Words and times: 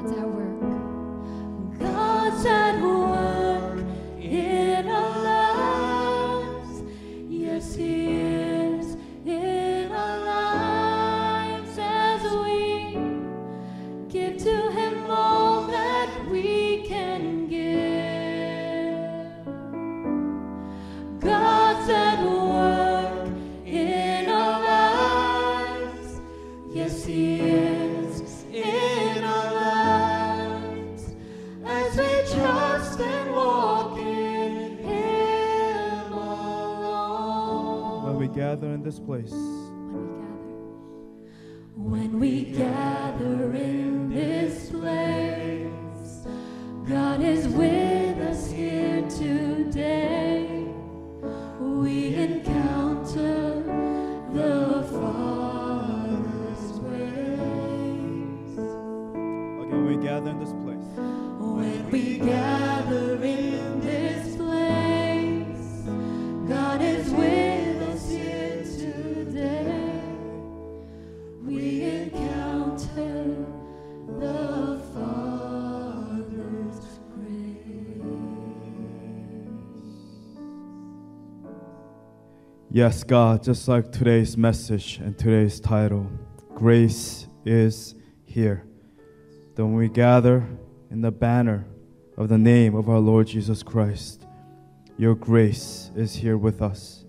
God's 0.00 0.12
at 0.16 0.28
work. 0.28 1.78
God's 1.78 2.46
at 2.46 2.80
work 2.80 2.89
this 38.90 38.98
place, 38.98 39.59
Yes, 82.90 83.04
God, 83.04 83.44
just 83.44 83.68
like 83.68 83.92
today's 83.92 84.36
message 84.36 84.96
and 84.96 85.16
today's 85.16 85.60
title, 85.60 86.10
grace 86.56 87.28
is 87.44 87.94
here. 88.24 88.64
Then 89.54 89.74
we 89.74 89.88
gather 89.88 90.44
in 90.90 91.00
the 91.00 91.12
banner 91.12 91.66
of 92.16 92.28
the 92.28 92.36
name 92.36 92.74
of 92.74 92.88
our 92.88 92.98
Lord 92.98 93.28
Jesus 93.28 93.62
Christ. 93.62 94.26
Your 94.96 95.14
grace 95.14 95.92
is 95.94 96.14
here 96.16 96.36
with 96.36 96.60
us. 96.60 97.04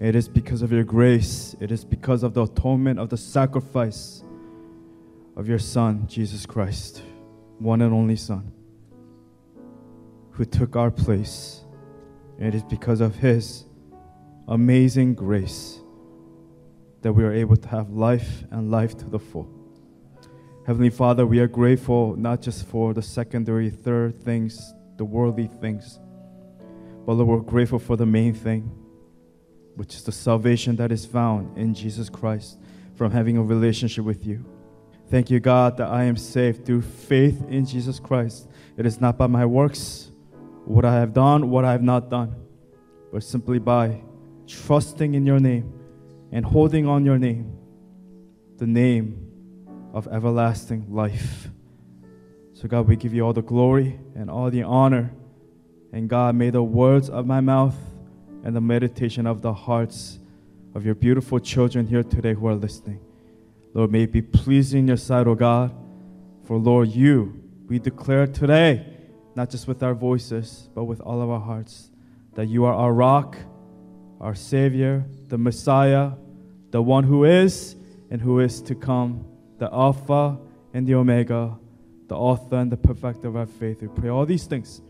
It 0.00 0.16
is 0.16 0.28
because 0.28 0.62
of 0.62 0.72
your 0.72 0.82
grace, 0.82 1.54
it 1.60 1.70
is 1.70 1.84
because 1.84 2.24
of 2.24 2.34
the 2.34 2.42
atonement 2.42 2.98
of 2.98 3.08
the 3.08 3.16
sacrifice 3.16 4.24
of 5.36 5.48
your 5.48 5.60
Son, 5.60 6.08
Jesus 6.08 6.44
Christ, 6.44 7.04
one 7.60 7.82
and 7.82 7.94
only 7.94 8.16
Son, 8.16 8.50
who 10.32 10.44
took 10.44 10.74
our 10.74 10.90
place. 10.90 11.62
It 12.40 12.52
is 12.52 12.64
because 12.64 13.00
of 13.00 13.14
his 13.14 13.66
amazing 14.50 15.14
grace 15.14 15.78
that 17.02 17.12
we 17.12 17.22
are 17.22 17.32
able 17.32 17.56
to 17.56 17.68
have 17.68 17.90
life 17.90 18.42
and 18.50 18.68
life 18.68 18.96
to 18.96 19.08
the 19.08 19.18
full. 19.18 19.48
Heavenly 20.66 20.90
Father, 20.90 21.24
we 21.24 21.38
are 21.38 21.46
grateful 21.46 22.16
not 22.16 22.42
just 22.42 22.66
for 22.66 22.92
the 22.92 23.00
secondary, 23.00 23.70
third 23.70 24.20
things, 24.20 24.74
the 24.96 25.04
worldly 25.04 25.46
things, 25.46 26.00
but 27.06 27.12
Lord, 27.12 27.28
we're 27.28 27.38
grateful 27.38 27.78
for 27.78 27.96
the 27.96 28.04
main 28.04 28.34
thing, 28.34 28.62
which 29.76 29.94
is 29.94 30.02
the 30.02 30.12
salvation 30.12 30.74
that 30.76 30.90
is 30.90 31.06
found 31.06 31.56
in 31.56 31.72
Jesus 31.72 32.10
Christ 32.10 32.58
from 32.96 33.12
having 33.12 33.36
a 33.36 33.42
relationship 33.42 34.04
with 34.04 34.26
you. 34.26 34.44
Thank 35.08 35.30
you, 35.30 35.38
God, 35.38 35.76
that 35.76 35.88
I 35.88 36.04
am 36.04 36.16
saved 36.16 36.66
through 36.66 36.82
faith 36.82 37.40
in 37.48 37.64
Jesus 37.66 38.00
Christ. 38.00 38.48
It 38.76 38.84
is 38.84 39.00
not 39.00 39.16
by 39.16 39.28
my 39.28 39.46
works, 39.46 40.10
what 40.64 40.84
I 40.84 40.94
have 40.94 41.14
done, 41.14 41.50
what 41.50 41.64
I 41.64 41.70
have 41.70 41.82
not 41.82 42.10
done, 42.10 42.34
but 43.12 43.22
simply 43.22 43.60
by 43.60 44.02
trusting 44.50 45.14
in 45.14 45.24
your 45.24 45.38
name 45.38 45.72
and 46.32 46.44
holding 46.44 46.86
on 46.86 47.04
your 47.04 47.18
name, 47.18 47.56
the 48.58 48.66
name 48.66 49.30
of 49.92 50.08
everlasting 50.08 50.86
life. 50.92 51.48
So, 52.54 52.68
God, 52.68 52.86
we 52.86 52.96
give 52.96 53.14
you 53.14 53.24
all 53.24 53.32
the 53.32 53.42
glory 53.42 53.98
and 54.14 54.30
all 54.30 54.50
the 54.50 54.64
honor. 54.64 55.12
And 55.92 56.08
God, 56.08 56.34
may 56.34 56.50
the 56.50 56.62
words 56.62 57.08
of 57.08 57.26
my 57.26 57.40
mouth 57.40 57.76
and 58.44 58.54
the 58.54 58.60
meditation 58.60 59.26
of 59.26 59.40
the 59.40 59.52
hearts 59.52 60.18
of 60.74 60.84
your 60.84 60.94
beautiful 60.94 61.38
children 61.38 61.86
here 61.86 62.02
today 62.02 62.34
who 62.34 62.46
are 62.46 62.54
listening, 62.54 63.00
Lord, 63.72 63.90
may 63.90 64.02
it 64.02 64.12
be 64.12 64.22
pleasing 64.22 64.80
in 64.80 64.88
your 64.88 64.96
sight, 64.96 65.26
O 65.26 65.34
God. 65.34 65.72
For, 66.44 66.58
Lord, 66.58 66.88
you, 66.88 67.40
we 67.68 67.78
declare 67.78 68.26
today, 68.26 68.84
not 69.36 69.48
just 69.48 69.68
with 69.68 69.82
our 69.82 69.94
voices, 69.94 70.68
but 70.74 70.84
with 70.84 71.00
all 71.00 71.22
of 71.22 71.30
our 71.30 71.40
hearts, 71.40 71.90
that 72.34 72.46
you 72.46 72.64
are 72.64 72.74
our 72.74 72.92
rock, 72.92 73.36
our 74.20 74.34
Savior, 74.34 75.04
the 75.28 75.38
Messiah, 75.38 76.12
the 76.70 76.82
one 76.82 77.04
who 77.04 77.24
is 77.24 77.74
and 78.10 78.20
who 78.20 78.40
is 78.40 78.60
to 78.62 78.74
come, 78.74 79.24
the 79.58 79.72
Alpha 79.72 80.38
and 80.74 80.86
the 80.86 80.94
Omega, 80.94 81.56
the 82.08 82.16
author 82.16 82.56
and 82.56 82.70
the 82.70 82.76
perfecter 82.76 83.28
of 83.28 83.36
our 83.36 83.46
faith. 83.46 83.80
We 83.80 83.88
pray 83.88 84.10
all 84.10 84.26
these 84.26 84.44
things 84.44 84.82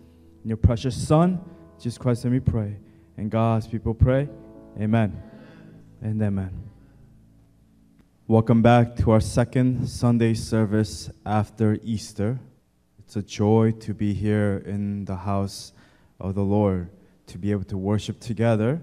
in 0.42 0.48
your 0.48 0.56
precious 0.56 0.96
Son, 1.06 1.40
Jesus 1.78 1.96
Christ, 1.96 2.24
and 2.24 2.32
we 2.32 2.40
pray. 2.40 2.76
And 3.16 3.30
God's 3.30 3.68
people 3.68 3.94
pray, 3.94 4.28
Amen 4.80 5.22
and 6.02 6.20
Amen. 6.20 6.70
Welcome 8.26 8.62
back 8.62 8.96
to 8.96 9.10
our 9.12 9.20
second 9.20 9.88
Sunday 9.88 10.34
service 10.34 11.10
after 11.24 11.78
Easter. 11.82 12.40
It's 12.98 13.16
a 13.16 13.22
joy 13.22 13.72
to 13.80 13.94
be 13.94 14.12
here 14.12 14.62
in 14.64 15.04
the 15.04 15.16
house 15.16 15.72
of 16.18 16.34
the 16.34 16.44
Lord, 16.44 16.90
to 17.26 17.38
be 17.38 17.52
able 17.52 17.64
to 17.64 17.76
worship 17.76 18.18
together 18.20 18.82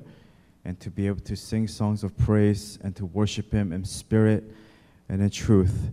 and 0.68 0.78
to 0.82 0.90
be 0.92 1.08
able 1.08 1.22
to 1.22 1.34
sing 1.34 1.66
songs 1.66 2.04
of 2.04 2.16
praise 2.18 2.78
and 2.84 2.94
to 2.94 3.06
worship 3.06 3.54
Him 3.54 3.72
in 3.72 3.86
spirit 3.86 4.44
and 5.08 5.22
in 5.22 5.30
truth. 5.30 5.92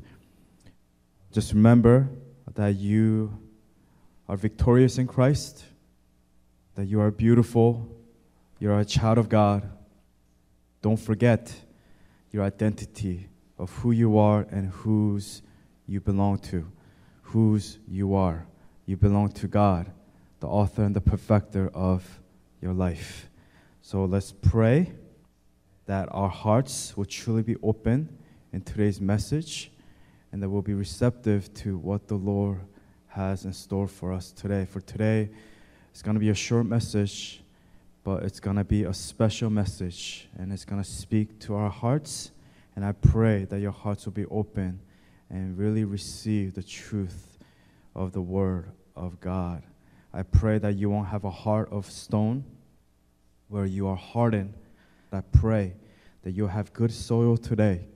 Just 1.30 1.52
remember 1.52 2.08
that 2.54 2.74
you 2.74 3.38
are 4.28 4.36
victorious 4.36 4.98
in 4.98 5.06
Christ, 5.06 5.64
that 6.74 6.86
you 6.86 7.00
are 7.00 7.12
beautiful, 7.12 7.88
you're 8.58 8.80
a 8.80 8.84
child 8.84 9.16
of 9.16 9.28
God. 9.28 9.62
Don't 10.82 10.98
forget 10.98 11.54
your 12.32 12.42
identity 12.42 13.28
of 13.56 13.70
who 13.76 13.92
you 13.92 14.18
are 14.18 14.44
and 14.50 14.70
whose 14.70 15.42
you 15.86 16.00
belong 16.00 16.38
to, 16.38 16.66
whose 17.22 17.78
you 17.86 18.16
are. 18.16 18.44
You 18.86 18.96
belong 18.96 19.30
to 19.34 19.46
God, 19.46 19.92
the 20.40 20.48
author 20.48 20.82
and 20.82 20.96
the 20.96 21.00
perfecter 21.00 21.70
of 21.72 22.20
your 22.60 22.72
life. 22.72 23.28
So 23.86 24.06
let's 24.06 24.32
pray 24.32 24.92
that 25.84 26.08
our 26.10 26.30
hearts 26.30 26.96
will 26.96 27.04
truly 27.04 27.42
be 27.42 27.56
open 27.62 28.08
in 28.50 28.62
today's 28.62 28.98
message 28.98 29.70
and 30.32 30.42
that 30.42 30.48
we'll 30.48 30.62
be 30.62 30.72
receptive 30.72 31.52
to 31.52 31.76
what 31.76 32.08
the 32.08 32.14
Lord 32.14 32.62
has 33.08 33.44
in 33.44 33.52
store 33.52 33.86
for 33.86 34.10
us 34.10 34.32
today. 34.32 34.64
For 34.64 34.80
today, 34.80 35.28
it's 35.90 36.00
going 36.00 36.14
to 36.14 36.18
be 36.18 36.30
a 36.30 36.34
short 36.34 36.64
message, 36.64 37.42
but 38.04 38.22
it's 38.22 38.40
going 38.40 38.56
to 38.56 38.64
be 38.64 38.84
a 38.84 38.94
special 38.94 39.50
message 39.50 40.28
and 40.38 40.50
it's 40.50 40.64
going 40.64 40.82
to 40.82 40.90
speak 40.90 41.38
to 41.40 41.54
our 41.54 41.68
hearts. 41.68 42.30
And 42.76 42.86
I 42.86 42.92
pray 42.92 43.44
that 43.44 43.60
your 43.60 43.72
hearts 43.72 44.06
will 44.06 44.14
be 44.14 44.24
open 44.30 44.80
and 45.28 45.58
really 45.58 45.84
receive 45.84 46.54
the 46.54 46.62
truth 46.62 47.36
of 47.94 48.12
the 48.12 48.22
Word 48.22 48.70
of 48.96 49.20
God. 49.20 49.62
I 50.14 50.22
pray 50.22 50.56
that 50.56 50.76
you 50.76 50.88
won't 50.88 51.08
have 51.08 51.24
a 51.24 51.30
heart 51.30 51.68
of 51.70 51.90
stone 51.90 52.44
where 53.48 53.66
you 53.66 53.86
are 53.86 53.96
hardened. 53.96 54.54
I 55.12 55.20
pray 55.20 55.74
that 56.22 56.32
you'll 56.32 56.48
have 56.48 56.72
good 56.72 56.92
soil 56.92 57.36
today 57.36 57.86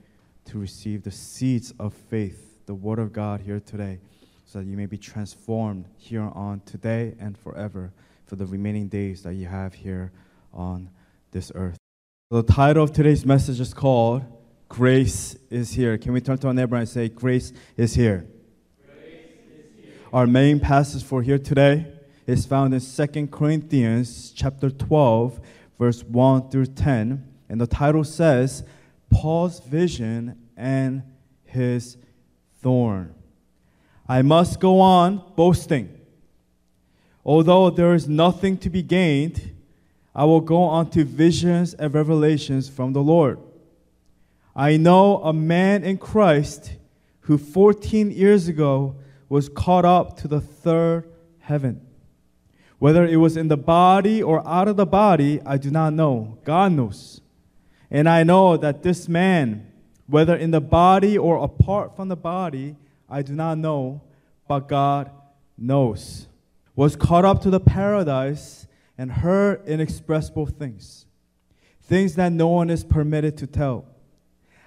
to 0.44 0.58
receive 0.58 1.02
the 1.02 1.10
seeds 1.10 1.74
of 1.78 1.92
faith, 1.92 2.64
the 2.66 2.74
Word 2.74 2.98
of 2.98 3.12
God 3.12 3.40
here 3.40 3.60
today, 3.60 3.98
so 4.46 4.60
that 4.60 4.66
you 4.66 4.76
may 4.76 4.86
be 4.86 4.96
transformed 4.96 5.86
here 5.96 6.30
on 6.34 6.60
today 6.64 7.14
and 7.18 7.36
forever 7.36 7.92
for 8.26 8.36
the 8.36 8.46
remaining 8.46 8.88
days 8.88 9.22
that 9.22 9.34
you 9.34 9.46
have 9.46 9.74
here 9.74 10.12
on 10.54 10.90
this 11.32 11.50
earth. 11.54 11.76
The 12.30 12.42
title 12.42 12.84
of 12.84 12.92
today's 12.92 13.26
message 13.26 13.58
is 13.58 13.74
called 13.74 14.22
Grace 14.68 15.36
is 15.50 15.72
Here. 15.72 15.98
Can 15.98 16.12
we 16.12 16.20
turn 16.20 16.38
to 16.38 16.48
our 16.48 16.54
neighbor 16.54 16.76
and 16.76 16.88
say, 16.88 17.08
Grace 17.08 17.52
is 17.76 17.94
here? 17.94 18.26
Our 20.12 20.26
main 20.26 20.60
passage 20.60 21.02
for 21.02 21.22
here 21.22 21.38
today 21.38 21.97
is 22.28 22.44
found 22.44 22.75
in 22.75 22.80
2 22.80 23.26
Corinthians 23.28 24.32
chapter 24.36 24.70
12, 24.70 25.40
verse 25.78 26.04
1 26.04 26.50
through 26.50 26.66
10. 26.66 27.26
And 27.48 27.58
the 27.58 27.66
title 27.66 28.04
says, 28.04 28.64
Paul's 29.10 29.60
vision 29.60 30.38
and 30.54 31.02
his 31.46 31.96
thorn. 32.60 33.14
I 34.06 34.20
must 34.20 34.60
go 34.60 34.78
on 34.78 35.22
boasting. 35.36 35.98
Although 37.25 37.70
there 37.70 37.94
is 37.94 38.06
nothing 38.06 38.58
to 38.58 38.69
be 38.69 38.82
gained, 38.82 39.54
I 40.14 40.26
will 40.26 40.42
go 40.42 40.64
on 40.64 40.90
to 40.90 41.04
visions 41.04 41.72
and 41.72 41.94
revelations 41.94 42.69
from 42.69 42.92
the 42.92 43.02
Lord. 43.02 43.38
I 44.54 44.76
know 44.76 45.22
a 45.22 45.32
man 45.32 45.82
in 45.82 45.96
Christ 45.96 46.74
who 47.20 47.38
14 47.38 48.10
years 48.10 48.48
ago 48.48 48.96
was 49.31 49.48
caught 49.48 49.86
up 49.86 50.19
to 50.19 50.28
the 50.28 50.42
third 50.42 51.10
heaven. 51.38 51.88
Whether 52.78 53.04
it 53.04 53.16
was 53.16 53.36
in 53.36 53.48
the 53.48 53.56
body 53.56 54.22
or 54.22 54.46
out 54.46 54.69
of 54.69 54.76
the 54.76 54.86
body, 54.86 55.40
I 55.44 55.56
do 55.56 55.70
not 55.70 55.92
know. 55.92 56.38
God 56.44 56.72
knows. 56.72 57.20
And 57.90 58.08
I 58.08 58.22
know 58.22 58.56
that 58.56 58.82
this 58.82 59.08
man, 59.08 59.72
whether 60.06 60.36
in 60.36 60.52
the 60.52 60.60
body 60.60 61.19
or 61.19 61.42
apart 61.42 61.96
from 61.96 62.08
the 62.08 62.16
body, 62.16 62.76
I 63.08 63.22
do 63.22 63.32
not 63.32 63.58
know, 63.58 64.02
but 64.46 64.69
God 64.69 65.10
knows, 65.56 66.28
was 66.76 66.94
caught 66.94 67.25
up 67.25 67.42
to 67.42 67.50
the 67.50 67.60
paradise 67.60 68.66
and 68.96 69.10
heard 69.10 69.66
inexpressible 69.66 70.46
things, 70.46 71.06
things 71.82 72.14
that 72.14 72.32
no 72.32 72.48
one 72.48 72.70
is 72.70 72.84
permitted 72.84 73.36
to 73.38 73.46
tell. 73.46 73.86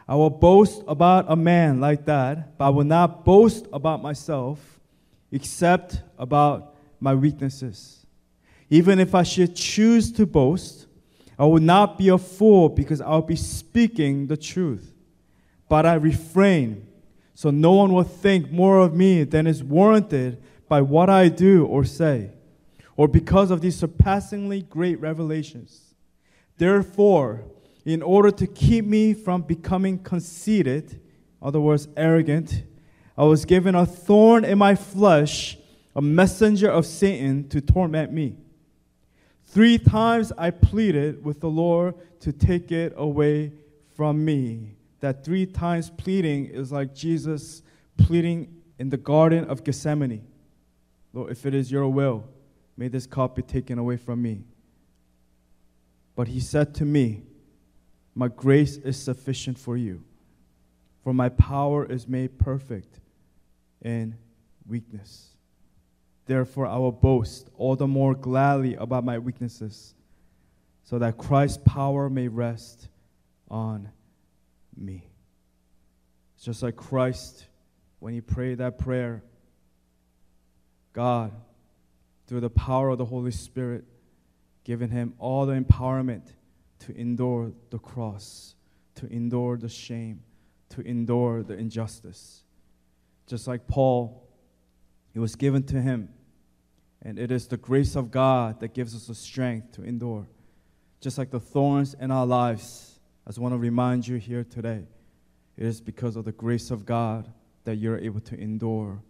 I 0.07 0.15
will 0.15 0.29
boast 0.29 0.83
about 0.87 1.25
a 1.29 1.35
man 1.35 1.79
like 1.79 2.05
that, 2.05 2.57
but 2.57 2.65
I 2.65 2.69
will 2.69 2.83
not 2.83 3.23
boast 3.23 3.67
about 3.71 4.01
myself 4.01 4.79
except 5.31 6.01
about 6.17 6.75
my 6.99 7.15
weaknesses. 7.15 8.00
Even 8.71 8.97
if 8.99 9.13
I 9.13 9.21
should 9.21 9.55
choose 9.55 10.11
to 10.13 10.25
boast, 10.25 10.87
I 11.37 11.45
will 11.45 11.61
not 11.61 11.99
be 11.99 12.09
a 12.09 12.17
fool 12.17 12.69
because 12.69 13.01
I'll 13.01 13.21
be 13.21 13.35
speaking 13.35 14.25
the 14.25 14.37
truth. 14.37 14.91
But 15.69 15.85
I 15.85 15.93
refrain 15.93 16.87
so 17.41 17.49
no 17.49 17.71
one 17.71 17.91
will 17.91 18.03
think 18.03 18.51
more 18.51 18.77
of 18.77 18.93
me 18.93 19.23
than 19.23 19.47
is 19.47 19.63
warranted 19.63 20.43
by 20.69 20.79
what 20.81 21.09
I 21.09 21.27
do 21.27 21.65
or 21.65 21.83
say, 21.83 22.29
or 22.95 23.07
because 23.07 23.49
of 23.49 23.61
these 23.61 23.75
surpassingly 23.75 24.61
great 24.61 24.99
revelations. 25.01 25.95
Therefore, 26.57 27.45
in 27.83 28.03
order 28.03 28.29
to 28.29 28.45
keep 28.45 28.85
me 28.85 29.15
from 29.15 29.41
becoming 29.41 29.97
conceited, 29.97 31.01
other 31.41 31.59
words, 31.59 31.87
arrogant, 31.97 32.61
I 33.17 33.23
was 33.23 33.45
given 33.45 33.73
a 33.73 33.87
thorn 33.87 34.45
in 34.45 34.59
my 34.59 34.75
flesh, 34.75 35.57
a 35.95 36.01
messenger 36.01 36.69
of 36.69 36.85
Satan 36.85 37.49
to 37.49 37.59
torment 37.59 38.13
me. 38.13 38.35
Three 39.51 39.77
times 39.77 40.31
I 40.37 40.49
pleaded 40.49 41.25
with 41.25 41.41
the 41.41 41.49
Lord 41.49 41.95
to 42.21 42.31
take 42.31 42.71
it 42.71 42.93
away 42.95 43.51
from 43.97 44.23
me. 44.23 44.77
That 45.01 45.25
three 45.25 45.45
times 45.45 45.89
pleading 45.89 46.45
is 46.45 46.71
like 46.71 46.95
Jesus 46.95 47.61
pleading 47.97 48.61
in 48.79 48.89
the 48.89 48.95
Garden 48.95 49.43
of 49.49 49.65
Gethsemane. 49.65 50.25
Lord, 51.11 51.33
if 51.33 51.45
it 51.45 51.53
is 51.53 51.69
your 51.69 51.89
will, 51.89 52.23
may 52.77 52.87
this 52.87 53.05
cup 53.05 53.35
be 53.35 53.41
taken 53.41 53.77
away 53.77 53.97
from 53.97 54.21
me. 54.21 54.45
But 56.15 56.29
he 56.29 56.39
said 56.39 56.73
to 56.75 56.85
me, 56.85 57.23
My 58.15 58.29
grace 58.29 58.77
is 58.77 58.95
sufficient 58.95 59.59
for 59.59 59.75
you, 59.75 60.01
for 61.03 61.13
my 61.13 61.27
power 61.27 61.85
is 61.85 62.07
made 62.07 62.39
perfect 62.39 63.01
in 63.81 64.15
weakness. 64.65 65.30
Therefore, 66.31 66.65
I 66.65 66.77
will 66.77 66.93
boast 66.93 67.49
all 67.57 67.75
the 67.75 67.89
more 67.89 68.15
gladly 68.15 68.75
about 68.75 69.03
my 69.03 69.19
weaknesses, 69.19 69.93
so 70.81 70.97
that 70.97 71.17
Christ's 71.17 71.59
power 71.65 72.09
may 72.09 72.29
rest 72.29 72.87
on 73.49 73.89
me. 74.77 75.09
It's 76.33 76.45
just 76.45 76.63
like 76.63 76.77
Christ, 76.77 77.47
when 77.99 78.13
he 78.13 78.21
prayed 78.21 78.59
that 78.59 78.79
prayer, 78.79 79.23
God, 80.93 81.33
through 82.27 82.39
the 82.39 82.49
power 82.49 82.87
of 82.87 82.97
the 82.97 83.03
Holy 83.03 83.31
Spirit, 83.31 83.83
given 84.63 84.89
him 84.89 85.13
all 85.19 85.45
the 85.45 85.59
empowerment 85.59 86.31
to 86.79 86.97
endure 86.97 87.51
the 87.71 87.79
cross, 87.79 88.55
to 88.95 89.05
endure 89.07 89.57
the 89.57 89.67
shame, 89.67 90.21
to 90.69 90.79
endure 90.79 91.43
the 91.43 91.55
injustice. 91.55 92.45
Just 93.27 93.47
like 93.49 93.67
Paul, 93.67 94.29
it 95.13 95.19
was 95.19 95.35
given 95.35 95.63
to 95.63 95.81
him. 95.81 96.07
And 97.03 97.17
it 97.17 97.31
is 97.31 97.47
the 97.47 97.57
grace 97.57 97.95
of 97.95 98.11
God 98.11 98.59
that 98.59 98.73
gives 98.73 98.95
us 98.95 99.07
the 99.07 99.15
strength 99.15 99.71
to 99.73 99.83
endure. 99.83 100.27
Just 100.99 101.17
like 101.17 101.31
the 101.31 101.39
thorns 101.39 101.95
in 101.95 102.11
our 102.11 102.25
lives, 102.25 102.99
I 103.25 103.29
just 103.29 103.39
want 103.39 103.53
to 103.53 103.57
remind 103.57 104.07
you 104.07 104.17
here 104.17 104.43
today, 104.43 104.83
it 105.57 105.65
is 105.65 105.81
because 105.81 106.15
of 106.15 106.25
the 106.25 106.31
grace 106.31 106.69
of 106.69 106.85
God 106.85 107.31
that 107.63 107.77
you're 107.77 107.97
able 107.97 108.19
to 108.21 108.39
endure 108.39 109.01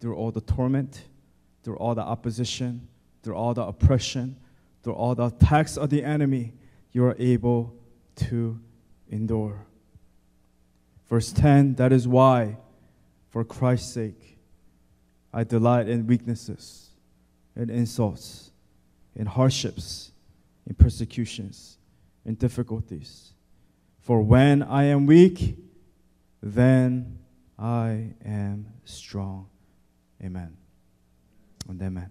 through 0.00 0.14
all 0.14 0.30
the 0.30 0.40
torment, 0.40 1.02
through 1.62 1.76
all 1.76 1.94
the 1.94 2.02
opposition, 2.02 2.88
through 3.22 3.34
all 3.34 3.52
the 3.52 3.62
oppression, 3.62 4.36
through 4.82 4.94
all 4.94 5.14
the 5.14 5.26
attacks 5.26 5.76
of 5.76 5.90
the 5.90 6.02
enemy, 6.02 6.54
you 6.92 7.04
are 7.04 7.16
able 7.18 7.74
to 8.16 8.58
endure. 9.10 9.66
Verse 11.08 11.32
10 11.32 11.74
That 11.74 11.92
is 11.92 12.08
why, 12.08 12.56
for 13.28 13.44
Christ's 13.44 13.92
sake, 13.92 14.38
I 15.32 15.44
delight 15.44 15.88
in 15.88 16.06
weaknesses, 16.06 16.89
in 17.60 17.70
insults, 17.70 18.50
in 19.14 19.26
hardships, 19.26 20.12
in 20.66 20.74
persecutions, 20.74 21.78
in 22.24 22.34
difficulties. 22.34 23.32
For 24.00 24.22
when 24.22 24.62
I 24.62 24.84
am 24.84 25.06
weak, 25.06 25.56
then 26.42 27.18
I 27.58 28.14
am 28.24 28.66
strong. 28.84 29.48
Amen. 30.24 30.56
And 31.68 31.80
amen. 31.82 32.10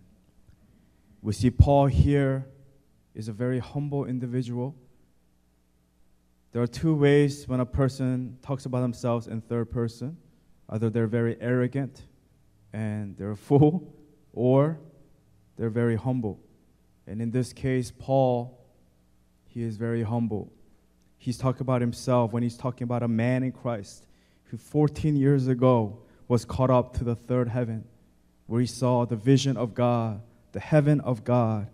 We 1.21 1.33
see 1.33 1.49
Paul 1.49 1.87
here 1.87 2.45
is 3.15 3.27
a 3.27 3.33
very 3.33 3.59
humble 3.59 4.05
individual. 4.05 4.75
There 6.51 6.61
are 6.61 6.67
two 6.67 6.95
ways 6.95 7.47
when 7.47 7.59
a 7.59 7.65
person 7.65 8.37
talks 8.41 8.65
about 8.65 8.81
themselves 8.81 9.27
in 9.27 9.41
third 9.41 9.69
person 9.69 10.17
either 10.69 10.89
they're 10.89 11.07
very 11.07 11.35
arrogant 11.41 12.03
and 12.73 13.17
they're 13.17 13.31
a 13.31 13.37
fool, 13.37 13.91
or 14.33 14.79
they're 15.59 15.69
very 15.69 15.97
humble. 15.97 16.39
And 17.05 17.21
in 17.21 17.31
this 17.31 17.51
case, 17.51 17.91
Paul, 17.91 18.57
he 19.45 19.61
is 19.61 19.75
very 19.75 20.03
humble. 20.03 20.53
He's 21.17 21.37
talking 21.37 21.61
about 21.61 21.81
himself 21.81 22.31
when 22.31 22.43
he's 22.43 22.55
talking 22.55 22.85
about 22.85 23.03
a 23.03 23.09
man 23.09 23.43
in 23.43 23.51
Christ 23.51 24.07
who 24.45 24.57
14 24.57 25.17
years 25.17 25.47
ago 25.47 25.99
was 26.29 26.45
caught 26.45 26.69
up 26.69 26.93
to 26.97 27.03
the 27.03 27.13
third 27.13 27.49
heaven, 27.49 27.83
where 28.47 28.61
he 28.61 28.67
saw 28.67 29.05
the 29.05 29.17
vision 29.17 29.57
of 29.57 29.73
God, 29.73 30.21
the 30.53 30.61
heaven 30.61 31.01
of 31.01 31.25
God. 31.25 31.67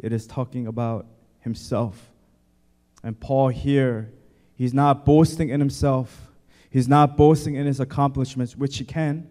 It 0.00 0.12
is 0.12 0.26
talking 0.26 0.66
about 0.66 1.06
himself. 1.38 2.10
And 3.04 3.18
Paul 3.18 3.48
here, 3.48 4.10
he's 4.56 4.74
not 4.74 5.06
boasting 5.06 5.48
in 5.50 5.60
himself. 5.60 6.32
He's 6.70 6.88
not 6.88 7.16
boasting 7.16 7.54
in 7.54 7.66
his 7.66 7.78
accomplishments, 7.78 8.56
which 8.56 8.78
he 8.78 8.84
can. 8.84 9.28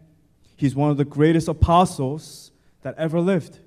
He's 0.56 0.76
one 0.76 0.92
of 0.92 0.98
the 0.98 1.06
greatest 1.06 1.50
apostles 1.50 2.52
that 2.84 2.96
ever 2.98 3.20
lived. 3.20 3.60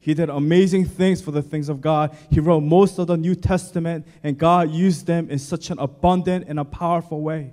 He 0.00 0.14
did 0.14 0.30
amazing 0.30 0.86
things 0.86 1.20
for 1.20 1.30
the 1.30 1.42
things 1.42 1.68
of 1.68 1.82
God. 1.82 2.16
He 2.30 2.40
wrote 2.40 2.62
most 2.62 2.98
of 2.98 3.06
the 3.06 3.18
New 3.18 3.34
Testament, 3.34 4.06
and 4.22 4.38
God 4.38 4.70
used 4.70 5.06
them 5.06 5.28
in 5.28 5.38
such 5.38 5.70
an 5.70 5.78
abundant 5.78 6.46
and 6.48 6.58
a 6.58 6.64
powerful 6.64 7.20
way. 7.20 7.52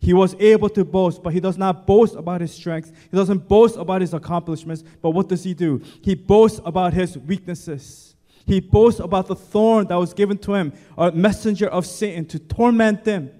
He 0.00 0.12
was 0.12 0.34
able 0.40 0.68
to 0.70 0.84
boast, 0.84 1.22
but 1.22 1.32
he 1.32 1.38
does 1.38 1.56
not 1.56 1.86
boast 1.86 2.16
about 2.16 2.40
his 2.40 2.52
strengths. 2.52 2.90
He 3.10 3.16
doesn't 3.16 3.48
boast 3.48 3.76
about 3.76 4.00
his 4.00 4.14
accomplishments, 4.14 4.82
but 5.00 5.10
what 5.10 5.28
does 5.28 5.44
he 5.44 5.54
do? 5.54 5.80
He 6.02 6.16
boasts 6.16 6.60
about 6.64 6.92
his 6.92 7.16
weaknesses. 7.16 8.16
He 8.46 8.60
boasts 8.60 9.00
about 9.00 9.28
the 9.28 9.36
thorn 9.36 9.86
that 9.86 9.96
was 9.96 10.12
given 10.12 10.38
to 10.38 10.54
him, 10.54 10.72
a 10.98 11.12
messenger 11.12 11.68
of 11.68 11.86
Satan 11.86 12.26
to 12.26 12.38
torment 12.40 13.04
them. 13.04 13.30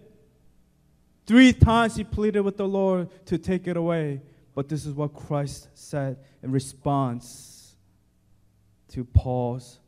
Three 1.26 1.53
times 1.53 1.97
he 1.97 2.05
pleaded 2.05 2.41
with 2.41 2.57
the 2.57 2.69
Lord 2.69 3.09
to 3.26 3.38
take 3.38 3.67
it 3.67 3.76
away. 3.76 4.23
But 4.55 4.69
this 4.69 4.87
is 4.87 4.95
what 4.95 5.12
Christ 5.15 5.69
said 5.75 6.17
in 6.43 6.50
response 6.53 7.56
to 8.90 9.05
Paul's 9.05 9.78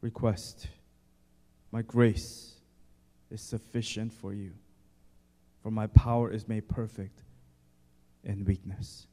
request 0.00 0.68
My 1.72 1.82
grace 1.82 2.54
is 3.30 3.40
sufficient 3.40 4.12
for 4.12 4.32
you, 4.32 4.52
for 5.62 5.70
my 5.70 5.86
power 5.86 6.30
is 6.30 6.48
made 6.48 6.68
perfect 6.68 7.22
in 8.24 8.44
weakness. 8.44 9.06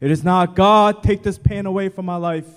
It 0.00 0.10
is 0.10 0.22
not 0.22 0.54
God, 0.54 1.02
take 1.02 1.22
this 1.22 1.38
pain 1.38 1.66
away 1.66 1.88
from 1.88 2.04
my 2.04 2.16
life, 2.16 2.48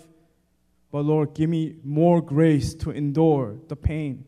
but 0.92 1.02
Lord, 1.02 1.34
give 1.34 1.50
me 1.50 1.76
more 1.84 2.22
grace 2.22 2.74
to 2.76 2.92
endure 2.92 3.56
the 3.68 3.76
pain 3.76 4.26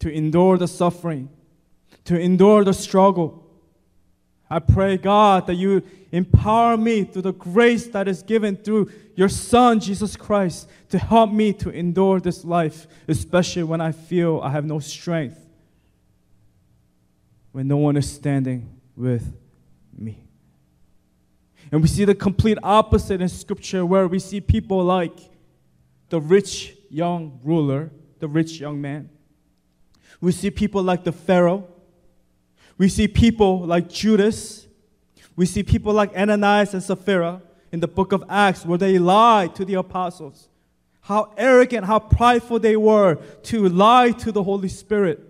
to 0.00 0.12
endure 0.12 0.58
the 0.58 0.68
suffering, 0.68 1.28
to 2.04 2.18
endure 2.18 2.64
the 2.64 2.74
struggle. 2.74 3.44
I 4.50 4.58
pray, 4.60 4.96
God, 4.96 5.46
that 5.46 5.54
you 5.54 5.82
empower 6.10 6.76
me 6.76 7.04
through 7.04 7.22
the 7.22 7.32
grace 7.32 7.86
that 7.88 8.08
is 8.08 8.22
given 8.22 8.56
through 8.56 8.90
your 9.14 9.28
Son, 9.28 9.78
Jesus 9.78 10.16
Christ, 10.16 10.68
to 10.88 10.98
help 10.98 11.30
me 11.30 11.52
to 11.54 11.70
endure 11.70 12.20
this 12.20 12.44
life, 12.44 12.86
especially 13.06 13.64
when 13.64 13.80
I 13.80 13.92
feel 13.92 14.40
I 14.42 14.50
have 14.50 14.64
no 14.64 14.78
strength, 14.78 15.38
when 17.52 17.68
no 17.68 17.76
one 17.76 17.96
is 17.96 18.10
standing 18.10 18.80
with 18.96 19.36
me. 19.96 20.24
And 21.70 21.82
we 21.82 21.88
see 21.88 22.04
the 22.04 22.14
complete 22.14 22.56
opposite 22.62 23.20
in 23.20 23.28
Scripture 23.28 23.84
where 23.84 24.08
we 24.08 24.18
see 24.18 24.40
people 24.40 24.82
like 24.82 25.18
the 26.08 26.20
rich 26.20 26.74
young 26.88 27.38
ruler, 27.44 27.90
the 28.18 28.28
rich 28.28 28.58
young 28.58 28.80
man. 28.80 29.10
We 30.20 30.32
see 30.32 30.50
people 30.50 30.82
like 30.82 31.04
the 31.04 31.12
Pharaoh. 31.12 31.68
We 32.78 32.88
see 32.88 33.08
people 33.08 33.66
like 33.66 33.88
Judas. 33.88 34.66
We 35.36 35.46
see 35.46 35.62
people 35.62 35.92
like 35.92 36.16
Ananias 36.16 36.72
and 36.72 36.82
Sapphira 36.82 37.42
in 37.72 37.80
the 37.80 37.88
book 37.88 38.12
of 38.12 38.24
Acts 38.28 38.64
where 38.64 38.78
they 38.78 38.98
lied 38.98 39.54
to 39.56 39.64
the 39.64 39.74
apostles. 39.74 40.48
How 41.00 41.32
arrogant, 41.36 41.86
how 41.86 41.98
prideful 41.98 42.60
they 42.60 42.76
were 42.76 43.16
to 43.44 43.68
lie 43.68 44.12
to 44.12 44.32
the 44.32 44.42
Holy 44.42 44.68
Spirit. 44.68 45.20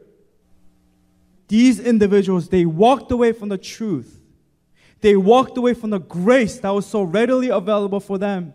These 1.48 1.80
individuals, 1.80 2.48
they 2.48 2.66
walked 2.66 3.10
away 3.10 3.32
from 3.32 3.48
the 3.48 3.58
truth. 3.58 4.20
They 5.00 5.16
walked 5.16 5.56
away 5.56 5.74
from 5.74 5.90
the 5.90 6.00
grace 6.00 6.58
that 6.58 6.70
was 6.70 6.84
so 6.84 7.02
readily 7.02 7.48
available 7.48 8.00
for 8.00 8.18
them. 8.18 8.52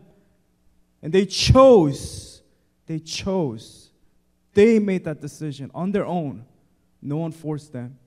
And 1.01 1.11
they 1.11 1.25
chose, 1.25 2.41
they 2.85 2.99
chose. 2.99 3.89
They 4.53 4.77
made 4.77 5.05
that 5.05 5.19
decision 5.19 5.71
on 5.73 5.91
their 5.91 6.05
own. 6.05 6.45
No 7.01 7.17
one 7.17 7.31
forced 7.31 7.73
them. 7.73 7.97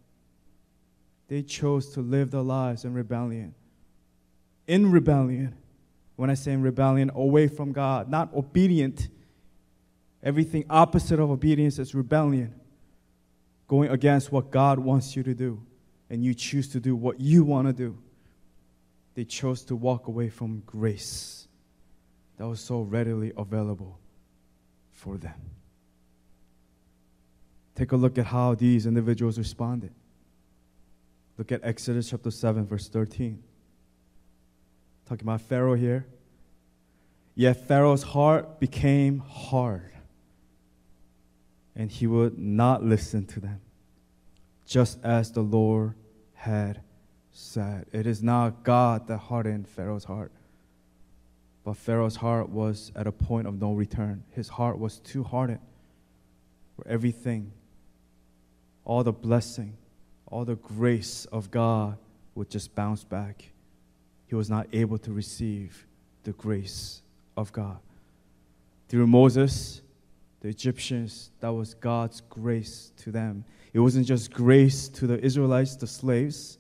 They 1.28 1.42
chose 1.42 1.90
to 1.90 2.00
live 2.00 2.30
their 2.30 2.42
lives 2.42 2.84
in 2.84 2.94
rebellion. 2.94 3.54
In 4.66 4.90
rebellion. 4.90 5.56
When 6.16 6.30
I 6.30 6.34
say 6.34 6.52
in 6.52 6.62
rebellion, 6.62 7.10
away 7.14 7.48
from 7.48 7.72
God, 7.72 8.08
not 8.08 8.32
obedient. 8.34 9.08
Everything 10.22 10.64
opposite 10.70 11.20
of 11.20 11.30
obedience 11.30 11.78
is 11.78 11.94
rebellion 11.94 12.54
going 13.68 13.90
against 13.90 14.30
what 14.30 14.50
God 14.50 14.78
wants 14.78 15.16
you 15.16 15.22
to 15.24 15.34
do, 15.34 15.60
and 16.08 16.24
you 16.24 16.34
choose 16.34 16.68
to 16.68 16.80
do 16.80 16.94
what 16.94 17.20
you 17.20 17.44
want 17.44 17.66
to 17.66 17.72
do. 17.72 17.98
They 19.14 19.24
chose 19.24 19.64
to 19.64 19.76
walk 19.76 20.08
away 20.08 20.28
from 20.28 20.62
grace 20.66 21.48
that 22.36 22.46
was 22.46 22.60
so 22.60 22.82
readily 22.82 23.32
available 23.36 23.98
for 24.92 25.16
them. 25.16 25.34
Take 27.74 27.92
a 27.92 27.96
look 27.96 28.18
at 28.18 28.26
how 28.26 28.54
these 28.54 28.86
individuals 28.86 29.38
responded. 29.38 29.92
Look 31.38 31.52
at 31.52 31.60
Exodus 31.62 32.10
chapter 32.10 32.30
7, 32.30 32.66
verse 32.66 32.88
13. 32.88 33.42
Talking 35.06 35.26
about 35.26 35.42
Pharaoh 35.42 35.74
here. 35.74 36.06
Yet 37.34 37.68
Pharaoh's 37.68 38.02
heart 38.02 38.58
became 38.58 39.18
hard 39.18 39.92
and 41.76 41.90
he 41.90 42.06
would 42.06 42.38
not 42.38 42.82
listen 42.82 43.26
to 43.26 43.38
them, 43.38 43.60
just 44.66 44.98
as 45.04 45.30
the 45.30 45.42
Lord 45.42 45.94
had 46.32 46.80
said. 47.30 47.86
It 47.92 48.06
is 48.06 48.22
not 48.22 48.64
God 48.64 49.06
that 49.08 49.18
hardened 49.18 49.68
Pharaoh's 49.68 50.04
heart, 50.04 50.32
but 51.64 51.76
Pharaoh's 51.76 52.16
heart 52.16 52.48
was 52.48 52.90
at 52.96 53.06
a 53.06 53.12
point 53.12 53.46
of 53.46 53.60
no 53.60 53.74
return. 53.74 54.24
His 54.30 54.48
heart 54.48 54.78
was 54.78 54.98
too 55.00 55.22
hardened, 55.22 55.60
for 56.74 56.88
everything, 56.88 57.52
all 58.86 59.04
the 59.04 59.12
blessing, 59.12 59.76
all 60.26 60.44
the 60.44 60.56
grace 60.56 61.26
of 61.26 61.50
God 61.50 61.96
would 62.34 62.50
just 62.50 62.74
bounce 62.74 63.04
back. 63.04 63.50
He 64.26 64.34
was 64.34 64.50
not 64.50 64.66
able 64.72 64.98
to 64.98 65.12
receive 65.12 65.86
the 66.24 66.32
grace 66.32 67.02
of 67.36 67.52
God. 67.52 67.78
Through 68.88 69.06
Moses, 69.06 69.82
the 70.40 70.48
Egyptians, 70.48 71.30
that 71.40 71.48
was 71.52 71.74
God's 71.74 72.20
grace 72.28 72.92
to 72.98 73.10
them. 73.10 73.44
It 73.72 73.80
wasn't 73.80 74.06
just 74.06 74.32
grace 74.32 74.88
to 74.90 75.06
the 75.06 75.18
Israelites, 75.24 75.76
the 75.76 75.86
slaves 75.86 76.58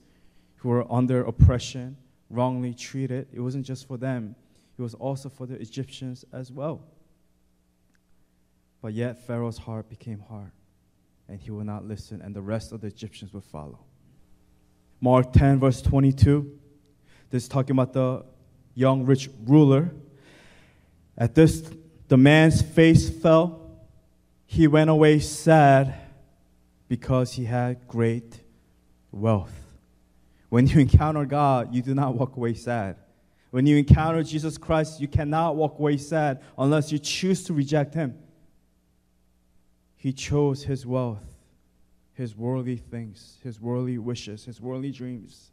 who 0.56 0.68
were 0.68 0.90
under 0.92 1.24
oppression, 1.24 1.96
wrongly 2.30 2.74
treated. 2.74 3.28
It 3.32 3.40
wasn't 3.40 3.64
just 3.64 3.86
for 3.86 3.96
them, 3.96 4.34
it 4.78 4.82
was 4.82 4.94
also 4.94 5.28
for 5.28 5.46
the 5.46 5.54
Egyptians 5.60 6.24
as 6.32 6.52
well. 6.52 6.82
But 8.82 8.92
yet, 8.92 9.26
Pharaoh's 9.26 9.58
heart 9.58 9.88
became 9.88 10.20
hard, 10.28 10.52
and 11.28 11.40
he 11.40 11.50
will 11.50 11.64
not 11.64 11.84
listen, 11.84 12.22
and 12.22 12.34
the 12.34 12.42
rest 12.42 12.72
of 12.72 12.80
the 12.80 12.86
Egyptians 12.86 13.32
will 13.32 13.40
follow. 13.40 13.78
Mark 15.00 15.32
10, 15.32 15.58
verse 15.60 15.82
22, 15.82 16.58
this 17.30 17.44
is 17.44 17.48
talking 17.48 17.72
about 17.72 17.92
the 17.92 18.24
young 18.74 19.04
rich 19.04 19.28
ruler. 19.44 19.90
At 21.18 21.34
this, 21.34 21.68
the 22.08 22.16
man's 22.16 22.62
face 22.62 23.08
fell 23.08 23.66
he 24.46 24.68
went 24.68 24.88
away 24.88 25.18
sad 25.18 25.94
because 26.88 27.32
he 27.32 27.44
had 27.44 27.86
great 27.88 28.40
wealth. 29.10 29.52
When 30.48 30.66
you 30.66 30.78
encounter 30.80 31.24
God, 31.24 31.74
you 31.74 31.82
do 31.82 31.94
not 31.94 32.14
walk 32.14 32.36
away 32.36 32.54
sad. 32.54 32.96
When 33.50 33.66
you 33.66 33.76
encounter 33.76 34.22
Jesus 34.22 34.56
Christ, 34.56 35.00
you 35.00 35.08
cannot 35.08 35.56
walk 35.56 35.78
away 35.78 35.96
sad 35.96 36.42
unless 36.56 36.92
you 36.92 36.98
choose 36.98 37.44
to 37.44 37.52
reject 37.52 37.94
Him. 37.94 38.16
He 39.96 40.12
chose 40.12 40.64
His 40.64 40.86
wealth, 40.86 41.24
His 42.14 42.36
worldly 42.36 42.76
things, 42.76 43.38
His 43.42 43.60
worldly 43.60 43.98
wishes, 43.98 44.44
His 44.44 44.60
worldly 44.60 44.92
dreams. 44.92 45.50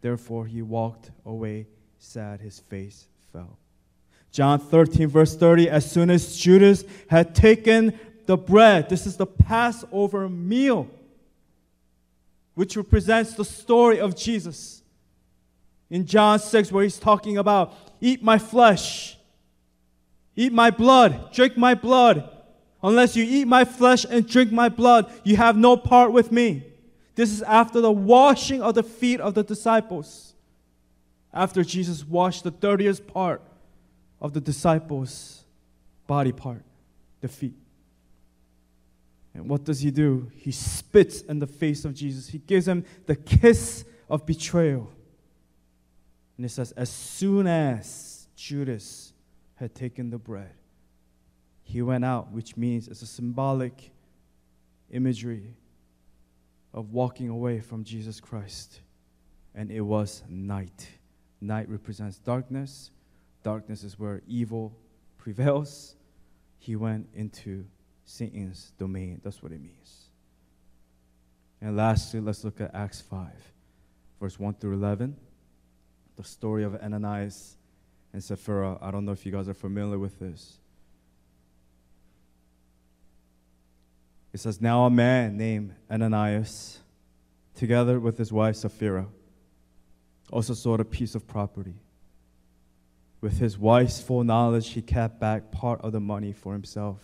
Therefore, 0.00 0.46
he 0.46 0.62
walked 0.62 1.10
away 1.24 1.66
sad. 1.98 2.40
His 2.40 2.60
face 2.60 3.06
fell. 3.32 3.58
John 4.30 4.60
13, 4.60 5.08
verse 5.08 5.36
30, 5.36 5.68
as 5.68 5.90
soon 5.90 6.10
as 6.10 6.36
Judas 6.36 6.84
had 7.08 7.34
taken 7.34 7.98
the 8.26 8.36
bread, 8.36 8.88
this 8.88 9.06
is 9.06 9.16
the 9.16 9.26
Passover 9.26 10.28
meal, 10.28 10.88
which 12.54 12.76
represents 12.76 13.34
the 13.34 13.44
story 13.44 13.98
of 13.98 14.14
Jesus. 14.14 14.82
In 15.90 16.04
John 16.04 16.38
6, 16.38 16.70
where 16.70 16.84
he's 16.84 16.98
talking 16.98 17.38
about, 17.38 17.74
eat 18.00 18.22
my 18.22 18.38
flesh, 18.38 19.16
eat 20.36 20.52
my 20.52 20.70
blood, 20.70 21.32
drink 21.32 21.56
my 21.56 21.74
blood. 21.74 22.30
Unless 22.82 23.16
you 23.16 23.24
eat 23.24 23.46
my 23.46 23.64
flesh 23.64 24.06
and 24.08 24.28
drink 24.28 24.52
my 24.52 24.68
blood, 24.68 25.10
you 25.24 25.36
have 25.36 25.56
no 25.56 25.76
part 25.76 26.12
with 26.12 26.30
me. 26.30 26.64
This 27.14 27.32
is 27.32 27.42
after 27.42 27.80
the 27.80 27.90
washing 27.90 28.62
of 28.62 28.74
the 28.74 28.84
feet 28.84 29.20
of 29.20 29.34
the 29.34 29.42
disciples. 29.42 30.34
After 31.32 31.64
Jesus 31.64 32.06
washed 32.06 32.44
the 32.44 32.50
dirtiest 32.52 33.06
part 33.06 33.42
of 34.20 34.32
the 34.32 34.40
disciples' 34.40 35.44
body 36.06 36.32
part, 36.32 36.62
the 37.20 37.28
feet. 37.28 37.56
And 39.34 39.48
what 39.48 39.64
does 39.64 39.80
he 39.80 39.90
do? 39.90 40.30
He 40.36 40.52
spits 40.52 41.22
in 41.22 41.38
the 41.38 41.46
face 41.46 41.84
of 41.84 41.94
Jesus. 41.94 42.28
He 42.28 42.38
gives 42.38 42.66
him 42.66 42.84
the 43.06 43.16
kiss 43.16 43.84
of 44.08 44.24
betrayal. 44.24 44.90
And 46.36 46.46
it 46.46 46.50
says, 46.50 46.72
as 46.72 46.90
soon 46.90 47.46
as 47.46 48.28
Judas 48.36 49.12
had 49.56 49.74
taken 49.74 50.10
the 50.10 50.18
bread, 50.18 50.52
he 51.68 51.82
went 51.82 52.02
out, 52.02 52.32
which 52.32 52.56
means 52.56 52.88
it's 52.88 53.02
a 53.02 53.06
symbolic 53.06 53.92
imagery 54.90 55.54
of 56.72 56.94
walking 56.94 57.28
away 57.28 57.60
from 57.60 57.84
Jesus 57.84 58.20
Christ. 58.20 58.80
And 59.54 59.70
it 59.70 59.82
was 59.82 60.22
night. 60.30 60.88
Night 61.42 61.68
represents 61.68 62.16
darkness, 62.16 62.90
darkness 63.42 63.84
is 63.84 63.98
where 63.98 64.22
evil 64.26 64.72
prevails. 65.18 65.94
He 66.58 66.74
went 66.74 67.06
into 67.14 67.66
Satan's 68.06 68.72
domain. 68.78 69.20
That's 69.22 69.42
what 69.42 69.52
it 69.52 69.60
means. 69.60 70.08
And 71.60 71.76
lastly, 71.76 72.20
let's 72.20 72.44
look 72.44 72.62
at 72.62 72.74
Acts 72.74 73.02
5, 73.02 73.28
verse 74.18 74.38
1 74.38 74.54
through 74.54 74.72
11. 74.72 75.14
The 76.16 76.24
story 76.24 76.64
of 76.64 76.76
Ananias 76.76 77.58
and 78.14 78.24
Sapphira. 78.24 78.78
I 78.80 78.90
don't 78.90 79.04
know 79.04 79.12
if 79.12 79.26
you 79.26 79.32
guys 79.32 79.50
are 79.50 79.54
familiar 79.54 79.98
with 79.98 80.18
this. 80.18 80.58
It 84.32 84.40
says, 84.40 84.60
Now 84.60 84.84
a 84.84 84.90
man 84.90 85.36
named 85.36 85.74
Ananias, 85.90 86.78
together 87.54 87.98
with 87.98 88.18
his 88.18 88.32
wife 88.32 88.56
Sapphira, 88.56 89.06
also 90.30 90.54
sold 90.54 90.80
a 90.80 90.84
piece 90.84 91.14
of 91.14 91.26
property. 91.26 91.74
With 93.20 93.38
his 93.38 93.58
wife's 93.58 94.00
full 94.00 94.22
knowledge, 94.22 94.70
he 94.70 94.82
kept 94.82 95.18
back 95.18 95.50
part 95.50 95.80
of 95.80 95.92
the 95.92 96.00
money 96.00 96.32
for 96.32 96.52
himself, 96.52 97.00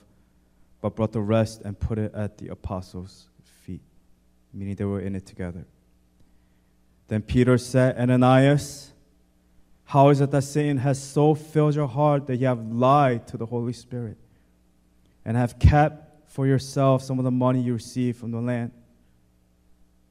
but 0.80 0.94
brought 0.94 1.12
the 1.12 1.20
rest 1.20 1.62
and 1.62 1.78
put 1.78 1.98
it 1.98 2.14
at 2.14 2.38
the 2.38 2.48
apostles' 2.48 3.28
feet, 3.62 3.82
meaning 4.52 4.76
they 4.76 4.84
were 4.84 5.00
in 5.00 5.16
it 5.16 5.26
together. 5.26 5.64
Then 7.08 7.22
Peter 7.22 7.58
said, 7.58 7.98
Ananias, 7.98 8.92
how 9.86 10.08
is 10.10 10.20
it 10.20 10.30
that 10.30 10.42
Satan 10.42 10.78
has 10.78 11.02
so 11.02 11.34
filled 11.34 11.74
your 11.74 11.88
heart 11.88 12.26
that 12.26 12.36
you 12.36 12.46
have 12.46 12.66
lied 12.66 13.26
to 13.28 13.36
the 13.36 13.46
Holy 13.46 13.72
Spirit 13.72 14.16
and 15.24 15.36
have 15.36 15.58
kept 15.58 16.03
for 16.34 16.48
yourself 16.48 17.00
some 17.00 17.20
of 17.20 17.24
the 17.24 17.30
money 17.30 17.60
you 17.60 17.74
received 17.74 18.18
from 18.18 18.32
the 18.32 18.40
land? 18.40 18.72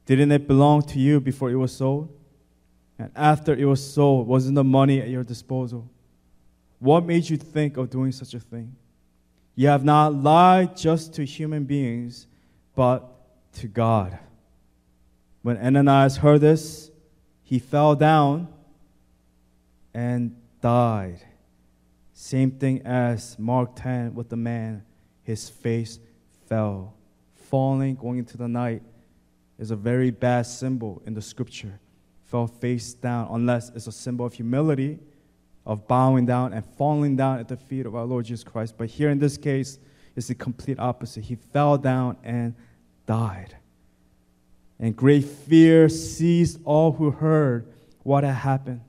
Didn't 0.06 0.32
it 0.32 0.48
belong 0.48 0.80
to 0.84 0.98
you 0.98 1.20
before 1.20 1.50
it 1.50 1.54
was 1.54 1.76
sold? 1.76 2.18
And 2.98 3.10
after 3.14 3.52
it 3.52 3.66
was 3.66 3.92
sold, 3.92 4.26
wasn't 4.26 4.54
the 4.54 4.64
money 4.64 5.02
at 5.02 5.10
your 5.10 5.22
disposal? 5.22 5.86
What 6.78 7.04
made 7.04 7.28
you 7.28 7.36
think 7.36 7.76
of 7.76 7.90
doing 7.90 8.10
such 8.10 8.32
a 8.32 8.40
thing? 8.40 8.74
You 9.54 9.68
have 9.68 9.84
not 9.84 10.14
lied 10.14 10.78
just 10.78 11.12
to 11.14 11.26
human 11.26 11.64
beings, 11.64 12.26
but 12.74 13.04
to 13.56 13.68
God. 13.68 14.18
When 15.42 15.58
Ananias 15.58 16.16
heard 16.16 16.40
this, 16.40 16.90
he 17.42 17.58
fell 17.58 17.94
down 17.94 18.48
and 19.92 20.34
died. 20.62 21.20
Same 22.14 22.50
thing 22.50 22.80
as 22.86 23.38
Mark 23.38 23.76
10 23.76 24.14
with 24.14 24.30
the 24.30 24.36
man, 24.36 24.84
his 25.22 25.50
face 25.50 25.98
fell. 26.48 26.94
Falling, 27.34 27.94
going 27.94 28.18
into 28.18 28.36
the 28.36 28.48
night, 28.48 28.82
is 29.58 29.70
a 29.70 29.76
very 29.76 30.10
bad 30.10 30.46
symbol 30.46 31.02
in 31.06 31.14
the 31.14 31.22
scripture. 31.22 31.78
Fell 32.24 32.46
face 32.46 32.94
down, 32.94 33.28
unless 33.30 33.70
it's 33.70 33.86
a 33.86 33.92
symbol 33.92 34.26
of 34.26 34.32
humility, 34.32 34.98
of 35.66 35.86
bowing 35.86 36.26
down 36.26 36.52
and 36.52 36.64
falling 36.76 37.16
down 37.16 37.38
at 37.38 37.48
the 37.48 37.56
feet 37.56 37.86
of 37.86 37.94
our 37.94 38.04
Lord 38.04 38.24
Jesus 38.26 38.44
Christ. 38.44 38.74
But 38.76 38.88
here 38.88 39.10
in 39.10 39.18
this 39.18 39.36
case, 39.36 39.78
it's 40.16 40.28
the 40.28 40.34
complete 40.34 40.78
opposite. 40.78 41.24
He 41.24 41.36
fell 41.36 41.78
down 41.78 42.16
and 42.22 42.54
died. 43.06 43.56
And 44.78 44.94
great 44.96 45.24
fear 45.24 45.88
seized 45.88 46.60
all 46.64 46.92
who 46.92 47.10
heard 47.10 47.66
what 48.02 48.24
had 48.24 48.34
happened. 48.34 48.80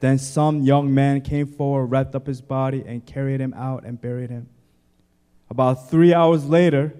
Then 0.00 0.18
some 0.18 0.62
young 0.62 0.92
man 0.92 1.22
came 1.22 1.46
forward, 1.46 1.86
wrapped 1.86 2.14
up 2.14 2.26
his 2.26 2.42
body, 2.42 2.84
and 2.86 3.04
carried 3.04 3.40
him 3.40 3.54
out 3.54 3.84
and 3.84 4.00
buried 4.00 4.30
him. 4.30 4.48
About 5.54 5.88
three 5.88 6.12
hours 6.12 6.44
later, 6.46 6.96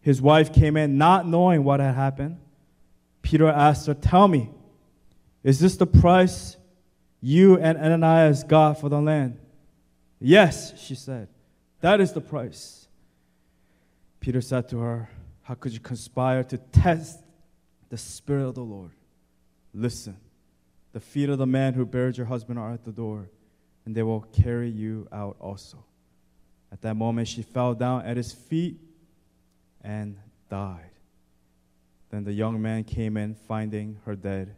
his 0.00 0.20
wife 0.20 0.52
came 0.52 0.76
in, 0.76 0.98
not 0.98 1.24
knowing 1.24 1.62
what 1.62 1.78
had 1.78 1.94
happened. 1.94 2.40
Peter 3.22 3.46
asked 3.46 3.86
her, 3.86 3.94
Tell 3.94 4.26
me, 4.26 4.50
is 5.44 5.60
this 5.60 5.76
the 5.76 5.86
price 5.86 6.56
you 7.20 7.56
and 7.56 7.78
Ananias 7.78 8.42
got 8.42 8.80
for 8.80 8.88
the 8.88 9.00
land? 9.00 9.38
Yes, 10.18 10.76
she 10.80 10.96
said. 10.96 11.28
That 11.80 12.00
is 12.00 12.12
the 12.12 12.20
price. 12.20 12.88
Peter 14.18 14.40
said 14.40 14.68
to 14.70 14.78
her, 14.80 15.08
How 15.42 15.54
could 15.54 15.72
you 15.72 15.78
conspire 15.78 16.42
to 16.42 16.58
test 16.58 17.20
the 17.88 17.98
Spirit 17.98 18.48
of 18.48 18.56
the 18.56 18.62
Lord? 18.62 18.90
Listen, 19.72 20.16
the 20.92 20.98
feet 20.98 21.28
of 21.28 21.38
the 21.38 21.46
man 21.46 21.74
who 21.74 21.86
buried 21.86 22.16
your 22.16 22.26
husband 22.26 22.58
are 22.58 22.72
at 22.72 22.82
the 22.82 22.90
door, 22.90 23.30
and 23.86 23.94
they 23.94 24.02
will 24.02 24.22
carry 24.22 24.68
you 24.68 25.06
out 25.12 25.36
also. 25.38 25.84
At 26.70 26.82
that 26.82 26.94
moment, 26.94 27.28
she 27.28 27.42
fell 27.42 27.74
down 27.74 28.04
at 28.04 28.16
his 28.16 28.32
feet 28.32 28.78
and 29.82 30.16
died. 30.50 30.90
Then 32.10 32.24
the 32.24 32.32
young 32.32 32.60
man 32.60 32.84
came 32.84 33.16
in, 33.16 33.34
finding 33.34 33.98
her 34.04 34.16
dead, 34.16 34.54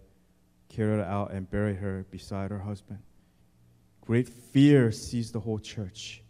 carried 0.69 0.99
her 0.99 1.05
out, 1.05 1.33
and 1.33 1.51
buried 1.51 1.77
her 1.77 2.07
beside 2.11 2.51
her 2.51 2.61
husband. 2.61 3.01
Great 4.01 4.29
fear 4.29 4.91
seized 4.91 5.33
the 5.33 5.41
whole 5.41 5.59
church 5.59 6.23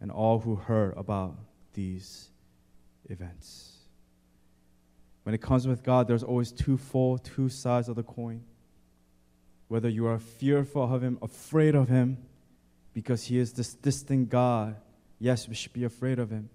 and 0.00 0.10
all 0.10 0.40
who 0.40 0.56
heard 0.56 0.94
about 0.96 1.36
these 1.72 2.30
events. 3.08 3.72
When 5.22 5.34
it 5.34 5.42
comes 5.42 5.66
with 5.66 5.82
God, 5.82 6.06
there's 6.06 6.22
always 6.22 6.52
two 6.52 6.76
full, 6.76 7.18
two 7.18 7.48
sides 7.48 7.88
of 7.88 7.96
the 7.96 8.02
coin. 8.02 8.44
Whether 9.68 9.88
you 9.88 10.06
are 10.06 10.18
fearful 10.18 10.94
of 10.94 11.02
Him, 11.02 11.18
afraid 11.20 11.74
of 11.74 11.88
Him, 11.88 12.18
because 12.94 13.24
He 13.24 13.38
is 13.38 13.52
this 13.52 13.74
distant 13.74 14.28
God, 14.28 14.76
yes, 15.18 15.48
we 15.48 15.54
should 15.54 15.72
be 15.72 15.84
afraid 15.84 16.18
of 16.18 16.30
Him. 16.30 16.48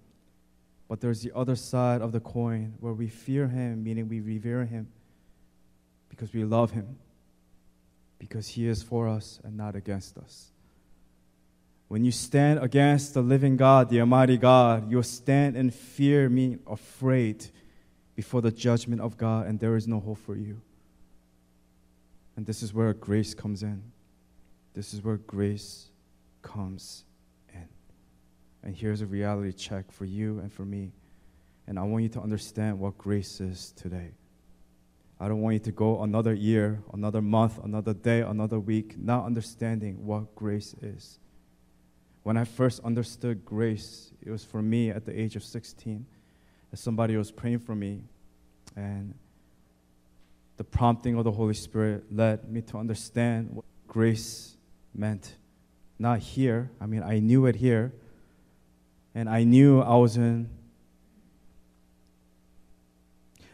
But 0.87 0.99
there's 0.99 1.21
the 1.21 1.31
other 1.35 1.55
side 1.55 2.01
of 2.01 2.11
the 2.11 2.19
coin 2.19 2.73
where 2.79 2.93
we 2.93 3.07
fear 3.07 3.47
Him, 3.47 3.83
meaning 3.83 4.09
we 4.09 4.19
revere 4.19 4.65
Him, 4.65 4.87
because 6.09 6.33
we 6.33 6.43
love 6.43 6.71
Him, 6.71 6.97
because 8.19 8.49
He 8.49 8.67
is 8.67 8.83
for 8.83 9.07
us 9.07 9.39
and 9.43 9.55
not 9.55 9.75
against 9.75 10.17
us. 10.17 10.51
When 11.87 12.05
you 12.05 12.11
stand 12.11 12.59
against 12.59 13.13
the 13.13 13.21
living 13.21 13.57
God, 13.57 13.89
the 13.89 13.99
Almighty 13.99 14.37
God, 14.37 14.89
you 14.89 15.01
stand 15.03 15.57
in 15.57 15.71
fear, 15.71 16.29
meaning 16.29 16.59
afraid 16.65 17.45
before 18.15 18.41
the 18.41 18.51
judgment 18.51 19.01
of 19.01 19.17
God, 19.17 19.47
and 19.47 19.59
there 19.59 19.75
is 19.75 19.87
no 19.87 19.99
hope 19.99 20.19
for 20.19 20.35
you. 20.35 20.61
And 22.35 22.45
this 22.45 22.63
is 22.63 22.73
where 22.73 22.93
grace 22.93 23.33
comes 23.33 23.61
in. 23.63 23.83
This 24.73 24.93
is 24.93 25.03
where 25.03 25.17
grace 25.17 25.89
comes. 26.41 27.03
And 28.63 28.75
here's 28.75 29.01
a 29.01 29.05
reality 29.05 29.51
check 29.51 29.91
for 29.91 30.05
you 30.05 30.39
and 30.39 30.51
for 30.51 30.63
me. 30.63 30.91
And 31.67 31.79
I 31.79 31.83
want 31.83 32.03
you 32.03 32.09
to 32.09 32.21
understand 32.21 32.79
what 32.79 32.97
grace 32.97 33.39
is 33.39 33.73
today. 33.75 34.11
I 35.19 35.27
don't 35.27 35.41
want 35.41 35.53
you 35.53 35.59
to 35.59 35.71
go 35.71 36.01
another 36.01 36.33
year, 36.33 36.81
another 36.93 37.21
month, 37.21 37.59
another 37.63 37.93
day, 37.93 38.21
another 38.21 38.59
week, 38.59 38.97
not 38.97 39.25
understanding 39.25 40.05
what 40.05 40.33
grace 40.35 40.73
is. 40.81 41.19
When 42.23 42.37
I 42.37 42.43
first 42.43 42.79
understood 42.83 43.45
grace, 43.45 44.11
it 44.21 44.31
was 44.31 44.43
for 44.43 44.61
me 44.61 44.89
at 44.89 45.05
the 45.05 45.19
age 45.19 45.35
of 45.35 45.43
16. 45.43 46.05
As 46.73 46.79
somebody 46.79 47.17
was 47.17 47.31
praying 47.31 47.59
for 47.59 47.75
me, 47.75 48.03
and 48.75 49.13
the 50.57 50.63
prompting 50.63 51.17
of 51.17 51.23
the 51.23 51.31
Holy 51.31 51.53
Spirit 51.53 52.05
led 52.11 52.49
me 52.49 52.61
to 52.61 52.77
understand 52.77 53.49
what 53.51 53.65
grace 53.87 54.55
meant. 54.93 55.35
Not 55.99 56.19
here, 56.19 56.71
I 56.79 56.85
mean, 56.85 57.03
I 57.03 57.19
knew 57.19 57.45
it 57.45 57.55
here, 57.55 57.93
and 59.13 59.29
I 59.29 59.43
knew 59.43 59.81
I 59.81 59.95
wasn't. 59.95 60.49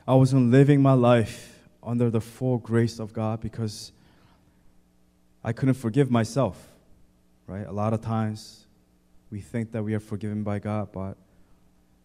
I 0.08 0.16
wasn't 0.16 0.52
living 0.52 0.82
my 0.82 0.94
life 0.94 1.60
under 1.84 2.10
the 2.10 2.22
full 2.22 2.58
grace 2.58 2.98
of 3.00 3.12
God 3.12 3.42
because 3.42 3.92
I 5.44 5.52
couldn't 5.52 5.76
forgive 5.76 6.10
myself 6.10 6.70
right? 7.48 7.66
A 7.66 7.72
lot 7.72 7.94
of 7.94 8.02
times 8.02 8.68
we 9.32 9.40
think 9.40 9.72
that 9.72 9.84
we 9.84 9.94
are 9.94 10.00
forgiven 10.00 10.44
by 10.44 10.60
God, 10.60 10.90
but 10.92 11.18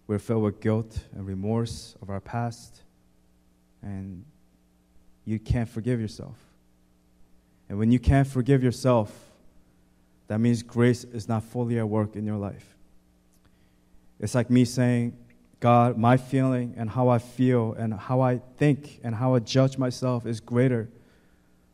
we're 0.06 0.18
filled 0.18 0.44
with 0.44 0.60
guilt 0.60 0.98
and 1.14 1.26
remorse 1.26 1.96
of 2.00 2.10
our 2.10 2.20
past, 2.20 2.82
and 3.82 4.24
you 5.24 5.38
can't 5.38 5.68
forgive 5.68 6.00
yourself. 6.00 6.36
And 7.68 7.78
when 7.78 7.90
you 7.92 7.98
can't 7.98 8.26
forgive 8.26 8.62
yourself, 8.62 9.12
that 10.28 10.38
means 10.38 10.62
grace 10.62 11.04
is 11.04 11.28
not 11.28 11.42
fully 11.42 11.78
at 11.78 11.88
work 11.88 12.16
in 12.16 12.24
your 12.24 12.36
life. 12.36 12.76
It's 14.22 14.35
like 14.35 14.48
me 14.48 14.64
saying, 14.64 15.16
God, 15.58 15.98
my 15.98 16.16
feeling 16.16 16.74
and 16.76 16.88
how 16.88 17.08
I 17.08 17.18
feel 17.18 17.74
and 17.74 17.92
how 17.92 18.20
I 18.20 18.40
think 18.56 19.00
and 19.04 19.14
how 19.14 19.35
I 19.35 19.40
judge 19.40 19.76
myself 19.76 20.26
is 20.26 20.40
greater 20.40 20.88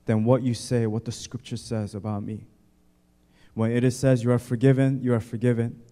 than 0.06 0.24
what 0.24 0.42
you 0.42 0.54
say, 0.54 0.87
what 0.87 1.04
the 1.04 1.12
scripture 1.12 1.58
says 1.58 1.94
about 1.94 2.22
me. 2.22 2.46
When 3.54 3.70
it 3.70 3.90
says 3.92 4.24
you 4.24 4.30
are 4.32 4.38
forgiven, 4.38 5.02
you 5.02 5.12
are 5.12 5.20
forgiven. 5.20 5.82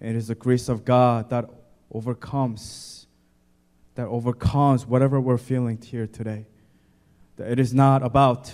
It 0.00 0.14
is 0.14 0.28
the 0.28 0.34
grace 0.34 0.68
of 0.68 0.84
God 0.84 1.30
that 1.30 1.46
overcomes, 1.92 3.06
that 3.94 4.06
overcomes 4.06 4.86
whatever 4.86 5.20
we're 5.20 5.38
feeling 5.38 5.78
here 5.78 6.06
today. 6.06 6.46
That 7.36 7.50
it 7.50 7.58
is 7.58 7.74
not 7.74 8.04
about 8.04 8.52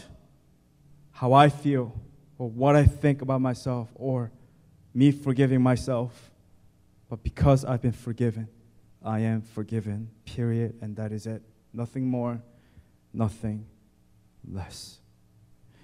how 1.13 1.35
I 1.35 1.51
feel 1.51 2.01
or 2.39 2.49
what 2.49 2.77
I 2.77 2.85
think 2.85 3.21
about 3.21 3.43
myself 3.43 3.91
or 3.95 4.31
me 4.95 5.13
forgiving 5.13 5.61
myself, 5.61 6.30
but 7.11 7.23
because 7.25 7.65
I've 7.65 7.83
been 7.83 7.93
forgiven, 7.93 8.49
I 9.05 9.19
am 9.21 9.43
forgiven, 9.43 10.11
period, 10.25 10.79
and 10.81 10.95
that 10.97 11.11
is 11.11 11.27
it. 11.27 11.43
Nothing 11.75 12.07
more, 12.07 12.41
nothing 13.13 13.67
less. 14.49 15.01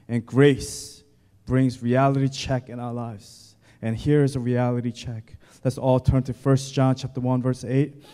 And 0.08 0.24
grace 0.24 1.02
brings 1.44 1.82
reality 1.82 2.28
check 2.28 2.68
in 2.68 2.78
our 2.78 2.94
lives. 2.94 3.56
And 3.82 3.96
here 3.96 4.22
is 4.22 4.36
a 4.36 4.40
reality 4.40 4.92
check. 4.92 5.36
Let's 5.64 5.78
all 5.78 5.98
turn 5.98 6.22
to 6.24 6.32
1 6.32 6.56
John 6.72 6.94
chapter 6.94 7.20
1 7.20 7.42
verse 7.42 7.64
8. 7.64 8.04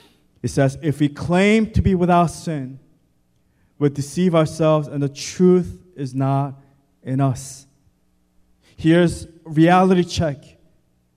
It 0.42 0.48
says, 0.48 0.78
"If 0.82 0.98
we 1.00 1.08
claim 1.08 1.70
to 1.72 1.82
be 1.82 1.94
without 1.94 2.26
sin, 2.26 2.80
we 3.78 3.90
deceive 3.90 4.34
ourselves 4.34 4.88
and 4.88 5.02
the 5.02 5.08
truth 5.08 5.84
is 5.94 6.14
not 6.14 6.60
in 7.02 7.20
us." 7.20 7.66
Here's 8.76 9.26
reality 9.44 10.02
check. 10.02 10.58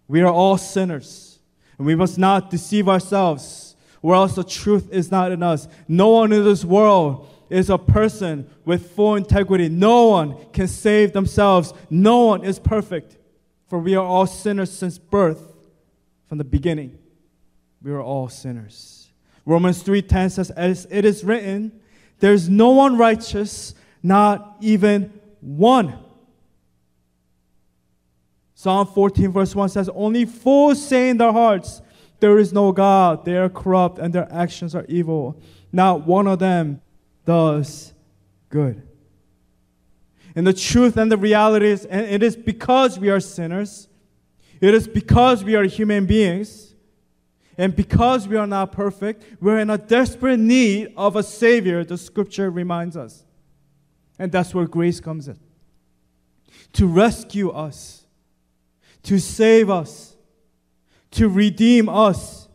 We 0.07 0.21
are 0.21 0.31
all 0.31 0.57
sinners, 0.57 1.34
and 1.77 1.87
we 1.87 1.95
must 1.95 2.17
not 2.17 2.49
deceive 2.49 2.87
ourselves, 2.87 3.75
or 4.01 4.15
else 4.15 4.35
the 4.35 4.43
truth 4.43 4.89
is 4.91 5.11
not 5.11 5.31
in 5.31 5.43
us. 5.43 5.67
No 5.87 6.09
one 6.09 6.31
in 6.31 6.43
this 6.43 6.63
world 6.63 7.27
is 7.49 7.69
a 7.69 7.77
person 7.77 8.49
with 8.63 8.91
full 8.91 9.15
integrity. 9.15 9.69
No 9.69 10.07
one 10.07 10.37
can 10.51 10.67
save 10.67 11.13
themselves. 11.13 11.73
No 11.89 12.25
one 12.25 12.43
is 12.43 12.59
perfect. 12.59 13.17
For 13.67 13.79
we 13.79 13.95
are 13.95 14.05
all 14.05 14.27
sinners 14.27 14.71
since 14.71 14.97
birth, 14.97 15.55
from 16.27 16.37
the 16.37 16.43
beginning. 16.43 16.97
We 17.81 17.91
are 17.91 18.01
all 18.01 18.29
sinners. 18.29 19.09
Romans 19.45 19.83
3:10 19.83 20.31
says, 20.31 20.51
As 20.51 20.87
it 20.89 21.05
is 21.05 21.23
written, 21.23 21.71
there's 22.19 22.49
no 22.49 22.71
one 22.71 22.97
righteous, 22.97 23.75
not 24.01 24.57
even 24.61 25.13
one. 25.41 25.99
Psalm 28.65 28.87
14, 28.87 29.31
verse 29.31 29.53
1 29.53 29.69
says, 29.69 29.91
Only 29.93 30.25
fools 30.25 30.83
say 30.83 31.09
in 31.09 31.17
their 31.17 31.31
hearts, 31.31 31.83
There 32.19 32.39
is 32.39 32.51
no 32.51 32.71
God. 32.71 33.23
They 33.23 33.37
are 33.37 33.47
corrupt 33.47 33.99
and 33.99 34.11
their 34.11 34.27
actions 34.33 34.73
are 34.73 34.85
evil. 34.89 35.39
Not 35.71 36.07
one 36.07 36.25
of 36.25 36.39
them 36.39 36.81
does 37.25 37.93
good. 38.49 38.81
And 40.35 40.47
the 40.47 40.51
truth 40.51 40.97
and 40.97 41.11
the 41.11 41.17
reality 41.17 41.67
is, 41.67 41.85
and 41.85 42.07
it 42.07 42.23
is 42.23 42.35
because 42.35 42.97
we 42.97 43.11
are 43.11 43.19
sinners, 43.19 43.87
it 44.59 44.73
is 44.73 44.87
because 44.87 45.43
we 45.43 45.55
are 45.55 45.65
human 45.65 46.07
beings, 46.07 46.73
and 47.59 47.75
because 47.75 48.27
we 48.27 48.35
are 48.35 48.47
not 48.47 48.71
perfect, 48.71 49.25
we're 49.39 49.59
in 49.59 49.69
a 49.69 49.77
desperate 49.77 50.39
need 50.39 50.91
of 50.97 51.15
a 51.15 51.21
Savior, 51.21 51.83
the 51.83 51.99
scripture 51.99 52.49
reminds 52.49 52.97
us. 52.97 53.25
And 54.17 54.31
that's 54.31 54.55
where 54.55 54.65
grace 54.65 54.99
comes 54.99 55.27
in 55.27 55.37
to 56.73 56.87
rescue 56.87 57.51
us, 57.51 58.04
to 59.05 59.19
save 59.19 59.69
us, 59.69 60.15
to 61.11 61.29
redeem 61.29 61.87
us, 61.87 62.47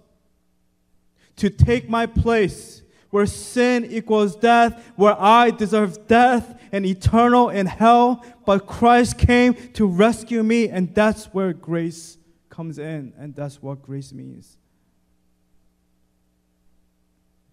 to 1.37 1.49
take 1.49 1.89
my 1.89 2.07
place 2.07 2.83
where 3.11 3.27
sin 3.27 3.85
equals 3.87 4.37
death, 4.37 4.93
where 4.97 5.21
I 5.21 5.51
deserve 5.51 6.07
death 6.07 6.61
and 6.73 6.87
eternal 6.87 7.49
in 7.49 7.67
hell, 7.67 8.25
but 8.47 8.67
Christ 8.67 9.19
came 9.19 9.55
to 9.73 9.87
rescue 9.87 10.43
me, 10.43 10.69
and 10.69 10.95
that's 10.95 11.27
where 11.27 11.53
grace 11.53 12.19
comes 12.49 12.79
in, 12.79 13.13
and 13.19 13.35
that's 13.35 13.63
what 13.63 13.83
grace 13.83 14.13
means. 14.13 14.57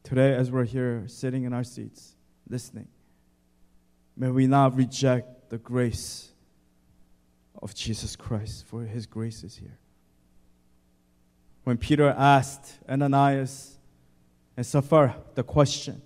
Today, 0.04 0.36
as 0.36 0.52
we're 0.52 0.66
here 0.66 1.04
sitting 1.08 1.44
in 1.44 1.54
our 1.54 1.64
seats, 1.64 2.16
listening, 2.50 2.88
may 4.16 4.30
we 4.30 4.48
not 4.48 4.76
reject 4.76 5.50
the 5.50 5.58
grace 5.58 6.27
of 7.62 7.74
Jesus 7.74 8.16
Christ, 8.16 8.66
for 8.66 8.84
his 8.84 9.06
grace 9.06 9.44
is 9.44 9.58
here. 9.58 9.78
When 11.64 11.78
Peter 11.78 12.08
asked 12.18 12.80
Ananias 12.88 13.78
and 14.56 14.66
Sapphira 14.66 15.16
the 15.36 15.44
question, 15.44 16.02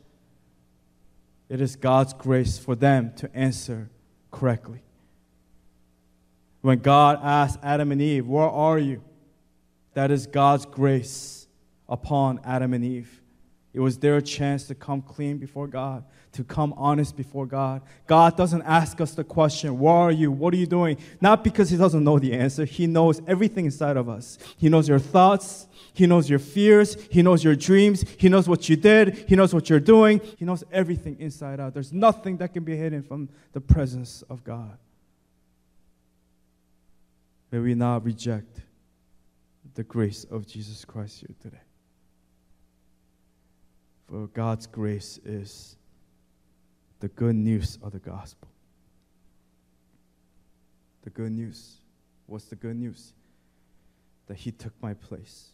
it 1.49 1.61
is 1.61 1.75
God's 1.75 2.13
grace 2.13 2.57
for 2.57 2.75
them 2.75 3.13
to 3.17 3.29
answer 3.35 3.89
correctly. 4.31 4.81
When 6.61 6.79
God 6.79 7.19
asked 7.21 7.59
Adam 7.61 7.91
and 7.91 8.01
Eve, 8.01 8.27
Where 8.27 8.49
are 8.49 8.79
you? 8.79 9.03
That 9.93 10.11
is 10.11 10.27
God's 10.27 10.65
grace 10.65 11.47
upon 11.89 12.39
Adam 12.45 12.73
and 12.73 12.83
Eve. 12.83 13.20
It 13.73 13.79
was 13.79 13.97
their 13.97 14.19
chance 14.19 14.65
to 14.67 14.75
come 14.75 15.01
clean 15.01 15.37
before 15.37 15.65
God, 15.65 16.03
to 16.33 16.43
come 16.43 16.73
honest 16.75 17.15
before 17.15 17.45
God. 17.45 17.81
God 18.05 18.35
doesn't 18.35 18.63
ask 18.63 18.99
us 18.99 19.13
the 19.13 19.23
question, 19.23 19.79
Where 19.79 19.93
are 19.93 20.11
you? 20.11 20.29
What 20.29 20.53
are 20.53 20.57
you 20.57 20.65
doing? 20.65 20.97
Not 21.21 21.43
because 21.43 21.69
He 21.69 21.77
doesn't 21.77 22.03
know 22.03 22.19
the 22.19 22.33
answer. 22.33 22.65
He 22.65 22.85
knows 22.85 23.21
everything 23.27 23.65
inside 23.65 23.95
of 23.95 24.09
us. 24.09 24.37
He 24.57 24.67
knows 24.67 24.89
your 24.89 24.99
thoughts. 24.99 25.67
He 25.93 26.05
knows 26.05 26.29
your 26.29 26.39
fears. 26.39 26.97
He 27.09 27.21
knows 27.21 27.45
your 27.45 27.55
dreams. 27.55 28.03
He 28.17 28.27
knows 28.27 28.49
what 28.49 28.67
you 28.67 28.75
did. 28.75 29.25
He 29.29 29.37
knows 29.37 29.53
what 29.53 29.69
you're 29.69 29.79
doing. 29.79 30.19
He 30.37 30.43
knows 30.43 30.65
everything 30.71 31.17
inside 31.19 31.61
out. 31.61 31.73
There's 31.73 31.93
nothing 31.93 32.37
that 32.37 32.53
can 32.53 32.65
be 32.65 32.75
hidden 32.75 33.03
from 33.03 33.29
the 33.53 33.61
presence 33.61 34.21
of 34.29 34.43
God. 34.43 34.77
May 37.51 37.59
we 37.59 37.73
not 37.73 38.03
reject 38.03 38.61
the 39.75 39.83
grace 39.83 40.25
of 40.25 40.45
Jesus 40.45 40.83
Christ 40.83 41.21
here 41.21 41.35
today. 41.41 41.61
For 44.11 44.27
God's 44.27 44.67
grace 44.67 45.21
is 45.23 45.77
the 46.99 47.07
good 47.07 47.35
news 47.35 47.79
of 47.81 47.93
the 47.93 47.99
gospel. 47.99 48.49
The 51.03 51.11
good 51.11 51.31
news. 51.31 51.77
What's 52.25 52.43
the 52.45 52.57
good 52.57 52.75
news? 52.75 53.13
That 54.27 54.35
He 54.35 54.51
took 54.51 54.73
my 54.81 54.95
place. 54.95 55.51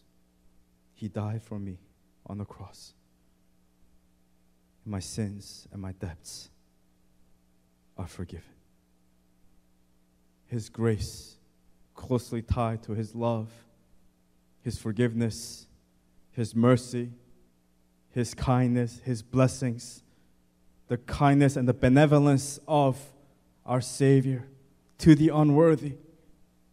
He 0.94 1.06
died 1.06 1.40
for 1.40 1.60
me 1.60 1.78
on 2.26 2.38
the 2.38 2.44
cross. 2.44 2.94
My 4.84 4.98
sins 4.98 5.68
and 5.72 5.80
my 5.80 5.92
debts 5.92 6.48
are 7.96 8.08
forgiven. 8.08 8.42
His 10.48 10.68
grace, 10.68 11.36
closely 11.94 12.42
tied 12.42 12.82
to 12.82 12.92
His 12.92 13.14
love, 13.14 13.50
His 14.62 14.78
forgiveness, 14.78 15.68
His 16.32 16.56
mercy, 16.56 17.12
his 18.10 18.34
kindness, 18.34 19.00
His 19.04 19.22
blessings, 19.22 20.02
the 20.88 20.96
kindness 20.98 21.56
and 21.56 21.68
the 21.68 21.74
benevolence 21.74 22.58
of 22.66 22.98
our 23.66 23.80
Savior 23.80 24.48
to 24.98 25.14
the 25.14 25.28
unworthy. 25.28 25.94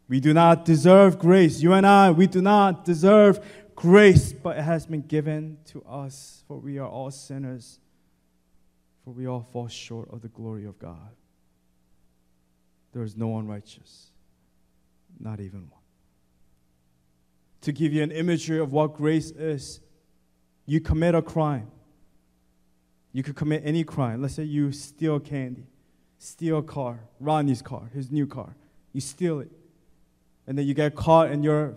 We 0.07 0.19
do 0.19 0.33
not 0.33 0.65
deserve 0.65 1.19
grace. 1.19 1.61
You 1.61 1.73
and 1.73 1.85
I, 1.85 2.11
we 2.11 2.27
do 2.27 2.41
not 2.41 2.85
deserve 2.85 3.45
grace, 3.75 4.31
but 4.31 4.57
it 4.57 4.61
has 4.61 4.85
been 4.85 5.01
given 5.01 5.57
to 5.65 5.83
us, 5.83 6.43
for 6.47 6.57
we 6.57 6.77
are 6.77 6.87
all 6.87 7.11
sinners, 7.11 7.79
for 9.03 9.11
we 9.11 9.27
all 9.27 9.45
fall 9.51 9.67
short 9.67 10.09
of 10.11 10.21
the 10.21 10.29
glory 10.29 10.65
of 10.65 10.79
God. 10.79 11.11
There 12.93 13.03
is 13.03 13.17
no 13.17 13.27
one 13.27 13.47
righteous, 13.47 14.11
not 15.19 15.41
even 15.41 15.61
one. 15.69 15.81
To 17.61 17.73
give 17.73 17.91
you 17.91 18.03
an 18.03 18.11
imagery 18.11 18.59
of 18.59 18.71
what 18.71 18.93
grace 18.93 19.31
is, 19.31 19.81
you 20.65 20.79
commit 20.79 21.15
a 21.15 21.21
crime. 21.21 21.69
You 23.11 23.23
could 23.23 23.35
commit 23.35 23.61
any 23.65 23.83
crime. 23.83 24.21
Let's 24.21 24.35
say 24.35 24.43
you 24.43 24.71
steal 24.71 25.19
candy, 25.19 25.65
steal 26.17 26.59
a 26.59 26.63
car, 26.63 26.99
Ronnie's 27.19 27.61
car, 27.61 27.89
his 27.93 28.11
new 28.11 28.27
car. 28.27 28.55
You 28.91 29.01
steal 29.01 29.39
it. 29.39 29.51
And 30.47 30.57
then 30.57 30.65
you 30.65 30.73
get 30.73 30.95
caught 30.95 31.29
and 31.29 31.43
you're 31.43 31.75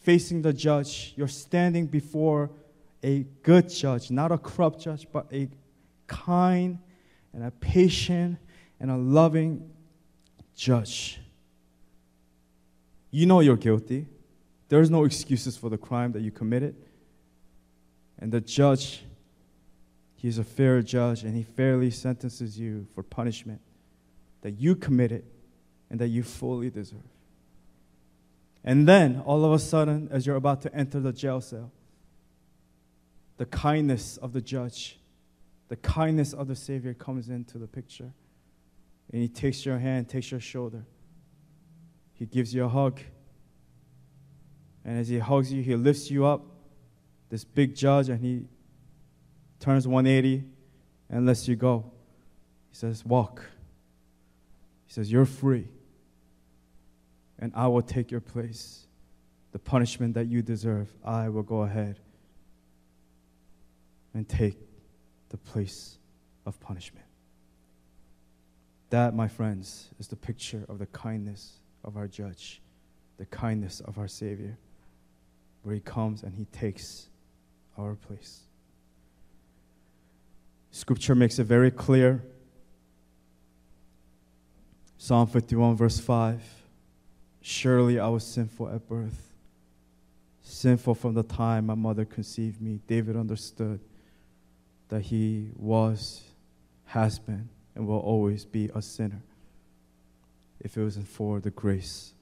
facing 0.00 0.42
the 0.42 0.52
judge. 0.52 1.12
You're 1.16 1.28
standing 1.28 1.86
before 1.86 2.50
a 3.02 3.26
good 3.42 3.68
judge, 3.68 4.10
not 4.10 4.32
a 4.32 4.38
corrupt 4.38 4.80
judge, 4.80 5.06
but 5.12 5.26
a 5.32 5.48
kind 6.06 6.78
and 7.32 7.44
a 7.44 7.50
patient 7.50 8.38
and 8.80 8.90
a 8.90 8.96
loving 8.96 9.70
judge. 10.56 11.20
You 13.10 13.26
know 13.26 13.40
you're 13.40 13.56
guilty. 13.56 14.06
There's 14.68 14.90
no 14.90 15.04
excuses 15.04 15.56
for 15.56 15.70
the 15.70 15.78
crime 15.78 16.12
that 16.12 16.22
you 16.22 16.30
committed. 16.30 16.74
And 18.18 18.32
the 18.32 18.40
judge, 18.40 19.04
he's 20.16 20.38
a 20.38 20.44
fair 20.44 20.82
judge, 20.82 21.22
and 21.22 21.34
he 21.34 21.42
fairly 21.42 21.90
sentences 21.90 22.58
you 22.58 22.86
for 22.94 23.02
punishment 23.02 23.60
that 24.42 24.52
you 24.52 24.74
committed 24.74 25.24
and 25.90 26.00
that 26.00 26.08
you 26.08 26.22
fully 26.22 26.70
deserve. 26.70 27.00
And 28.64 28.88
then, 28.88 29.22
all 29.24 29.44
of 29.44 29.52
a 29.52 29.58
sudden, 29.58 30.08
as 30.10 30.26
you're 30.26 30.36
about 30.36 30.62
to 30.62 30.74
enter 30.74 31.00
the 31.00 31.12
jail 31.12 31.40
cell, 31.40 31.72
the 33.36 33.46
kindness 33.46 34.16
of 34.16 34.32
the 34.32 34.40
judge, 34.40 34.98
the 35.68 35.76
kindness 35.76 36.32
of 36.32 36.48
the 36.48 36.56
Savior 36.56 36.92
comes 36.92 37.28
into 37.28 37.56
the 37.56 37.68
picture. 37.68 38.12
And 39.12 39.22
he 39.22 39.28
takes 39.28 39.64
your 39.64 39.78
hand, 39.78 40.08
takes 40.08 40.30
your 40.30 40.40
shoulder. 40.40 40.84
He 42.14 42.26
gives 42.26 42.52
you 42.52 42.64
a 42.64 42.68
hug. 42.68 43.00
And 44.84 44.98
as 44.98 45.08
he 45.08 45.18
hugs 45.18 45.52
you, 45.52 45.62
he 45.62 45.76
lifts 45.76 46.10
you 46.10 46.26
up 46.26 46.44
this 47.30 47.44
big 47.44 47.74
judge 47.74 48.08
and 48.08 48.20
he 48.20 48.44
turns 49.60 49.86
180 49.86 50.44
and 51.10 51.26
lets 51.26 51.48
you 51.48 51.56
go. 51.56 51.90
He 52.70 52.76
says, 52.76 53.04
Walk. 53.04 53.42
He 54.86 54.92
says, 54.92 55.10
You're 55.10 55.26
free. 55.26 55.68
And 57.38 57.52
I 57.54 57.68
will 57.68 57.82
take 57.82 58.10
your 58.10 58.20
place. 58.20 58.86
The 59.52 59.58
punishment 59.58 60.14
that 60.14 60.26
you 60.26 60.42
deserve, 60.42 60.92
I 61.04 61.28
will 61.28 61.42
go 61.42 61.62
ahead 61.62 61.98
and 64.12 64.28
take 64.28 64.58
the 65.30 65.38
place 65.38 65.98
of 66.44 66.60
punishment. 66.60 67.06
That, 68.90 69.14
my 69.14 69.28
friends, 69.28 69.88
is 69.98 70.08
the 70.08 70.16
picture 70.16 70.64
of 70.68 70.78
the 70.78 70.86
kindness 70.86 71.60
of 71.84 71.96
our 71.96 72.08
judge, 72.08 72.60
the 73.16 73.26
kindness 73.26 73.80
of 73.80 73.98
our 73.98 74.08
Savior, 74.08 74.58
where 75.62 75.74
he 75.74 75.80
comes 75.80 76.22
and 76.22 76.34
he 76.34 76.46
takes 76.46 77.07
our 77.78 77.94
place. 77.94 78.40
Scripture 80.70 81.14
makes 81.14 81.38
it 81.38 81.44
very 81.44 81.70
clear. 81.70 82.22
Psalm 84.96 85.26
51, 85.26 85.76
verse 85.76 85.98
5 85.98 86.42
Surely 87.40 87.98
I 87.98 88.08
was 88.08 88.24
sinful 88.24 88.68
at 88.68 88.86
birth, 88.88 89.32
sinful 90.42 90.94
from 90.94 91.14
the 91.14 91.22
time 91.22 91.66
my 91.66 91.74
mother 91.74 92.04
conceived 92.04 92.60
me. 92.60 92.80
David 92.86 93.16
understood 93.16 93.80
that 94.88 95.02
he 95.02 95.50
was, 95.56 96.22
has 96.86 97.18
been, 97.18 97.48
and 97.74 97.86
will 97.86 97.98
always 97.98 98.44
be 98.44 98.70
a 98.74 98.82
sinner 98.82 99.22
if 100.60 100.76
it 100.76 100.82
wasn't 100.82 101.06
for 101.06 101.40
the 101.40 101.50
grace 101.50 102.12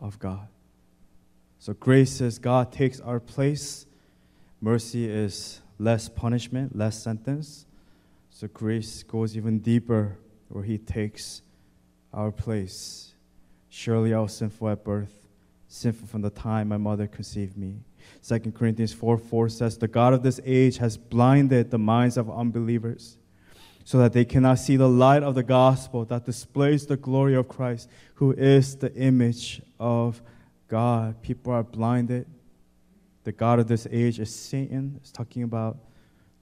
of 0.00 0.18
God. 0.18 0.48
So 1.58 1.74
grace 1.74 2.10
says 2.12 2.38
God 2.38 2.72
takes 2.72 3.00
our 3.00 3.20
place 3.20 3.86
Mercy 4.60 5.08
is 5.08 5.60
less 5.78 6.08
punishment, 6.08 6.76
less 6.76 7.00
sentence. 7.00 7.66
So 8.30 8.48
grace 8.48 9.02
goes 9.02 9.36
even 9.36 9.60
deeper 9.60 10.18
where 10.48 10.64
He 10.64 10.78
takes 10.78 11.42
our 12.12 12.32
place. 12.32 13.12
Surely 13.68 14.14
I 14.14 14.20
was 14.20 14.34
sinful 14.34 14.68
at 14.70 14.84
birth, 14.84 15.28
sinful 15.68 16.08
from 16.08 16.22
the 16.22 16.30
time 16.30 16.68
my 16.68 16.76
mother 16.76 17.06
conceived 17.06 17.56
me. 17.56 17.76
2 18.26 18.52
Corinthians 18.52 18.92
4 18.92 19.18
4 19.18 19.48
says, 19.48 19.78
The 19.78 19.88
God 19.88 20.12
of 20.14 20.22
this 20.22 20.40
age 20.44 20.78
has 20.78 20.96
blinded 20.96 21.70
the 21.70 21.78
minds 21.78 22.16
of 22.16 22.30
unbelievers 22.30 23.18
so 23.84 23.98
that 23.98 24.12
they 24.12 24.24
cannot 24.24 24.58
see 24.58 24.76
the 24.76 24.88
light 24.88 25.22
of 25.22 25.34
the 25.34 25.42
gospel 25.42 26.04
that 26.06 26.24
displays 26.24 26.86
the 26.86 26.96
glory 26.96 27.34
of 27.34 27.48
Christ, 27.48 27.88
who 28.14 28.32
is 28.32 28.76
the 28.76 28.92
image 28.94 29.62
of 29.78 30.20
God. 30.68 31.22
People 31.22 31.52
are 31.52 31.62
blinded 31.62 32.26
the 33.24 33.32
God 33.32 33.58
of 33.58 33.68
this 33.68 33.86
age 33.90 34.18
is 34.18 34.34
Satan. 34.34 34.94
It's 34.96 35.12
talking 35.12 35.42
about 35.42 35.78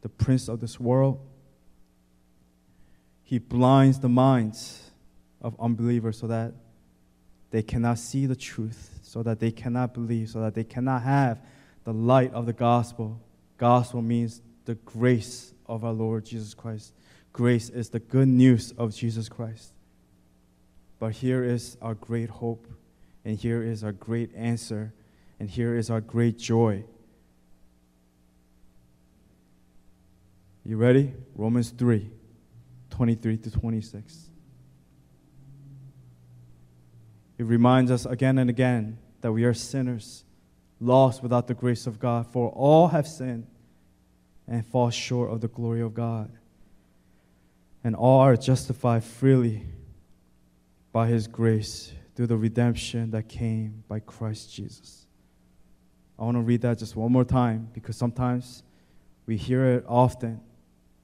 the 0.02 0.08
prince 0.08 0.48
of 0.48 0.60
this 0.60 0.78
world. 0.78 1.18
He 3.22 3.38
blinds 3.38 3.98
the 4.00 4.08
minds 4.08 4.90
of 5.40 5.56
unbelievers 5.58 6.18
so 6.18 6.28
that 6.28 6.52
they 7.50 7.62
cannot 7.62 7.98
see 7.98 8.26
the 8.26 8.36
truth, 8.36 8.98
so 9.02 9.22
that 9.22 9.40
they 9.40 9.50
cannot 9.50 9.94
believe, 9.94 10.30
so 10.30 10.40
that 10.40 10.54
they 10.54 10.64
cannot 10.64 11.02
have 11.02 11.40
the 11.84 11.92
light 11.92 12.32
of 12.32 12.46
the 12.46 12.52
gospel. 12.52 13.20
Gospel 13.58 14.02
means 14.02 14.42
the 14.64 14.74
grace 14.74 15.54
of 15.66 15.84
our 15.84 15.92
Lord 15.92 16.24
Jesus 16.24 16.54
Christ. 16.54 16.92
Grace 17.32 17.68
is 17.68 17.90
the 17.90 18.00
good 18.00 18.28
news 18.28 18.72
of 18.72 18.94
Jesus 18.94 19.28
Christ. 19.28 19.72
But 20.98 21.12
here 21.12 21.44
is 21.44 21.76
our 21.82 21.94
great 21.94 22.30
hope, 22.30 22.66
and 23.24 23.36
here 23.36 23.62
is 23.62 23.84
our 23.84 23.92
great 23.92 24.34
answer, 24.34 24.92
and 25.38 25.48
here 25.48 25.76
is 25.76 25.90
our 25.90 26.00
great 26.00 26.38
joy. 26.38 26.84
You 30.64 30.76
ready? 30.76 31.12
Romans 31.34 31.70
3 31.70 32.10
23 32.90 33.36
to 33.36 33.50
26. 33.50 34.30
It 37.38 37.44
reminds 37.44 37.90
us 37.90 38.06
again 38.06 38.38
and 38.38 38.48
again 38.48 38.98
that 39.20 39.32
we 39.32 39.44
are 39.44 39.52
sinners, 39.52 40.24
lost 40.80 41.22
without 41.22 41.46
the 41.46 41.54
grace 41.54 41.86
of 41.86 41.98
God, 41.98 42.26
for 42.32 42.48
all 42.50 42.88
have 42.88 43.06
sinned 43.06 43.46
and 44.48 44.66
fall 44.66 44.90
short 44.90 45.30
of 45.30 45.40
the 45.40 45.48
glory 45.48 45.82
of 45.82 45.92
God. 45.92 46.30
And 47.84 47.94
all 47.94 48.20
are 48.20 48.36
justified 48.36 49.04
freely 49.04 49.66
by 50.92 51.08
His 51.08 51.26
grace 51.26 51.92
through 52.14 52.28
the 52.28 52.36
redemption 52.36 53.10
that 53.10 53.28
came 53.28 53.84
by 53.88 54.00
Christ 54.00 54.52
Jesus. 54.52 55.05
I 56.18 56.24
want 56.24 56.36
to 56.36 56.40
read 56.40 56.62
that 56.62 56.78
just 56.78 56.96
one 56.96 57.12
more 57.12 57.24
time 57.24 57.68
because 57.74 57.96
sometimes 57.96 58.62
we 59.26 59.36
hear 59.36 59.64
it 59.66 59.84
often. 59.86 60.40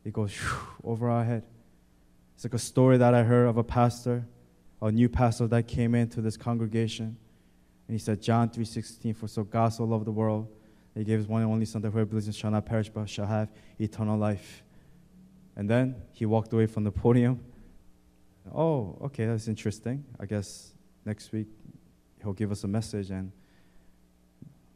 It 0.04 0.12
goes 0.12 0.36
over 0.84 1.10
our 1.10 1.24
head. 1.24 1.44
It's 2.34 2.44
like 2.44 2.54
a 2.54 2.58
story 2.58 2.96
that 2.96 3.14
I 3.14 3.22
heard 3.22 3.46
of 3.46 3.56
a 3.56 3.64
pastor, 3.64 4.26
a 4.80 4.90
new 4.90 5.08
pastor 5.08 5.46
that 5.48 5.68
came 5.68 5.94
into 5.94 6.20
this 6.20 6.36
congregation. 6.36 7.16
And 7.86 7.94
he 7.94 7.98
said, 7.98 8.22
John 8.22 8.48
3.16, 8.48 9.14
for 9.14 9.28
so 9.28 9.44
God 9.44 9.68
so 9.68 9.84
loved 9.84 10.06
the 10.06 10.12
world, 10.12 10.48
he 10.94 11.04
gave 11.04 11.18
his 11.18 11.28
one 11.28 11.42
and 11.42 11.50
only 11.50 11.66
son 11.66 11.82
that 11.82 11.90
whoever 11.90 12.06
believes 12.06 12.26
in 12.26 12.32
shall 12.32 12.50
not 12.50 12.66
perish 12.66 12.88
but 12.88 13.08
shall 13.08 13.26
have 13.26 13.48
eternal 13.78 14.18
life. 14.18 14.62
And 15.56 15.68
then 15.68 15.96
he 16.12 16.26
walked 16.26 16.52
away 16.52 16.66
from 16.66 16.84
the 16.84 16.90
podium. 16.90 17.40
Oh, 18.54 18.98
okay, 19.02 19.26
that's 19.26 19.48
interesting. 19.48 20.04
I 20.18 20.26
guess 20.26 20.72
next 21.04 21.32
week 21.32 21.48
he'll 22.22 22.32
give 22.32 22.50
us 22.50 22.64
a 22.64 22.68
message 22.68 23.10
and 23.10 23.32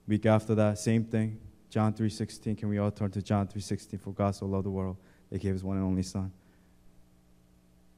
week 0.07 0.27
after 0.27 0.55
that, 0.55 0.79
same 0.79 1.05
thing. 1.05 1.39
John 1.69 1.93
3.16, 1.93 2.59
can 2.59 2.69
we 2.69 2.79
all 2.79 2.91
turn 2.91 3.11
to 3.11 3.23
John 3.23 3.47
3.16, 3.47 4.01
for 4.01 4.13
God 4.13 4.35
so 4.35 4.47
loved 4.47 4.67
the 4.67 4.71
world, 4.71 4.97
he 5.31 5.39
gave 5.39 5.53
his 5.53 5.65
one 5.65 5.77
and 5.77 5.85
only 5.85 6.03
son. 6.03 6.33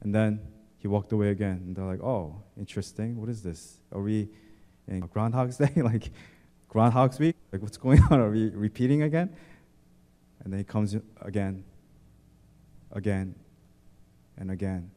And 0.00 0.14
then 0.14 0.40
he 0.78 0.88
walked 0.88 1.12
away 1.12 1.30
again. 1.30 1.62
And 1.66 1.76
they're 1.76 1.84
like, 1.84 2.02
oh, 2.02 2.42
interesting. 2.56 3.20
What 3.20 3.28
is 3.28 3.42
this? 3.42 3.80
Are 3.92 4.00
we 4.00 4.28
in 4.86 5.00
Groundhog's 5.00 5.56
Day? 5.56 5.72
like 5.76 6.10
Groundhog's 6.68 7.18
Week? 7.18 7.36
Like, 7.52 7.62
what's 7.62 7.76
going 7.76 8.00
on? 8.10 8.20
Are 8.20 8.30
we 8.30 8.50
repeating 8.50 9.02
again? 9.02 9.34
And 10.42 10.52
then 10.52 10.58
he 10.58 10.64
comes 10.64 10.96
again, 11.20 11.64
again, 12.92 13.34
and 14.36 14.50
again. 14.50 14.90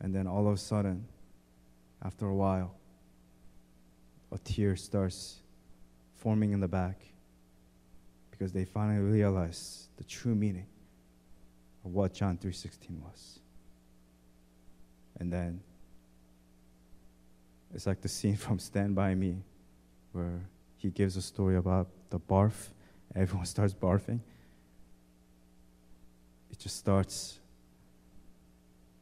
And 0.00 0.14
then 0.14 0.26
all 0.26 0.46
of 0.48 0.54
a 0.54 0.58
sudden, 0.58 1.06
after 2.02 2.26
a 2.26 2.34
while, 2.34 2.74
a 4.32 4.38
tear 4.38 4.74
starts 4.74 5.40
forming 6.24 6.52
in 6.52 6.60
the 6.60 6.66
back 6.66 7.02
because 8.30 8.50
they 8.50 8.64
finally 8.64 8.98
realize 8.98 9.88
the 9.98 10.04
true 10.04 10.34
meaning 10.34 10.66
of 11.84 11.92
what 11.92 12.14
John 12.14 12.38
3:16 12.38 12.98
was. 13.02 13.40
And 15.20 15.30
then 15.30 15.62
it's 17.74 17.86
like 17.86 18.00
the 18.00 18.08
scene 18.08 18.36
from 18.44 18.58
Stand 18.58 18.94
By 18.94 19.14
Me 19.14 19.44
where 20.12 20.48
he 20.78 20.88
gives 20.88 21.16
a 21.16 21.22
story 21.22 21.56
about 21.56 21.88
the 22.08 22.18
barf. 22.18 22.70
Everyone 23.14 23.44
starts 23.46 23.74
barfing. 23.74 24.20
It 26.50 26.58
just 26.58 26.76
starts 26.76 27.38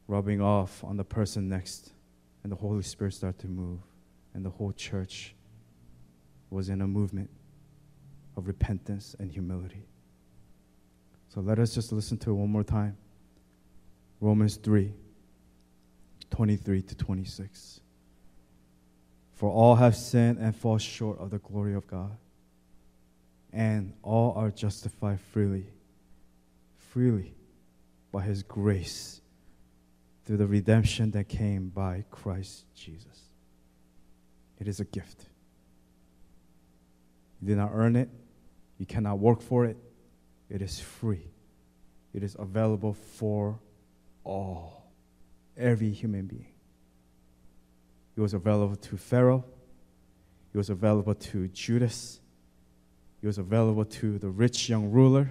rubbing 0.09 0.41
off 0.41 0.83
on 0.83 0.97
the 0.97 1.05
person 1.05 1.47
next, 1.47 1.93
and 2.43 2.51
the 2.51 2.57
Holy 2.57 2.83
Spirit 2.83 3.13
starts 3.13 3.41
to 3.43 3.47
move, 3.47 3.79
and 4.33 4.43
the 4.45 4.49
whole 4.49 4.73
church 4.73 5.35
was 6.53 6.69
in 6.69 6.81
a 6.81 6.87
movement 6.87 7.29
of 8.37 8.47
repentance 8.47 9.15
and 9.19 9.31
humility. 9.31 9.85
So 11.27 11.41
let 11.41 11.57
us 11.57 11.73
just 11.73 11.91
listen 11.91 12.17
to 12.19 12.29
it 12.29 12.33
one 12.33 12.49
more 12.49 12.63
time. 12.63 12.95
Romans 14.21 14.55
3 14.57 14.93
23 16.29 16.81
to 16.81 16.95
26. 16.95 17.79
For 19.33 19.51
all 19.51 19.75
have 19.75 19.95
sinned 19.95 20.39
and 20.39 20.55
fall 20.55 20.77
short 20.77 21.19
of 21.19 21.29
the 21.29 21.37
glory 21.37 21.75
of 21.75 21.85
God, 21.85 22.17
and 23.51 23.93
all 24.01 24.33
are 24.35 24.49
justified 24.49 25.19
freely, 25.19 25.67
freely 26.91 27.35
by 28.11 28.21
His 28.21 28.41
grace 28.41 29.21
through 30.25 30.37
the 30.37 30.47
redemption 30.47 31.11
that 31.11 31.27
came 31.27 31.69
by 31.69 32.05
Christ 32.09 32.65
Jesus. 32.73 33.29
It 34.59 34.67
is 34.67 34.79
a 34.79 34.85
gift. 34.85 35.25
You 37.43 37.49
did 37.49 37.57
not 37.57 37.71
earn 37.73 37.97
it, 37.97 38.07
you 38.77 38.85
cannot 38.85 39.19
work 39.19 39.41
for 39.41 39.65
it. 39.65 39.75
It 40.49 40.61
is 40.61 40.79
free, 40.79 41.27
it 42.13 42.23
is 42.23 42.37
available 42.39 42.93
for 42.93 43.59
all, 44.23 44.89
every 45.57 45.91
human 45.91 46.25
being. 46.25 46.53
It 48.15 48.21
was 48.21 48.33
available 48.33 48.77
to 48.77 48.95
Pharaoh, 48.95 49.43
it 50.53 50.57
was 50.57 50.69
available 50.69 51.15
to 51.15 51.49
Judas, 51.49 52.21
it 53.21 53.27
was 53.27 53.37
available 53.37 53.83
to 53.83 54.17
the 54.19 54.29
rich 54.29 54.69
young 54.69 54.89
ruler, 54.89 55.29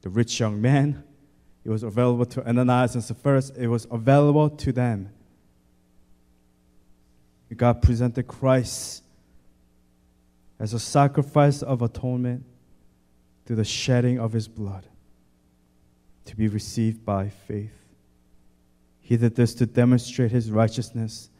the 0.00 0.08
rich 0.08 0.40
young 0.40 0.58
man. 0.58 1.04
It 1.66 1.68
was 1.68 1.82
available 1.82 2.24
to 2.24 2.48
Ananias 2.48 2.94
and 2.94 3.04
Sapphira. 3.04 3.42
It 3.58 3.66
was 3.66 3.86
available 3.90 4.48
to 4.48 4.72
them. 4.72 5.10
God 7.54 7.82
presented 7.82 8.26
Christ 8.26 9.02
as 10.58 10.72
a 10.72 10.78
sacrifice 10.78 11.62
of 11.62 11.82
atonement 11.82 12.44
through 13.44 13.56
the 13.56 13.64
shedding 13.64 14.18
of 14.18 14.32
his 14.32 14.48
blood 14.48 14.86
to 16.24 16.36
be 16.36 16.48
received 16.48 17.04
by 17.04 17.28
faith. 17.28 17.72
He 19.00 19.16
did 19.16 19.36
this 19.36 19.54
to 19.54 19.66
demonstrate 19.66 20.32
his 20.32 20.50
righteousness 20.50 21.30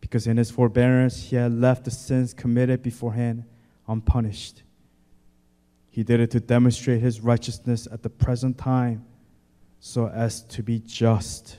because 0.00 0.26
in 0.26 0.36
his 0.36 0.50
forbearance 0.50 1.24
he 1.24 1.36
had 1.36 1.52
left 1.52 1.84
the 1.84 1.90
sins 1.90 2.32
committed 2.32 2.82
beforehand 2.82 3.44
unpunished. 3.88 4.62
He 5.90 6.02
did 6.02 6.20
it 6.20 6.30
to 6.32 6.40
demonstrate 6.40 7.00
his 7.00 7.20
righteousness 7.20 7.88
at 7.90 8.02
the 8.02 8.10
present 8.10 8.58
time 8.58 9.04
so 9.80 10.08
as 10.08 10.42
to 10.42 10.62
be 10.62 10.78
just 10.78 11.58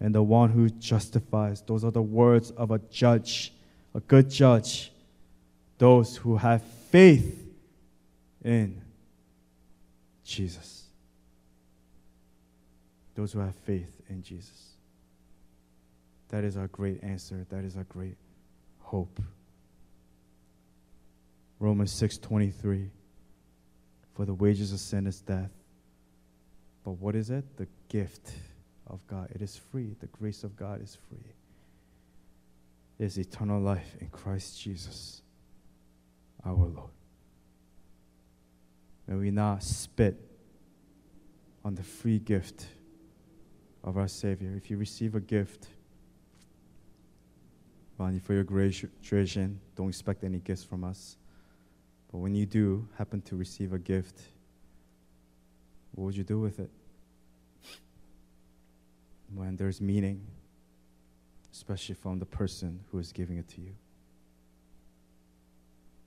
and 0.00 0.14
the 0.14 0.22
one 0.22 0.50
who 0.50 0.70
justifies. 0.70 1.62
Those 1.62 1.84
are 1.84 1.90
the 1.90 2.02
words 2.02 2.50
of 2.52 2.70
a 2.70 2.78
judge, 2.90 3.52
a 3.94 4.00
good 4.00 4.30
judge. 4.30 4.92
Those 5.78 6.16
who 6.16 6.36
have 6.36 6.62
faith 6.62 7.46
in 8.44 8.82
Jesus. 10.24 10.84
Those 13.14 13.32
who 13.32 13.40
have 13.40 13.54
faith 13.54 13.92
in 14.08 14.22
Jesus. 14.22 14.74
That 16.28 16.44
is 16.44 16.56
our 16.56 16.68
great 16.68 17.02
answer. 17.02 17.46
That 17.48 17.64
is 17.64 17.76
our 17.76 17.84
great 17.84 18.16
hope. 18.80 19.20
Romans 21.58 21.92
6:23 21.92 22.90
For 24.14 24.24
the 24.24 24.34
wages 24.34 24.72
of 24.72 24.80
sin 24.80 25.06
is 25.06 25.20
death. 25.20 25.52
But 26.84 26.92
what 26.92 27.14
is 27.14 27.30
it? 27.30 27.56
The 27.56 27.68
gift 27.88 28.32
of 28.86 29.06
God. 29.06 29.30
It 29.34 29.42
is 29.42 29.56
free. 29.56 29.94
The 30.00 30.06
grace 30.06 30.44
of 30.44 30.56
God 30.56 30.82
is 30.82 30.96
free. 31.08 31.32
It 32.98 33.04
is 33.04 33.18
eternal 33.18 33.60
life 33.60 33.96
in 34.00 34.08
Christ 34.08 34.60
Jesus, 34.60 35.22
our 36.44 36.54
Lord. 36.54 36.90
May 39.06 39.16
we 39.16 39.30
not 39.30 39.62
spit 39.62 40.20
on 41.64 41.74
the 41.74 41.82
free 41.82 42.18
gift 42.18 42.66
of 43.82 43.96
our 43.96 44.08
Savior. 44.08 44.54
If 44.56 44.70
you 44.70 44.76
receive 44.76 45.14
a 45.14 45.20
gift, 45.20 45.68
Bonnie, 47.96 48.18
for 48.18 48.34
your 48.34 48.44
graduation, 48.44 49.60
don't 49.74 49.88
expect 49.88 50.24
any 50.24 50.38
gifts 50.38 50.62
from 50.62 50.84
us. 50.84 51.16
But 52.12 52.18
when 52.18 52.34
you 52.34 52.46
do 52.46 52.88
happen 52.96 53.20
to 53.22 53.36
receive 53.36 53.72
a 53.72 53.78
gift, 53.78 54.20
what 55.92 56.04
would 56.04 56.16
you 56.16 56.24
do 56.24 56.38
with 56.38 56.60
it? 56.60 56.70
When 59.34 59.56
there's 59.56 59.80
meaning, 59.80 60.24
especially 61.52 61.96
from 61.96 62.18
the 62.18 62.26
person 62.26 62.80
who 62.90 62.98
is 62.98 63.12
giving 63.12 63.36
it 63.36 63.48
to 63.48 63.60
you. 63.60 63.74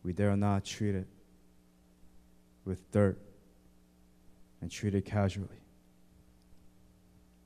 We 0.04 0.14
dare 0.14 0.36
not 0.36 0.66
treat 0.66 0.96
it 0.96 1.08
with 2.66 2.90
dirt 2.92 3.20
and 4.62 4.70
treat 4.70 4.96
it 4.96 5.06
casually. 5.06 5.48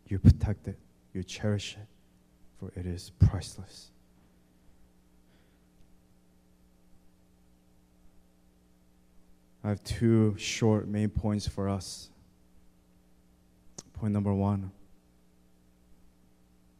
you 0.08 0.20
protect 0.20 0.68
it, 0.68 0.78
you 1.13 1.24
cherish 1.24 1.78
it, 1.78 1.88
for 2.60 2.72
it 2.80 2.86
is 2.86 3.12
priceless. 3.20 3.89
I 9.63 9.70
have 9.70 9.84
two 9.84 10.36
short 10.38 10.88
main 10.88 11.10
points 11.10 11.48
for 11.48 11.68
us. 11.68 12.10
Point 13.94 14.13
number 14.13 14.34
one 14.34 14.72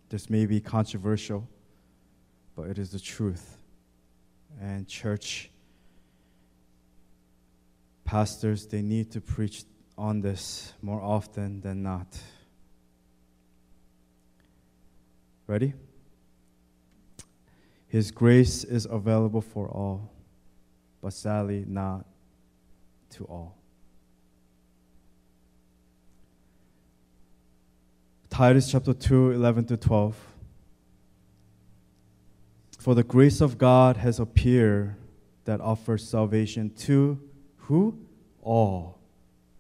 this 0.10 0.30
may 0.30 0.46
be 0.46 0.62
controversial, 0.62 1.48
but 2.56 2.70
it 2.70 2.78
is 2.78 2.92
the 2.92 3.00
truth. 3.00 3.58
And 4.62 4.88
church 4.88 5.50
pastors, 8.06 8.68
they 8.68 8.82
need 8.82 9.12
to 9.12 9.20
preach 9.20 9.66
on 9.98 10.22
this 10.22 10.74
more 10.82 11.02
often 11.02 11.60
than 11.62 11.84
not. 11.84 12.08
Ready? 15.48 15.74
His 17.88 18.12
grace 18.12 18.64
is 18.64 18.86
available 18.86 19.42
for 19.42 19.68
all, 19.68 20.12
but 21.02 21.14
sadly 21.14 21.66
not 21.68 22.06
to 23.12 23.26
all. 23.26 23.58
Titus 28.30 28.70
chapter 28.70 28.94
2, 28.94 29.32
11 29.32 29.66
to 29.66 29.78
12. 29.78 30.18
For 32.80 32.94
the 32.94 33.04
grace 33.04 33.40
of 33.40 33.58
God 33.58 33.98
has 33.98 34.20
appeared 34.20 34.96
that 35.46 35.62
offers 35.62 36.08
salvation 36.08 36.72
to 36.80 37.20
who? 37.66 37.98
All. 38.42 39.00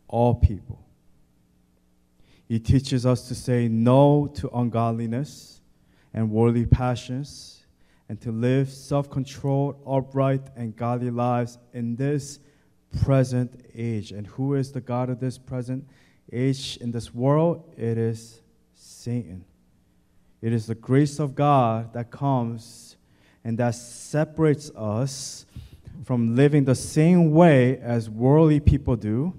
All 0.08 0.36
people. 0.36 0.86
He 2.48 2.60
teaches 2.60 3.06
us 3.06 3.28
to 3.28 3.36
say 3.36 3.68
no 3.68 4.28
to 4.36 4.50
ungodliness 4.50 5.62
and 6.14 6.30
worldly 6.30 6.66
passions 6.66 7.66
and 8.08 8.22
to 8.22 8.32
live 8.32 8.70
self 8.70 9.10
controlled, 9.10 9.82
upright, 9.88 10.44
and 10.56 10.76
godly 10.76 11.10
lives 11.10 11.58
in 11.74 11.96
this 11.96 12.40
present 13.02 13.66
age. 13.74 14.12
And 14.12 14.28
who 14.28 14.54
is 14.54 14.72
the 14.72 14.82
God 14.82 15.10
of 15.10 15.20
this 15.20 15.38
present 15.38 15.88
age 16.32 16.78
in 16.78 16.92
this 16.92 17.14
world? 17.14 17.74
It 17.76 17.98
is 17.98 18.42
Satan. 18.76 19.44
It 20.42 20.54
is 20.54 20.68
the 20.68 20.76
grace 20.76 21.20
of 21.20 21.34
God 21.34 21.94
that 21.94 22.12
comes 22.12 22.98
and 23.44 23.58
that 23.58 23.74
separates 23.74 24.70
us 24.76 25.45
from 26.04 26.36
living 26.36 26.66
the 26.66 26.76
same 26.76 27.32
way 27.32 27.78
as 27.80 28.10
worldly 28.10 28.60
people 28.60 28.96
do. 28.96 29.34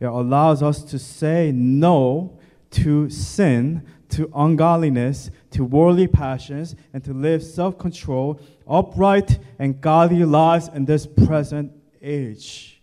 It 0.00 0.06
allows 0.06 0.62
us 0.62 0.82
to 0.84 0.98
say 0.98 1.52
no 1.52 2.38
to 2.70 3.10
sin, 3.10 3.86
to 4.10 4.30
ungodliness, 4.34 5.30
to 5.50 5.64
worldly 5.64 6.06
passions, 6.06 6.74
and 6.92 7.04
to 7.04 7.12
live 7.12 7.42
self 7.42 7.78
control, 7.78 8.40
upright, 8.68 9.38
and 9.58 9.80
godly 9.80 10.24
lives 10.24 10.68
in 10.68 10.84
this 10.84 11.06
present 11.06 11.72
age 12.00 12.82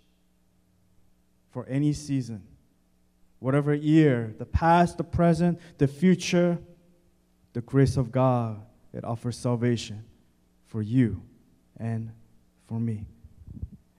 for 1.50 1.66
any 1.68 1.94
season. 1.94 2.44
Whatever 3.40 3.74
year, 3.74 4.36
the 4.38 4.46
past, 4.46 4.98
the 4.98 5.04
present, 5.04 5.60
the 5.78 5.88
future, 5.88 6.58
the 7.54 7.62
grace 7.62 7.98
of 7.98 8.12
God, 8.12 8.62
it 8.94 9.04
offers 9.04 9.38
salvation 9.38 10.04
for 10.66 10.82
you 10.82 11.22
and 11.80 12.12
for 12.68 12.80
me. 12.80 13.06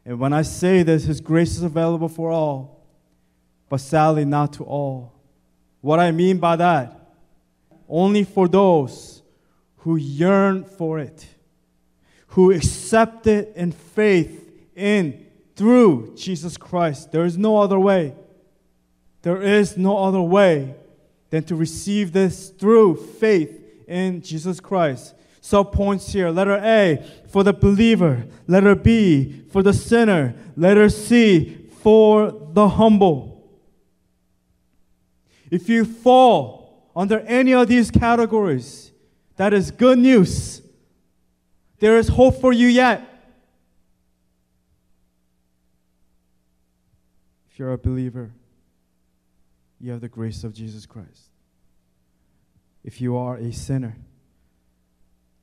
And 0.04 0.18
when 0.18 0.33
I 0.33 0.42
say 0.42 0.83
this, 0.83 1.04
His 1.04 1.20
grace 1.20 1.57
is 1.57 1.62
available 1.62 2.09
for 2.09 2.31
all, 2.31 2.87
but 3.68 3.81
sadly 3.81 4.24
not 4.24 4.54
to 4.54 4.64
all. 4.64 5.12
What 5.81 6.00
I 6.00 6.11
mean 6.11 6.38
by 6.38 6.57
that, 6.57 7.14
only 7.88 8.24
for 8.24 8.48
those 8.48 9.22
who 9.78 9.96
yearn 9.96 10.64
for 10.64 10.98
it, 10.98 11.26
who 12.28 12.52
accept 12.52 13.26
it 13.26 13.52
in 13.57 13.72
faith 13.72 14.50
in 14.74 15.26
through 15.57 16.14
Jesus 16.16 16.57
Christ. 16.57 17.11
There 17.11 17.24
is 17.24 17.37
no 17.37 17.59
other 17.59 17.78
way. 17.78 18.14
There 19.22 19.42
is 19.42 19.76
no 19.76 19.98
other 19.98 20.20
way 20.20 20.74
than 21.31 21.42
to 21.44 21.57
receive 21.57 22.12
this 22.12 22.50
through 22.50 22.96
faith 22.96 23.61
in 23.87 24.22
Jesus 24.22 24.61
Christ. 24.61 25.14
Sub 25.48 25.72
points 25.72 26.12
here. 26.12 26.28
Letter 26.28 26.61
A 26.62 27.02
for 27.30 27.42
the 27.42 27.54
believer. 27.54 28.26
Letter 28.46 28.74
B 28.74 29.44
for 29.50 29.62
the 29.62 29.72
sinner. 29.72 30.34
Letter 30.58 30.90
C 30.90 31.70
for 31.80 32.30
the 32.52 32.68
humble. 32.68 33.50
If 35.50 35.70
you 35.70 35.87
fall 35.87 36.90
under 36.94 37.20
any 37.20 37.54
of 37.54 37.66
these 37.66 37.90
categories, 37.90 38.92
that 39.37 39.54
is 39.54 39.70
good 39.70 39.98
news. 39.98 40.61
There 41.78 41.96
is 41.96 42.08
hope 42.08 42.42
for 42.42 42.52
you 42.52 42.66
yet. 42.66 43.00
If 47.50 47.58
you're 47.58 47.72
a 47.72 47.78
believer, 47.78 48.32
you 49.80 49.92
have 49.92 50.02
the 50.02 50.11
grace 50.11 50.44
of 50.44 50.52
Jesus 50.52 50.84
Christ. 50.84 51.30
If 52.84 53.00
you 53.00 53.16
are 53.16 53.38
a 53.38 53.50
sinner, 53.50 53.96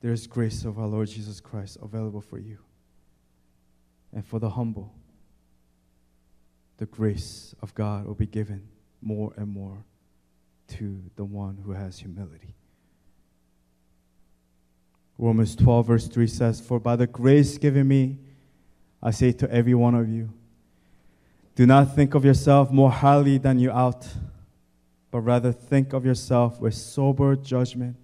there 0.00 0.12
is 0.12 0.26
grace 0.26 0.64
of 0.64 0.78
our 0.78 0.86
Lord 0.86 1.08
Jesus 1.08 1.40
Christ 1.40 1.78
available 1.82 2.20
for 2.20 2.38
you. 2.38 2.58
And 4.12 4.24
for 4.24 4.38
the 4.38 4.50
humble, 4.50 4.94
the 6.78 6.86
grace 6.86 7.54
of 7.62 7.74
God 7.74 8.06
will 8.06 8.14
be 8.14 8.26
given 8.26 8.68
more 9.02 9.32
and 9.36 9.48
more 9.48 9.84
to 10.68 11.02
the 11.16 11.24
one 11.24 11.58
who 11.64 11.72
has 11.72 11.98
humility. 11.98 12.54
Romans 15.18 15.56
12, 15.56 15.86
verse 15.86 16.08
3 16.08 16.26
says, 16.26 16.60
For 16.60 16.78
by 16.78 16.96
the 16.96 17.06
grace 17.06 17.56
given 17.56 17.88
me, 17.88 18.18
I 19.02 19.10
say 19.10 19.32
to 19.32 19.50
every 19.50 19.74
one 19.74 19.94
of 19.94 20.08
you, 20.08 20.32
do 21.54 21.64
not 21.64 21.94
think 21.94 22.14
of 22.14 22.24
yourself 22.24 22.70
more 22.70 22.90
highly 22.90 23.38
than 23.38 23.58
you 23.58 23.70
ought, 23.70 24.06
but 25.10 25.20
rather 25.20 25.52
think 25.52 25.94
of 25.94 26.04
yourself 26.04 26.60
with 26.60 26.74
sober 26.74 27.34
judgment 27.34 27.96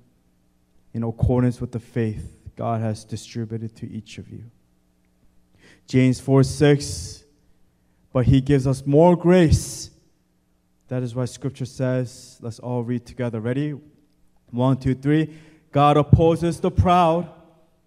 in 0.94 1.02
accordance 1.02 1.60
with 1.60 1.72
the 1.72 1.80
faith 1.80 2.38
God 2.56 2.80
has 2.80 3.04
distributed 3.04 3.74
to 3.76 3.90
each 3.90 4.18
of 4.18 4.28
you. 4.30 4.44
James 5.86 6.20
4 6.20 6.44
6, 6.44 7.24
but 8.12 8.26
he 8.26 8.40
gives 8.40 8.66
us 8.66 8.84
more 8.86 9.16
grace. 9.16 9.90
That 10.88 11.02
is 11.02 11.14
why 11.14 11.24
scripture 11.24 11.64
says, 11.64 12.38
let's 12.40 12.58
all 12.58 12.82
read 12.82 13.06
together. 13.06 13.40
Ready? 13.40 13.74
One, 14.50 14.76
two, 14.76 14.94
three. 14.94 15.34
God 15.70 15.96
opposes 15.96 16.60
the 16.60 16.70
proud, 16.70 17.30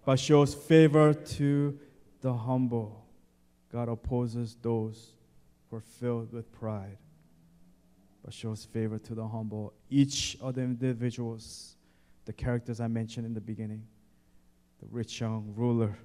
but 0.04 0.18
shows 0.18 0.54
favor 0.54 1.14
to 1.14 1.78
the 2.20 2.34
humble. 2.34 3.06
God 3.72 3.88
opposes 3.88 4.56
those 4.60 5.12
who 5.70 5.76
are 5.76 5.80
filled 5.80 6.32
with 6.32 6.50
pride, 6.52 6.98
but 8.24 8.34
shows 8.34 8.64
favor 8.64 8.98
to 8.98 9.14
the 9.14 9.28
humble. 9.28 9.72
Each 9.88 10.36
of 10.40 10.56
the 10.56 10.62
individuals, 10.62 11.75
the 12.26 12.32
characters 12.32 12.80
I 12.80 12.88
mentioned 12.88 13.24
in 13.24 13.32
the 13.32 13.40
beginning, 13.40 13.86
the 14.80 14.86
rich 14.90 15.20
young 15.20 15.54
ruler, 15.56 15.96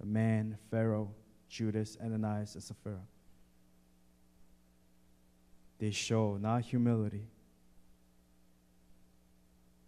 the 0.00 0.06
man, 0.06 0.56
Pharaoh, 0.70 1.10
Judas, 1.48 1.96
Ananias, 2.02 2.54
and 2.54 2.62
Sapphira. 2.62 3.00
They 5.78 5.90
show 5.90 6.38
not 6.40 6.62
humility, 6.62 7.26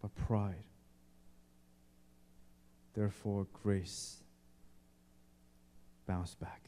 but 0.03 0.15
pride. 0.15 0.65
Therefore, 2.95 3.47
grace 3.53 4.23
bounce 6.07 6.35
back. 6.35 6.63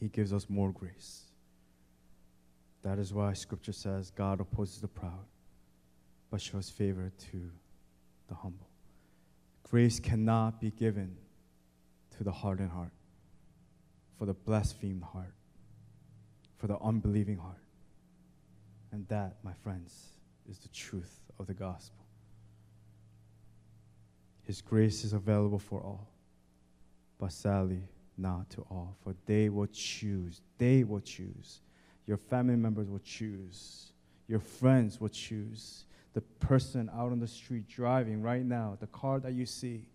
He 0.00 0.08
gives 0.08 0.32
us 0.32 0.48
more 0.48 0.72
grace. 0.72 1.29
That 2.82 2.98
is 2.98 3.12
why 3.12 3.32
Scripture 3.34 3.72
says 3.72 4.10
God 4.10 4.40
opposes 4.40 4.80
the 4.80 4.88
proud, 4.88 5.26
but 6.30 6.40
shows 6.40 6.70
favor 6.70 7.12
to 7.30 7.50
the 8.28 8.34
humble. 8.34 8.68
Grace 9.62 10.00
cannot 10.00 10.60
be 10.60 10.70
given 10.70 11.16
to 12.16 12.24
the 12.24 12.32
hardened 12.32 12.70
heart, 12.70 12.92
for 14.18 14.26
the 14.26 14.34
blasphemed 14.34 15.02
heart, 15.02 15.34
for 16.56 16.66
the 16.66 16.78
unbelieving 16.80 17.38
heart. 17.38 17.62
And 18.92 19.06
that, 19.08 19.36
my 19.42 19.52
friends, 19.52 20.16
is 20.48 20.58
the 20.58 20.68
truth 20.68 21.20
of 21.38 21.46
the 21.46 21.54
gospel. 21.54 22.04
His 24.42 24.60
grace 24.60 25.04
is 25.04 25.12
available 25.12 25.60
for 25.60 25.80
all, 25.80 26.08
but 27.18 27.32
sadly, 27.32 27.82
not 28.18 28.50
to 28.50 28.62
all, 28.62 28.96
for 29.04 29.14
they 29.26 29.48
will 29.48 29.68
choose. 29.68 30.40
They 30.58 30.82
will 30.82 31.00
choose. 31.00 31.60
Your 32.10 32.16
family 32.16 32.56
members 32.56 32.90
will 32.90 32.98
choose. 33.04 33.92
Your 34.26 34.40
friends 34.40 35.00
will 35.00 35.10
choose. 35.10 35.84
The 36.12 36.20
person 36.20 36.90
out 36.92 37.12
on 37.12 37.20
the 37.20 37.28
street 37.28 37.68
driving 37.68 38.20
right 38.20 38.44
now, 38.44 38.76
the 38.80 38.88
car 38.88 39.20
that 39.20 39.32
you 39.32 39.46
see, 39.46 39.86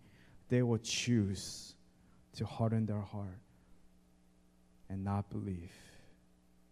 they 0.48 0.62
will 0.62 0.78
choose 0.78 1.74
to 2.36 2.46
harden 2.46 2.86
their 2.86 3.02
heart 3.02 3.38
and 4.88 5.04
not 5.04 5.28
believe. 5.28 5.74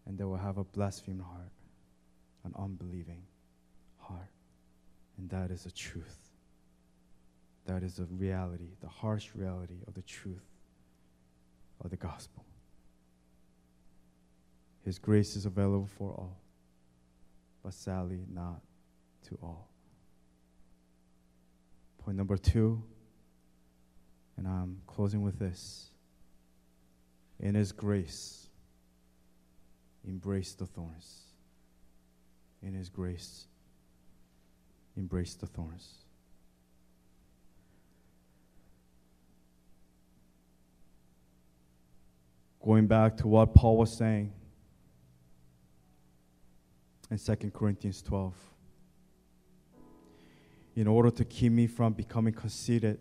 And 0.07 0.17
they 0.17 0.23
will 0.23 0.35
have 0.35 0.57
a 0.57 0.63
blasphemed 0.63 1.21
heart 1.21 1.51
an 2.43 2.53
unbelieving 2.57 3.21
heart. 3.99 4.31
And 5.19 5.29
that 5.29 5.51
is 5.51 5.65
the 5.65 5.71
truth. 5.71 6.31
That 7.67 7.83
is 7.83 7.97
the 7.97 8.05
reality, 8.05 8.69
the 8.81 8.89
harsh 8.89 9.29
reality 9.35 9.77
of 9.87 9.93
the 9.93 10.01
truth 10.01 10.49
of 11.83 11.91
the 11.91 11.97
gospel. 11.97 12.43
His 14.85 14.99
grace 14.99 15.35
is 15.35 15.47
available 15.47 15.87
for 15.97 16.11
all, 16.11 16.37
but 17.63 17.73
sadly 17.73 18.23
not 18.31 18.61
to 19.27 19.37
all. 19.41 19.67
Point 21.97 22.17
number 22.17 22.37
two, 22.37 22.83
and 24.37 24.47
I'm 24.47 24.77
closing 24.85 25.23
with 25.23 25.39
this. 25.39 25.89
In 27.39 27.55
His 27.55 27.71
grace, 27.71 28.47
embrace 30.07 30.53
the 30.53 30.67
thorns. 30.67 31.23
In 32.61 32.75
His 32.75 32.87
grace, 32.87 33.47
embrace 34.95 35.33
the 35.33 35.47
thorns. 35.47 35.95
Going 42.63 42.85
back 42.85 43.17
to 43.17 43.27
what 43.27 43.55
Paul 43.55 43.77
was 43.77 43.91
saying 43.91 44.31
in 47.09 47.17
2 47.17 47.51
Corinthians 47.51 48.01
12. 48.01 48.33
In 50.75 50.87
order 50.87 51.09
to 51.11 51.23
keep 51.23 51.51
me 51.51 51.67
from 51.67 51.93
becoming 51.93 52.33
conceited, 52.33 52.99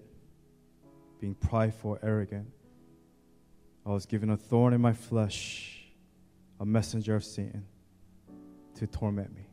being 1.21 1.35
prideful, 1.35 1.99
arrogant, 2.03 2.47
I 3.85 3.91
was 3.91 4.07
given 4.07 4.31
a 4.31 4.37
thorn 4.37 4.73
in 4.73 4.81
my 4.81 4.93
flesh, 4.93 5.85
a 6.61 6.65
messenger 6.65 7.17
of 7.17 7.25
Satan 7.25 7.67
to 8.77 8.87
torment 8.87 9.35
me. 9.35 9.47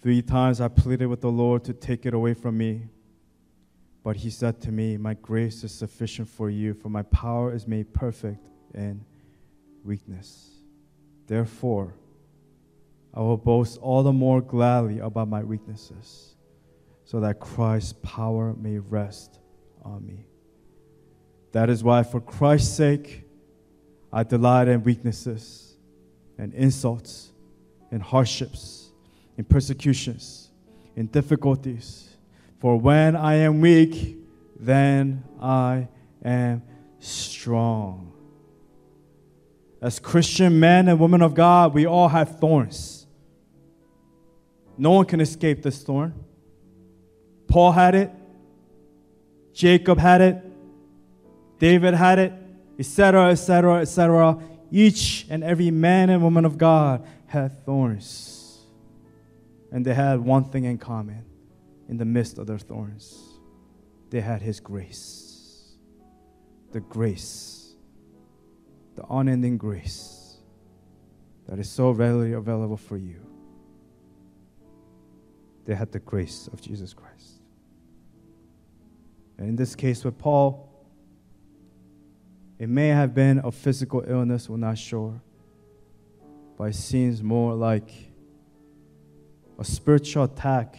Three 0.00 0.22
times 0.22 0.60
I 0.60 0.68
pleaded 0.68 1.06
with 1.06 1.20
the 1.20 1.30
Lord 1.30 1.64
to 1.64 1.72
take 1.72 2.06
it 2.06 2.14
away 2.14 2.34
from 2.34 2.56
me. 2.56 2.88
But 4.04 4.16
he 4.16 4.30
said 4.30 4.60
to 4.62 4.72
me, 4.72 4.96
My 4.96 5.14
grace 5.14 5.64
is 5.64 5.74
sufficient 5.74 6.28
for 6.28 6.48
you, 6.48 6.72
for 6.72 6.88
my 6.88 7.02
power 7.02 7.52
is 7.52 7.66
made 7.66 7.92
perfect 7.92 8.46
in 8.74 9.04
weakness. 9.84 10.60
Therefore, 11.26 11.94
I 13.18 13.20
will 13.20 13.36
boast 13.36 13.78
all 13.78 14.04
the 14.04 14.12
more 14.12 14.40
gladly 14.40 15.00
about 15.00 15.26
my 15.26 15.42
weaknesses, 15.42 16.36
so 17.04 17.18
that 17.18 17.40
Christ's 17.40 17.94
power 18.00 18.54
may 18.54 18.78
rest 18.78 19.40
on 19.82 20.06
me. 20.06 20.28
That 21.50 21.68
is 21.68 21.82
why, 21.82 22.04
for 22.04 22.20
Christ's 22.20 22.76
sake, 22.76 23.24
I 24.12 24.22
delight 24.22 24.68
in 24.68 24.84
weaknesses 24.84 25.76
and 26.38 26.54
insults 26.54 27.32
and 27.90 28.00
hardships 28.00 28.92
and 29.36 29.48
persecutions 29.48 30.50
and 30.94 31.10
difficulties. 31.10 32.16
For 32.60 32.78
when 32.78 33.16
I 33.16 33.34
am 33.34 33.60
weak, 33.60 34.16
then 34.60 35.24
I 35.42 35.88
am 36.24 36.62
strong. 37.00 38.12
As 39.82 39.98
Christian 39.98 40.60
men 40.60 40.86
and 40.86 41.00
women 41.00 41.20
of 41.20 41.34
God, 41.34 41.74
we 41.74 41.84
all 41.84 42.10
have 42.10 42.38
thorns. 42.38 42.97
No 44.78 44.92
one 44.92 45.04
can 45.04 45.20
escape 45.20 45.62
this 45.62 45.82
thorn. 45.82 46.14
Paul 47.48 47.72
had 47.72 47.94
it, 47.94 48.10
Jacob 49.52 49.98
had 49.98 50.20
it, 50.20 50.44
David 51.58 51.94
had 51.94 52.18
it, 52.18 52.32
etc., 52.78 53.30
etc., 53.30 53.80
etc. 53.80 54.38
Each 54.70 55.26
and 55.28 55.42
every 55.42 55.70
man 55.70 56.10
and 56.10 56.22
woman 56.22 56.44
of 56.44 56.56
God 56.56 57.04
had 57.26 57.64
thorns. 57.64 58.60
And 59.72 59.84
they 59.84 59.94
had 59.94 60.20
one 60.20 60.44
thing 60.44 60.64
in 60.64 60.78
common 60.78 61.24
in 61.88 61.96
the 61.96 62.04
midst 62.04 62.38
of 62.38 62.46
their 62.46 62.58
thorns 62.58 63.28
they 64.10 64.20
had 64.20 64.42
His 64.42 64.60
grace. 64.60 65.74
The 66.72 66.80
grace, 66.80 67.74
the 68.94 69.04
unending 69.10 69.56
grace 69.56 70.36
that 71.46 71.58
is 71.58 71.68
so 71.68 71.90
readily 71.90 72.32
available 72.32 72.76
for 72.76 72.96
you. 72.96 73.27
They 75.68 75.74
had 75.74 75.92
the 75.92 75.98
grace 75.98 76.48
of 76.50 76.62
Jesus 76.62 76.94
Christ. 76.94 77.42
And 79.36 79.50
in 79.50 79.54
this 79.54 79.76
case 79.76 80.02
with 80.02 80.16
Paul, 80.16 80.66
it 82.58 82.70
may 82.70 82.88
have 82.88 83.14
been 83.14 83.42
a 83.44 83.52
physical 83.52 84.02
illness, 84.08 84.48
we're 84.48 84.56
not 84.56 84.78
sure. 84.78 85.20
But 86.56 86.70
it 86.70 86.74
seems 86.74 87.22
more 87.22 87.52
like 87.52 87.92
a 89.58 89.64
spiritual 89.64 90.24
attack, 90.24 90.78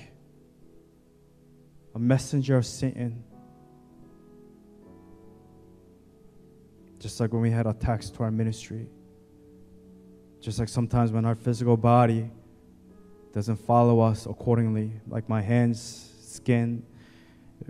a 1.94 2.00
messenger 2.00 2.58
of 2.58 2.66
Satan. 2.66 3.24
Just 6.98 7.20
like 7.20 7.32
when 7.32 7.44
we 7.44 7.52
had 7.52 7.68
attacks 7.68 8.10
to 8.10 8.24
our 8.24 8.32
ministry. 8.32 8.88
Just 10.42 10.58
like 10.58 10.68
sometimes 10.68 11.12
when 11.12 11.26
our 11.26 11.36
physical 11.36 11.78
body 11.78 12.32
doesn't 13.34 13.58
follow 13.58 14.00
us 14.00 14.26
accordingly, 14.26 14.92
like 15.08 15.30
my 15.30 15.42
hands, 15.42 16.12
skin 16.22 16.84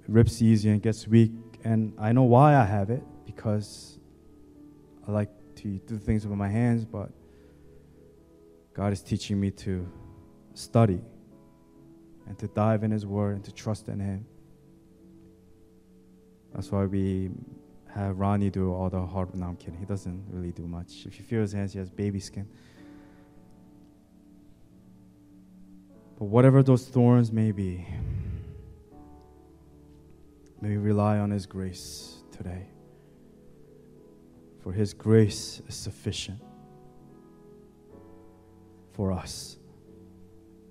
rips 0.08 0.42
easy 0.42 0.70
and 0.70 0.82
gets 0.82 1.08
weak. 1.08 1.32
And 1.64 1.94
I 2.00 2.12
know 2.12 2.24
why 2.24 2.56
I 2.56 2.64
have 2.64 2.90
it 2.90 3.04
because 3.26 4.00
I 5.08 5.12
like 5.12 5.30
to 5.58 5.80
do 5.80 5.98
things 5.98 6.26
with 6.26 6.38
my 6.38 6.48
hands, 6.48 6.86
but 6.86 7.10
God 8.74 8.94
is 8.94 9.02
teaching 9.02 9.40
me 9.40 9.52
to 9.52 9.92
study 10.54 11.02
and 12.28 12.38
to 12.38 12.48
dive 12.48 12.84
in 12.84 12.92
His 12.92 13.06
Word 13.06 13.36
and 13.36 13.46
to 13.46 13.52
trust 13.52 13.90
in 13.90 14.00
Him. 14.00 14.26
That's 16.54 16.72
why 16.72 16.86
we 16.86 17.30
have 17.94 18.20
Ronnie 18.20 18.50
do 18.50 18.74
all 18.74 18.90
the 18.90 19.02
hard. 19.02 19.34
No, 19.36 19.48
I'm 19.48 19.56
kidding. 19.56 19.80
He 19.80 19.86
doesn't 19.86 20.26
really 20.30 20.52
do 20.52 20.68
much. 20.68 21.06
If 21.06 21.18
you 21.20 21.26
feel 21.26 21.42
his 21.42 21.54
hands, 21.54 21.74
he 21.74 21.80
has 21.80 21.90
baby 21.90 22.20
skin. 22.20 22.48
But 26.20 26.26
whatever 26.26 26.62
those 26.62 26.86
thorns 26.86 27.32
may 27.32 27.54
be, 27.54 27.88
may 30.60 30.72
we 30.72 30.78
rely 30.78 31.18
on 31.18 31.32
His 31.32 31.46
grace 31.46 32.24
today. 32.30 32.68
For 34.62 34.74
His 34.74 34.94
grace 34.94 35.62
is 35.70 35.76
sufficient 35.76 36.42
for 38.92 39.14
us. 39.14 39.58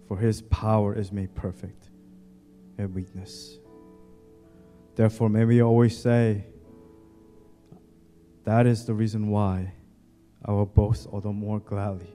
For 0.07 0.19
His 0.19 0.43
power 0.43 0.95
is 0.95 1.11
made 1.13 1.35
perfect 1.35 1.89
in 2.77 2.93
weakness. 2.93 3.59
Therefore, 4.97 5.31
may 5.31 5.47
we 5.47 5.63
always 5.63 5.97
say, 5.97 6.45
that 8.45 8.67
is 8.67 8.85
the 8.85 8.93
reason 8.93 9.29
why 9.29 9.73
I 10.45 10.51
will 10.51 10.67
boast 10.67 11.07
all 11.07 11.23
the 11.23 11.33
more 11.33 11.61
gladly 11.61 12.15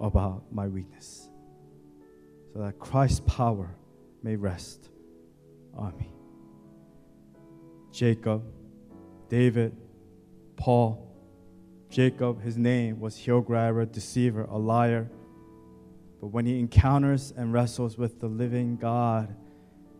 about 0.00 0.44
my 0.50 0.68
weakness 0.68 1.28
so 2.52 2.60
that 2.60 2.78
Christ's 2.78 3.20
power 3.20 3.74
may 4.22 4.36
rest 4.36 4.90
on 5.74 5.96
me. 5.98 6.12
Jacob, 7.92 8.42
David, 9.28 9.76
Paul, 10.56 11.08
Jacob, 11.88 12.42
his 12.42 12.56
name 12.56 13.00
was 13.00 13.16
heel 13.16 13.40
grabber, 13.40 13.84
deceiver, 13.84 14.44
a 14.44 14.58
liar. 14.58 15.10
But 16.20 16.28
when 16.28 16.46
he 16.46 16.58
encounters 16.58 17.32
and 17.36 17.52
wrestles 17.52 17.98
with 17.98 18.20
the 18.20 18.28
living 18.28 18.76
God, 18.76 19.34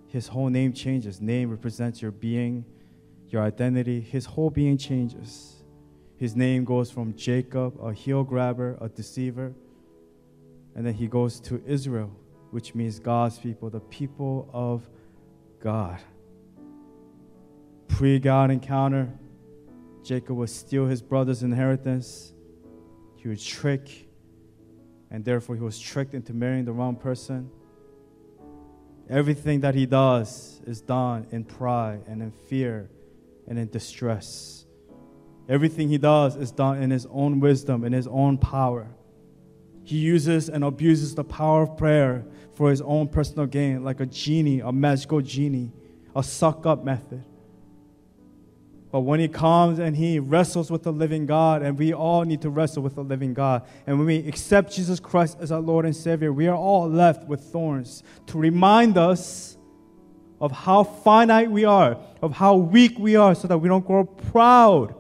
his 0.07 0.29
whole 0.29 0.49
name 0.49 0.73
changes. 0.73 1.21
Name 1.21 1.51
represents 1.51 2.01
your 2.01 2.11
being, 2.11 2.65
your 3.29 3.43
identity. 3.43 4.01
His 4.01 4.27
whole 4.27 4.51
being 4.51 4.77
changes. 4.79 5.63
His 6.17 6.37
name 6.37 6.65
goes 6.65 6.91
from 6.91 7.15
Jacob, 7.17 7.79
a 7.83 7.93
heel 7.93 8.23
grabber, 8.23 8.79
a 8.81 8.89
deceiver, 8.89 9.53
and 10.75 10.87
then 10.87 10.95
he 10.95 11.07
goes 11.09 11.41
to 11.41 11.63
Israel, 11.67 12.15
which 12.53 12.75
means 12.75 12.99
God's 12.99 13.39
people, 13.39 13.71
the 13.71 13.81
people 13.81 14.49
of 14.53 14.87
God. 15.59 15.99
Pre 17.89 18.19
God 18.19 18.51
encounter, 18.51 19.09
Jacob 20.05 20.37
would 20.37 20.51
steal 20.51 20.87
his 20.87 21.01
brother's 21.01 21.43
inheritance. 21.43 22.35
He 23.17 23.29
would 23.29 23.41
trick, 23.41 24.07
and 25.11 25.25
therefore 25.25 25.57
he 25.57 25.63
was 25.63 25.81
tricked 25.81 26.13
into 26.13 26.35
marrying 26.35 26.67
the 26.67 26.73
wrong 26.73 26.95
person. 26.95 27.51
Everything 29.09 29.61
that 29.61 29.75
he 29.75 29.87
does 29.87 30.61
is 30.67 30.83
done 30.83 31.27
in 31.31 31.45
pride 31.45 32.03
and 32.07 32.23
in 32.23 32.33
fear 32.33 32.91
and 33.49 33.59
in 33.59 33.71
distress. 33.71 34.67
Everything 35.49 35.89
he 35.89 35.99
does 35.99 36.37
is 36.37 36.51
done 36.51 36.83
in 36.83 36.91
his 36.91 37.07
own 37.07 37.41
wisdom, 37.41 37.83
in 37.83 37.95
his 37.95 38.07
own 38.07 38.37
power. 38.37 38.89
He 39.85 39.99
uses 39.99 40.49
and 40.49 40.65
abuses 40.65 41.15
the 41.15 41.25
power 41.25 41.63
of 41.63 41.77
prayer 41.77 42.25
for 42.55 42.71
his 42.71 42.81
own 42.83 43.09
personal 43.09 43.47
gain, 43.47 43.83
like 43.83 44.01
a 44.01 44.07
genie, 44.07 44.61
a 44.61 44.73
magical 44.73 45.21
genie, 45.21 45.73
a 46.15 46.23
suck 46.23 46.67
up 46.67 46.85
method. 46.85 47.25
But 48.93 49.01
when 49.01 49.21
he 49.21 49.29
comes 49.29 49.79
and 49.79 49.97
he 49.97 50.19
wrestles 50.19 50.71
with 50.71 50.83
the 50.83 50.93
living 50.93 51.25
God, 51.25 51.63
and 51.63 51.79
we 51.79 51.95
all 51.95 52.25
need 52.25 52.43
to 52.43 52.51
wrestle 52.51 52.83
with 52.83 52.95
the 52.95 53.03
living 53.03 53.33
God, 53.33 53.63
and 53.87 53.97
when 53.97 54.07
we 54.07 54.19
accept 54.29 54.75
Jesus 54.75 55.01
Christ 55.01 55.39
as 55.41 55.51
our 55.51 55.61
Lord 55.61 55.87
and 55.87 55.97
Savior, 55.97 56.31
we 56.31 56.47
are 56.47 56.57
all 56.57 56.89
left 56.89 57.27
with 57.27 57.41
thorns 57.41 58.03
to 58.27 58.39
remind 58.39 58.99
us 58.99 59.57
of 60.43 60.53
how 60.53 60.85
finite 60.85 61.51
we 61.51 61.65
are, 61.65 61.97
of 62.21 62.33
how 62.33 62.57
weak 62.57 62.99
we 62.99 63.17
are, 63.17 63.35
so 63.35 63.49
that 63.49 63.57
we 63.57 63.69
don't 63.69 63.87
grow 63.87 64.05
proud. 64.05 64.95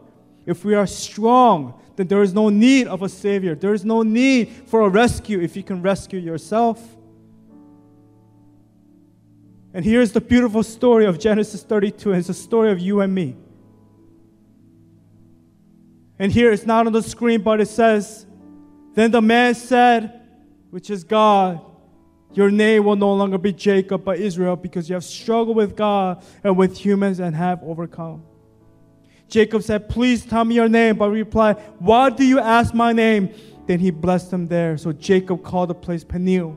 If 0.46 0.64
we 0.64 0.74
are 0.74 0.86
strong, 0.86 1.78
then 1.96 2.08
there 2.08 2.22
is 2.22 2.32
no 2.32 2.48
need 2.48 2.86
of 2.86 3.02
a 3.02 3.08
Savior. 3.08 3.54
There 3.54 3.74
is 3.74 3.84
no 3.84 4.02
need 4.02 4.50
for 4.66 4.82
a 4.82 4.88
rescue 4.88 5.40
if 5.40 5.56
you 5.56 5.62
can 5.62 5.82
rescue 5.82 6.18
yourself. 6.18 6.80
And 9.74 9.84
here's 9.84 10.12
the 10.12 10.20
beautiful 10.20 10.62
story 10.62 11.06
of 11.06 11.18
Genesis 11.18 11.62
32. 11.62 12.12
It's 12.12 12.28
a 12.28 12.34
story 12.34 12.70
of 12.70 12.78
you 12.78 13.00
and 13.00 13.14
me. 13.14 13.36
And 16.18 16.30
here 16.30 16.52
it's 16.52 16.66
not 16.66 16.86
on 16.86 16.92
the 16.92 17.02
screen, 17.02 17.42
but 17.42 17.60
it 17.60 17.68
says, 17.68 18.26
Then 18.94 19.10
the 19.10 19.22
man 19.22 19.54
said, 19.54 20.20
which 20.70 20.88
is 20.88 21.04
God, 21.04 21.60
Your 22.32 22.50
name 22.50 22.84
will 22.84 22.96
no 22.96 23.12
longer 23.12 23.36
be 23.36 23.52
Jacob, 23.52 24.04
but 24.04 24.18
Israel, 24.18 24.56
because 24.56 24.88
you 24.88 24.94
have 24.94 25.04
struggled 25.04 25.56
with 25.56 25.76
God 25.76 26.22
and 26.42 26.56
with 26.56 26.78
humans 26.78 27.20
and 27.20 27.36
have 27.36 27.62
overcome. 27.62 28.24
Jacob 29.32 29.62
said, 29.62 29.88
Please 29.88 30.26
tell 30.26 30.44
me 30.44 30.54
your 30.54 30.68
name. 30.68 30.96
But 30.96 31.10
replied, 31.10 31.56
Why 31.78 32.10
do 32.10 32.22
you 32.22 32.38
ask 32.38 32.74
my 32.74 32.92
name? 32.92 33.30
Then 33.66 33.80
he 33.80 33.90
blessed 33.90 34.30
him 34.30 34.46
there. 34.46 34.76
So 34.76 34.92
Jacob 34.92 35.42
called 35.42 35.70
the 35.70 35.74
place 35.74 36.04
Peniel, 36.04 36.54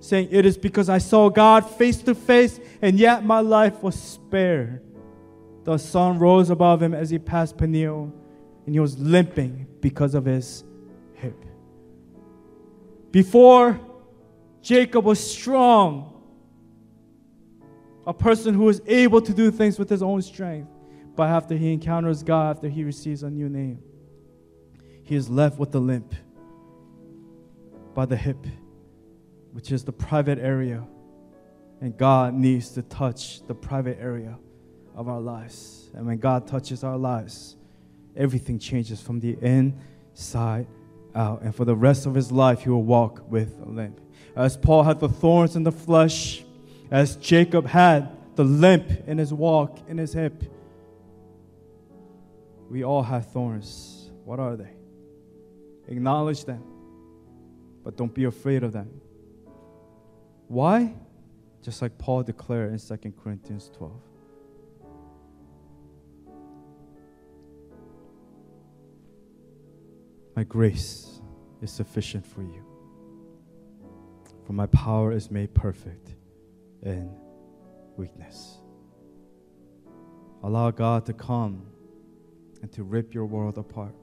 saying, 0.00 0.28
It 0.30 0.44
is 0.44 0.58
because 0.58 0.90
I 0.90 0.98
saw 0.98 1.30
God 1.30 1.60
face 1.60 2.02
to 2.02 2.14
face, 2.14 2.60
and 2.82 2.98
yet 2.98 3.24
my 3.24 3.40
life 3.40 3.82
was 3.82 3.94
spared. 3.94 4.82
The 5.64 5.78
sun 5.78 6.18
rose 6.18 6.50
above 6.50 6.82
him 6.82 6.92
as 6.92 7.08
he 7.08 7.18
passed 7.18 7.56
Peniel, 7.56 8.12
and 8.66 8.74
he 8.74 8.80
was 8.80 8.98
limping 8.98 9.66
because 9.80 10.14
of 10.14 10.26
his 10.26 10.62
hip. 11.14 11.42
Before, 13.12 13.80
Jacob 14.60 15.06
was 15.06 15.18
strong, 15.18 16.22
a 18.06 18.12
person 18.12 18.52
who 18.52 18.64
was 18.64 18.82
able 18.86 19.22
to 19.22 19.32
do 19.32 19.50
things 19.50 19.78
with 19.78 19.88
his 19.88 20.02
own 20.02 20.20
strength. 20.20 20.68
But 21.20 21.28
after 21.28 21.54
he 21.54 21.74
encounters 21.74 22.22
God, 22.22 22.56
after 22.56 22.70
he 22.70 22.82
receives 22.82 23.24
a 23.24 23.28
new 23.28 23.50
name, 23.50 23.82
he 25.02 25.14
is 25.14 25.28
left 25.28 25.58
with 25.58 25.70
the 25.70 25.78
limp 25.78 26.14
by 27.94 28.06
the 28.06 28.16
hip, 28.16 28.46
which 29.52 29.70
is 29.70 29.84
the 29.84 29.92
private 29.92 30.38
area. 30.38 30.82
And 31.82 31.94
God 31.94 32.32
needs 32.32 32.70
to 32.70 32.80
touch 32.80 33.46
the 33.46 33.54
private 33.54 33.98
area 34.00 34.38
of 34.94 35.08
our 35.08 35.20
lives. 35.20 35.90
And 35.92 36.06
when 36.06 36.16
God 36.16 36.46
touches 36.46 36.82
our 36.84 36.96
lives, 36.96 37.54
everything 38.16 38.58
changes 38.58 39.02
from 39.02 39.20
the 39.20 39.36
inside 39.42 40.68
out. 41.14 41.42
And 41.42 41.54
for 41.54 41.66
the 41.66 41.76
rest 41.76 42.06
of 42.06 42.14
his 42.14 42.32
life, 42.32 42.62
he 42.62 42.70
will 42.70 42.82
walk 42.82 43.30
with 43.30 43.60
a 43.62 43.68
limp. 43.68 44.00
As 44.34 44.56
Paul 44.56 44.84
had 44.84 45.00
the 45.00 45.08
thorns 45.10 45.54
in 45.54 45.64
the 45.64 45.72
flesh, 45.72 46.46
as 46.90 47.16
Jacob 47.16 47.66
had 47.66 48.08
the 48.36 48.44
limp 48.44 49.06
in 49.06 49.18
his 49.18 49.34
walk, 49.34 49.80
in 49.86 49.98
his 49.98 50.14
hip 50.14 50.44
we 52.70 52.84
all 52.84 53.02
have 53.02 53.26
thorns. 53.32 54.10
What 54.24 54.38
are 54.38 54.56
they? 54.56 54.70
Acknowledge 55.88 56.44
them, 56.44 56.62
but 57.82 57.96
don't 57.96 58.14
be 58.14 58.24
afraid 58.24 58.62
of 58.62 58.72
them. 58.72 58.88
Why? 60.46 60.94
Just 61.62 61.82
like 61.82 61.98
Paul 61.98 62.22
declared 62.22 62.72
in 62.72 62.78
2 62.78 63.12
Corinthians 63.22 63.70
12. 63.76 63.92
My 70.36 70.44
grace 70.44 71.20
is 71.60 71.72
sufficient 71.72 72.24
for 72.24 72.42
you, 72.42 72.64
for 74.46 74.52
my 74.52 74.66
power 74.66 75.12
is 75.12 75.30
made 75.30 75.52
perfect 75.54 76.14
in 76.82 77.10
weakness. 77.96 78.58
Allow 80.42 80.70
God 80.70 81.04
to 81.06 81.12
come 81.12 81.66
and 82.62 82.70
to 82.72 82.82
rip 82.82 83.14
your 83.14 83.26
world 83.26 83.58
apart 83.58 83.94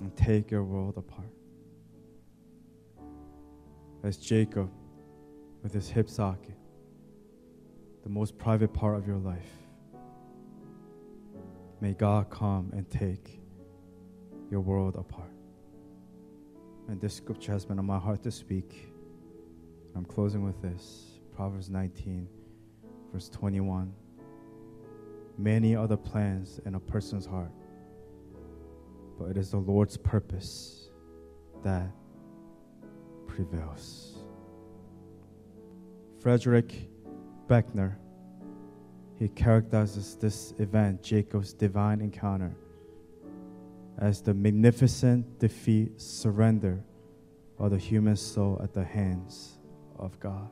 and 0.00 0.14
take 0.16 0.50
your 0.50 0.64
world 0.64 0.96
apart. 0.96 1.28
As 4.02 4.16
Jacob 4.16 4.70
with 5.62 5.72
his 5.72 5.88
hip 5.88 6.08
socket, 6.08 6.56
the 8.02 8.08
most 8.08 8.38
private 8.38 8.72
part 8.72 8.96
of 8.96 9.06
your 9.06 9.18
life, 9.18 9.50
may 11.80 11.92
God 11.92 12.30
come 12.30 12.70
and 12.74 12.88
take 12.90 13.40
your 14.50 14.60
world 14.60 14.96
apart. 14.96 15.30
And 16.88 17.00
this 17.00 17.14
scripture 17.14 17.52
has 17.52 17.64
been 17.64 17.78
on 17.78 17.86
my 17.86 17.98
heart 17.98 18.22
to 18.24 18.30
speak. 18.30 18.88
I'm 19.94 20.04
closing 20.04 20.42
with 20.44 20.60
this 20.62 21.20
Proverbs 21.36 21.68
19, 21.68 22.26
verse 23.12 23.28
21 23.28 23.92
many 25.42 25.74
other 25.74 25.96
plans 25.96 26.60
in 26.66 26.74
a 26.74 26.80
person's 26.80 27.26
heart, 27.26 27.52
but 29.18 29.30
it 29.30 29.36
is 29.36 29.50
the 29.50 29.58
Lord's 29.58 29.96
purpose 29.96 30.90
that 31.62 31.90
prevails. 33.26 34.18
Frederick 36.20 36.88
Buechner, 37.48 37.98
he 39.18 39.28
characterizes 39.28 40.16
this 40.16 40.52
event, 40.58 41.02
Jacob's 41.02 41.52
divine 41.52 42.00
encounter, 42.00 42.54
as 43.98 44.22
the 44.22 44.34
magnificent 44.34 45.38
defeat, 45.38 46.00
surrender 46.00 46.82
of 47.58 47.70
the 47.70 47.78
human 47.78 48.16
soul 48.16 48.60
at 48.62 48.72
the 48.72 48.84
hands 48.84 49.58
of 49.98 50.18
God. 50.20 50.48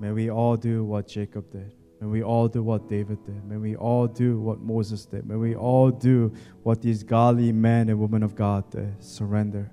May 0.00 0.12
we 0.12 0.30
all 0.30 0.56
do 0.56 0.84
what 0.84 1.06
Jacob 1.06 1.50
did. 1.50 1.74
May 2.02 2.08
we 2.08 2.22
all 2.24 2.48
do 2.48 2.64
what 2.64 2.88
David 2.88 3.24
did. 3.24 3.44
May 3.44 3.58
we 3.58 3.76
all 3.76 4.08
do 4.08 4.40
what 4.40 4.58
Moses 4.58 5.04
did. 5.04 5.24
May 5.24 5.36
we 5.36 5.54
all 5.54 5.88
do 5.88 6.32
what 6.64 6.82
these 6.82 7.04
godly 7.04 7.52
men 7.52 7.88
and 7.88 8.00
women 8.00 8.24
of 8.24 8.34
God 8.34 8.68
did. 8.72 9.00
Surrender. 9.00 9.70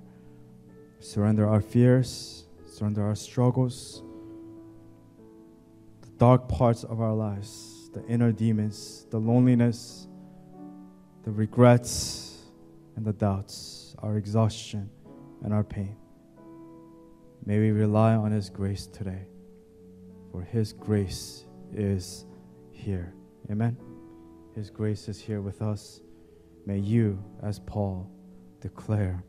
Surrender 1.00 1.48
our 1.48 1.60
fears, 1.60 2.44
surrender 2.66 3.02
our 3.02 3.16
struggles, 3.16 4.04
the 6.02 6.10
dark 6.18 6.48
parts 6.48 6.84
of 6.84 7.00
our 7.00 7.14
lives, 7.14 7.90
the 7.94 8.06
inner 8.06 8.30
demons, 8.30 9.06
the 9.10 9.18
loneliness, 9.18 10.06
the 11.24 11.32
regrets, 11.32 12.44
and 12.94 13.04
the 13.04 13.12
doubts, 13.12 13.96
our 14.04 14.16
exhaustion, 14.16 14.88
and 15.42 15.52
our 15.52 15.64
pain. 15.64 15.96
May 17.44 17.58
we 17.58 17.72
rely 17.72 18.14
on 18.14 18.30
His 18.30 18.50
grace 18.50 18.86
today, 18.86 19.26
for 20.30 20.42
His 20.42 20.72
grace 20.72 21.46
is 21.74 22.24
here. 22.72 23.12
Amen. 23.50 23.76
His 24.54 24.70
grace 24.70 25.08
is 25.08 25.20
here 25.20 25.40
with 25.40 25.62
us. 25.62 26.00
May 26.66 26.78
you, 26.78 27.22
as 27.42 27.58
Paul, 27.60 28.10
declare. 28.60 29.24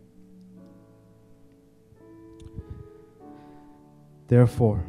Therefore, 4.28 4.84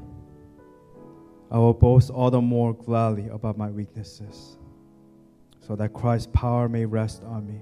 I 1.51 1.59
will 1.59 1.75
boast 1.75 2.11
all 2.11 2.31
the 2.31 2.41
more 2.41 2.73
gladly 2.73 3.29
about 3.29 3.59
my 3.59 3.71
weaknesses, 3.71 4.57
so 5.61 5.77
that 5.77 5.93
Christ's 5.93 6.31
power 6.33 6.69
may 6.69 6.87
rest 6.87 7.23
on 7.25 7.47
me. 7.47 7.61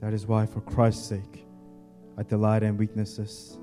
That 0.00 0.12
is 0.12 0.26
why, 0.26 0.46
for 0.46 0.60
Christ's 0.60 1.06
sake, 1.06 1.46
I 2.16 2.22
delight 2.22 2.62
in 2.62 2.76
weaknesses, 2.76 3.58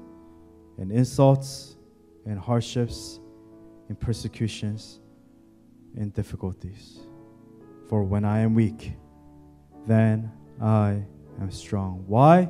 in 0.78 0.92
insults, 0.92 1.78
in 2.26 2.38
hardships 2.38 3.20
in 3.94 3.98
persecutions, 3.98 5.00
in 5.96 6.10
difficulties. 6.10 7.02
For 7.88 8.04
when 8.04 8.26
I 8.26 8.40
am 8.40 8.56
weak, 8.56 8.94
then 9.86 10.32
I 10.60 11.04
am 11.40 11.52
strong. 11.52 12.04
Why? 12.08 12.50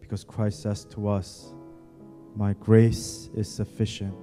Because 0.00 0.22
Christ 0.22 0.62
says 0.62 0.84
to 0.92 1.08
us, 1.08 1.52
My 2.36 2.52
grace 2.52 3.28
is 3.34 3.50
sufficient 3.52 4.14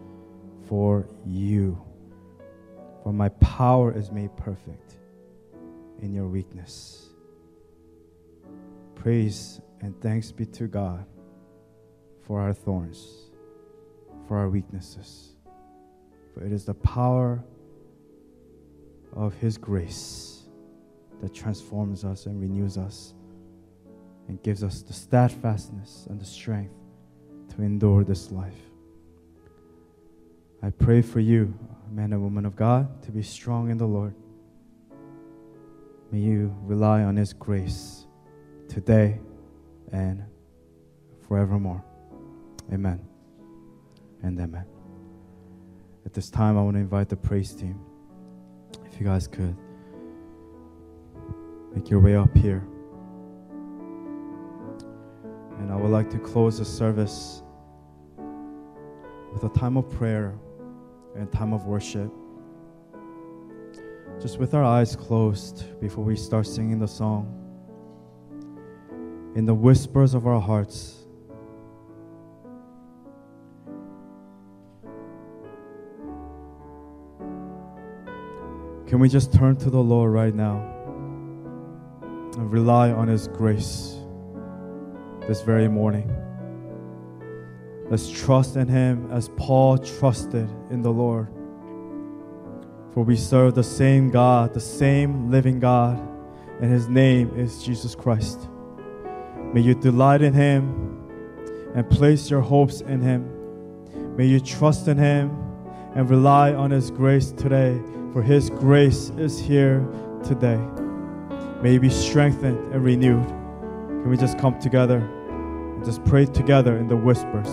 for 0.65 1.09
you. 1.25 1.77
For 3.03 3.11
my 3.11 3.27
power 3.29 3.91
is 3.91 4.09
made 4.09 4.33
perfect 4.37 4.95
in 6.01 6.13
your 6.13 6.29
weakness. 6.29 7.09
Praise 8.95 9.59
and 9.81 9.99
thanks 10.01 10.31
be 10.31 10.45
to 10.45 10.67
God 10.67 11.05
for 12.21 12.39
our 12.39 12.53
thorns, 12.53 13.29
for 14.25 14.37
our 14.37 14.49
weaknesses. 14.49 15.34
For 16.35 16.45
it 16.45 16.51
is 16.51 16.65
the 16.65 16.75
power 16.75 17.43
of 19.13 19.33
His 19.35 19.57
grace 19.57 20.43
that 21.23 21.33
transforms 21.33 22.05
us 22.05 22.27
and 22.27 22.39
renews 22.39 22.77
us 22.77 23.15
and 24.27 24.43
gives 24.43 24.63
us 24.63 24.83
the 24.83 24.93
steadfastness 24.93 26.05
and 26.11 26.19
the 26.19 26.25
strength 26.25 26.75
to 27.55 27.63
endure 27.63 28.03
this 28.03 28.31
life. 28.31 28.53
I 30.61 30.69
pray 30.69 31.01
for 31.01 31.19
you, 31.21 31.57
man 31.89 32.13
and 32.13 32.21
woman 32.21 32.45
of 32.45 32.55
God, 32.55 33.01
to 33.03 33.11
be 33.11 33.23
strong 33.23 33.71
in 33.71 33.77
the 33.77 33.87
Lord 33.87 34.13
May 36.11 36.19
you 36.19 36.55
rely 36.63 37.03
on 37.03 37.15
His 37.15 37.33
grace 37.33 38.05
today 38.69 39.19
and 39.91 40.23
forevermore. 41.27 41.83
Amen 42.71 42.99
and 44.23 44.39
amen. 44.39 44.74
This 46.15 46.29
time, 46.29 46.57
I 46.57 46.61
want 46.61 46.75
to 46.75 46.79
invite 46.79 47.09
the 47.09 47.17
praise 47.17 47.51
team. 47.51 47.77
If 48.85 49.01
you 49.01 49.05
guys 49.05 49.27
could 49.27 49.53
make 51.73 51.89
your 51.89 51.99
way 51.99 52.15
up 52.15 52.33
here. 52.37 52.65
And 55.59 55.73
I 55.73 55.75
would 55.75 55.91
like 55.91 56.09
to 56.11 56.17
close 56.17 56.59
the 56.59 56.63
service 56.63 57.43
with 59.33 59.43
a 59.43 59.49
time 59.59 59.75
of 59.75 59.91
prayer 59.91 60.33
and 61.17 61.29
time 61.33 61.51
of 61.51 61.65
worship. 61.65 62.09
Just 64.21 64.39
with 64.39 64.53
our 64.53 64.63
eyes 64.63 64.95
closed 64.95 65.77
before 65.81 66.05
we 66.05 66.15
start 66.15 66.47
singing 66.47 66.79
the 66.79 66.87
song. 66.87 67.27
In 69.35 69.45
the 69.45 69.53
whispers 69.53 70.13
of 70.13 70.27
our 70.27 70.39
hearts, 70.39 71.04
can 78.95 79.01
we 79.01 79.09
just 79.09 79.33
turn 79.33 79.57
to 79.57 79.69
the 79.69 79.77
Lord 79.77 80.13
right 80.13 80.33
now 80.33 80.55
and 82.01 82.49
rely 82.49 82.91
on 82.91 83.09
His 83.09 83.27
grace 83.27 83.97
this 85.27 85.41
very 85.41 85.67
morning? 85.67 86.09
Let's 87.89 88.09
trust 88.09 88.55
in 88.55 88.69
Him 88.69 89.11
as 89.11 89.27
Paul 89.35 89.79
trusted 89.79 90.49
in 90.69 90.81
the 90.81 90.91
Lord. 90.91 91.27
For 92.93 93.03
we 93.03 93.17
serve 93.17 93.53
the 93.53 93.65
same 93.65 94.11
God, 94.11 94.53
the 94.53 94.61
same 94.61 95.29
living 95.29 95.59
God, 95.59 95.99
and 96.61 96.71
His 96.71 96.87
name 96.87 97.37
is 97.37 97.65
Jesus 97.65 97.95
Christ. 97.95 98.47
May 99.53 99.59
you 99.59 99.75
delight 99.75 100.21
in 100.21 100.31
Him 100.33 101.05
and 101.75 101.89
place 101.89 102.29
your 102.29 102.39
hopes 102.39 102.79
in 102.79 103.01
Him. 103.01 104.15
May 104.15 104.27
you 104.27 104.39
trust 104.39 104.87
in 104.87 104.97
Him 104.97 105.37
and 105.95 106.09
rely 106.09 106.53
on 106.53 106.71
His 106.71 106.91
grace 106.91 107.33
today, 107.33 107.77
for 108.15 108.21
His 108.21 108.49
grace 108.49 109.11
is 109.17 109.37
here 109.37 109.85
today. 110.23 110.57
May 111.61 111.73
you 111.73 111.81
be 111.81 111.89
strengthened 111.89 112.73
and 112.73 112.81
renewed. 112.81 113.27
Can 113.27 114.09
we 114.09 114.15
just 114.15 114.39
come 114.39 114.57
together 114.57 114.99
and 114.99 115.83
just 115.83 116.01
pray 116.05 116.25
together 116.25 116.77
in 116.77 116.87
the 116.87 116.95
whispers 116.95 117.49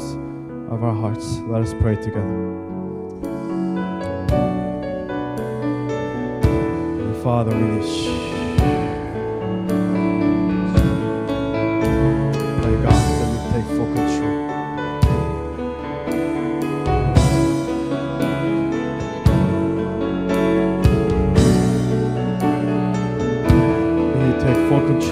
of 0.71 0.85
our 0.85 0.95
hearts? 0.95 1.39
Let 1.49 1.63
us 1.63 1.75
pray 1.81 1.97
together. 1.97 2.61
Father, 7.25 7.57
we 7.57 8.22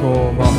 take 0.01 0.37
full 0.37 0.50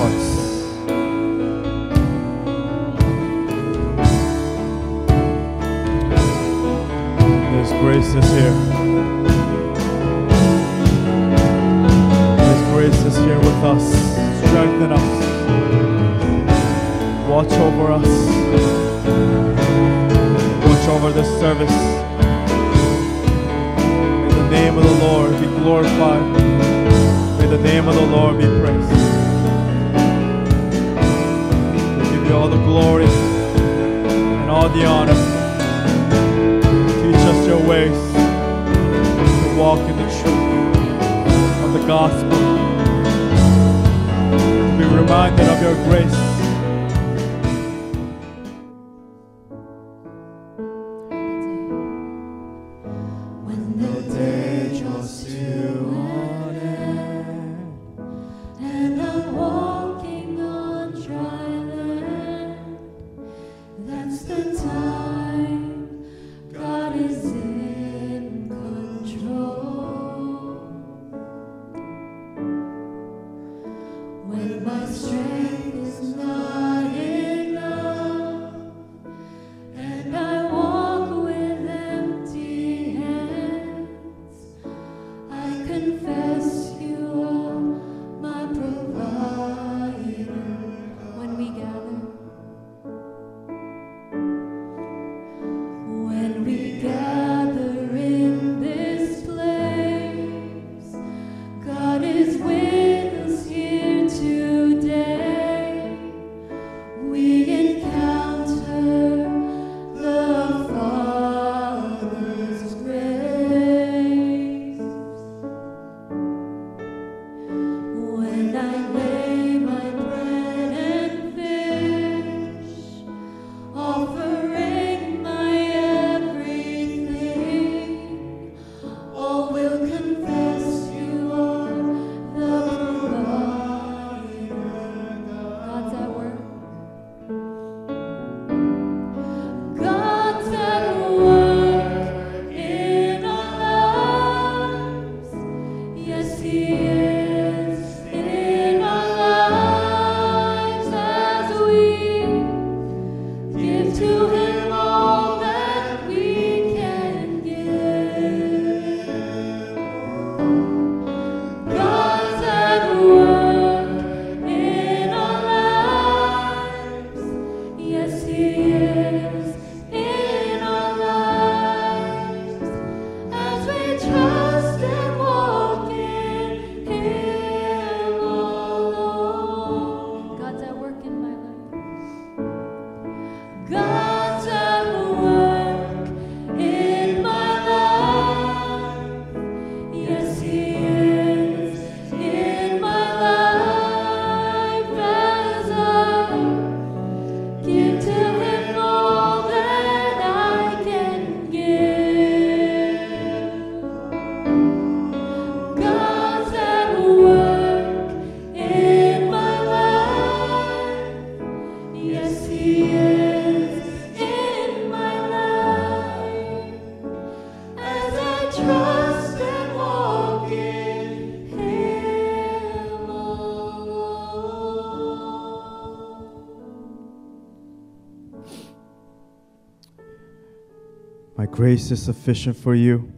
grace 231.61 231.91
is 231.91 232.01
sufficient 232.01 232.57
for 232.57 232.73
you, 232.73 233.13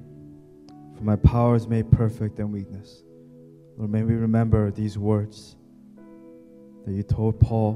for 0.98 1.04
my 1.06 1.16
power 1.16 1.56
is 1.56 1.66
made 1.66 1.90
perfect 1.90 2.40
in 2.40 2.52
weakness. 2.52 3.02
Lord, 3.78 3.90
may 3.90 4.04
we 4.04 4.16
remember 4.16 4.70
these 4.70 4.98
words 4.98 5.56
that 6.86 6.92
you 6.92 7.04
told 7.04 7.40
Paul 7.40 7.76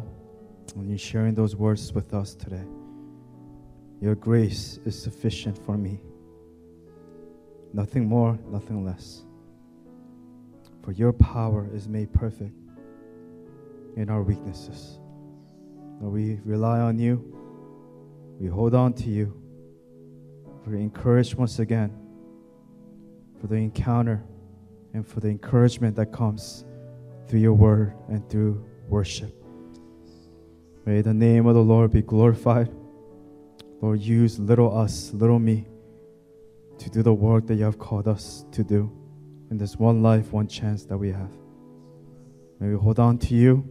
when 0.75 0.89
you're 0.89 0.97
sharing 0.97 1.33
those 1.33 1.55
words 1.55 1.93
with 1.93 2.13
us 2.13 2.35
today. 2.35 2.65
Your 4.01 4.13
grace 4.15 4.77
is 4.83 5.01
sufficient 5.01 5.57
for 5.57 5.77
me. 5.77 6.01
Nothing 7.71 8.05
more, 8.05 8.37
nothing 8.49 8.83
less. 8.83 9.23
For 10.83 10.91
your 10.91 11.13
power 11.13 11.69
is 11.73 11.87
made 11.87 12.11
perfect 12.11 12.59
in 13.95 14.09
our 14.09 14.21
weaknesses. 14.21 14.99
Lord, 16.01 16.13
we 16.13 16.41
rely 16.43 16.81
on 16.81 16.99
you. 16.99 17.23
We 18.37 18.49
hold 18.49 18.75
on 18.75 18.91
to 18.95 19.09
you. 19.09 19.46
We're 20.67 20.75
encouraged 20.75 21.35
once 21.35 21.59
again 21.59 21.97
for 23.39 23.47
the 23.47 23.55
encounter 23.55 24.21
and 24.93 25.07
for 25.07 25.21
the 25.21 25.29
encouragement 25.29 25.95
that 25.95 26.11
comes 26.11 26.65
through 27.25 27.39
your 27.39 27.53
word 27.53 27.93
and 28.09 28.29
through 28.29 28.65
worship. 28.89 29.33
May 30.85 30.99
the 30.99 31.13
name 31.13 31.45
of 31.45 31.55
the 31.55 31.61
Lord 31.61 31.91
be 31.91 32.01
glorified. 32.01 32.69
Lord, 33.79 34.01
use 34.01 34.39
little 34.39 34.77
us, 34.77 35.13
little 35.13 35.39
me, 35.39 35.69
to 36.79 36.89
do 36.89 37.01
the 37.01 37.13
work 37.13 37.47
that 37.47 37.55
you 37.55 37.63
have 37.63 37.79
called 37.79 38.09
us 38.09 38.43
to 38.51 38.61
do 38.61 38.91
in 39.49 39.57
this 39.57 39.77
one 39.77 40.03
life, 40.03 40.33
one 40.33 40.49
chance 40.49 40.83
that 40.83 40.97
we 40.97 41.13
have. 41.13 41.31
May 42.59 42.71
we 42.71 42.75
hold 42.75 42.99
on 42.99 43.19
to 43.19 43.35
you 43.35 43.65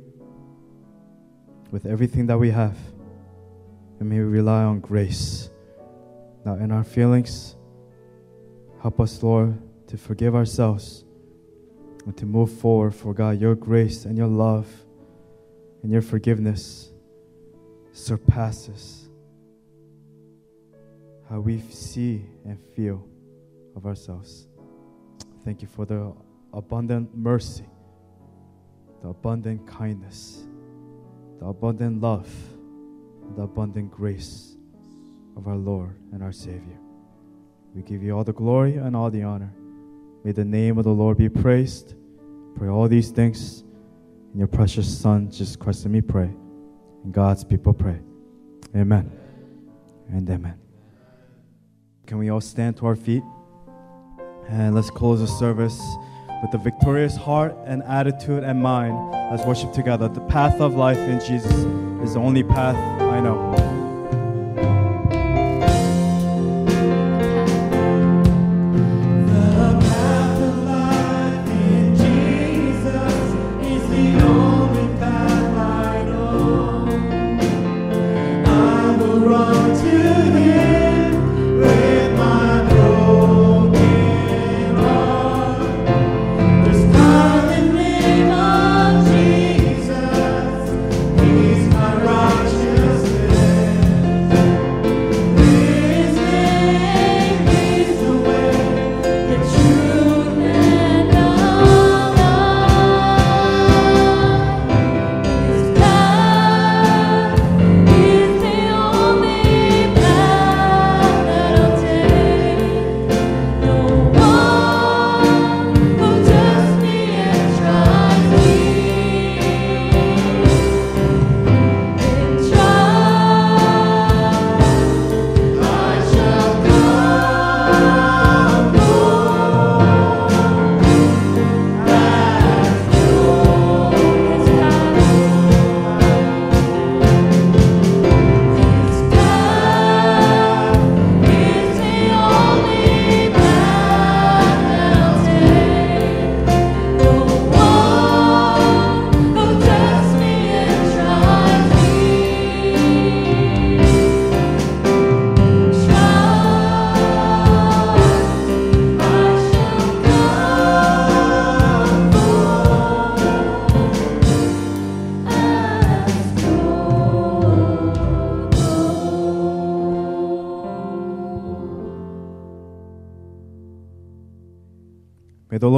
with 1.70 1.84
everything 1.84 2.24
that 2.28 2.38
we 2.38 2.52
have, 2.52 2.78
and 4.00 4.08
may 4.08 4.16
we 4.16 4.24
rely 4.24 4.62
on 4.62 4.80
grace. 4.80 5.50
Now, 6.46 6.54
in 6.54 6.70
our 6.70 6.84
feelings, 6.84 7.56
help 8.80 9.00
us, 9.00 9.20
Lord, 9.20 9.58
to 9.88 9.98
forgive 9.98 10.36
ourselves 10.36 11.04
and 12.04 12.16
to 12.18 12.24
move 12.24 12.52
forward 12.52 12.94
for 12.94 13.12
God, 13.12 13.40
your 13.40 13.56
grace 13.56 14.04
and 14.04 14.16
your 14.16 14.28
love 14.28 14.68
and 15.82 15.90
your 15.90 16.02
forgiveness 16.02 16.92
surpasses 17.90 19.08
how 21.28 21.40
we 21.40 21.58
see 21.62 22.24
and 22.44 22.60
feel 22.76 23.04
of 23.74 23.84
ourselves. 23.84 24.46
Thank 25.44 25.62
you 25.62 25.66
for 25.66 25.84
the 25.84 26.12
abundant 26.52 27.10
mercy, 27.12 27.66
the 29.02 29.08
abundant 29.08 29.66
kindness, 29.66 30.46
the 31.40 31.46
abundant 31.46 32.00
love, 32.00 32.32
the 33.34 33.42
abundant 33.42 33.90
grace 33.90 34.56
of 35.36 35.46
our 35.46 35.56
Lord 35.56 35.96
and 36.12 36.22
our 36.22 36.32
Savior. 36.32 36.78
We 37.74 37.82
give 37.82 38.02
you 38.02 38.16
all 38.16 38.24
the 38.24 38.32
glory 38.32 38.76
and 38.76 38.96
all 38.96 39.10
the 39.10 39.22
honor. 39.22 39.52
May 40.24 40.32
the 40.32 40.44
name 40.44 40.78
of 40.78 40.84
the 40.84 40.90
Lord 40.90 41.18
be 41.18 41.28
praised. 41.28 41.94
Pray 42.56 42.68
all 42.68 42.88
these 42.88 43.10
things 43.10 43.62
in 44.32 44.38
your 44.38 44.48
precious 44.48 44.98
Son, 44.98 45.30
Jesus 45.30 45.56
Christ, 45.56 45.84
and 45.84 45.92
me 45.92 46.00
pray. 46.00 46.30
And 47.04 47.12
God's 47.12 47.44
people 47.44 47.74
pray. 47.74 48.00
Amen. 48.74 49.10
And 50.08 50.28
amen. 50.28 50.58
Can 52.06 52.18
we 52.18 52.30
all 52.30 52.40
stand 52.40 52.76
to 52.78 52.86
our 52.86 52.96
feet? 52.96 53.22
And 54.48 54.74
let's 54.74 54.90
close 54.90 55.20
the 55.20 55.26
service 55.26 55.80
with 56.42 56.54
a 56.54 56.58
victorious 56.58 57.16
heart 57.16 57.56
and 57.64 57.82
attitude 57.82 58.44
and 58.44 58.62
mind. 58.62 58.94
Let's 59.30 59.44
worship 59.44 59.72
together. 59.72 60.08
The 60.08 60.20
path 60.20 60.60
of 60.60 60.74
life 60.74 60.98
in 60.98 61.20
Jesus 61.20 61.52
is 62.04 62.14
the 62.14 62.20
only 62.20 62.42
path 62.42 62.76
I 63.02 63.20
know. 63.20 63.55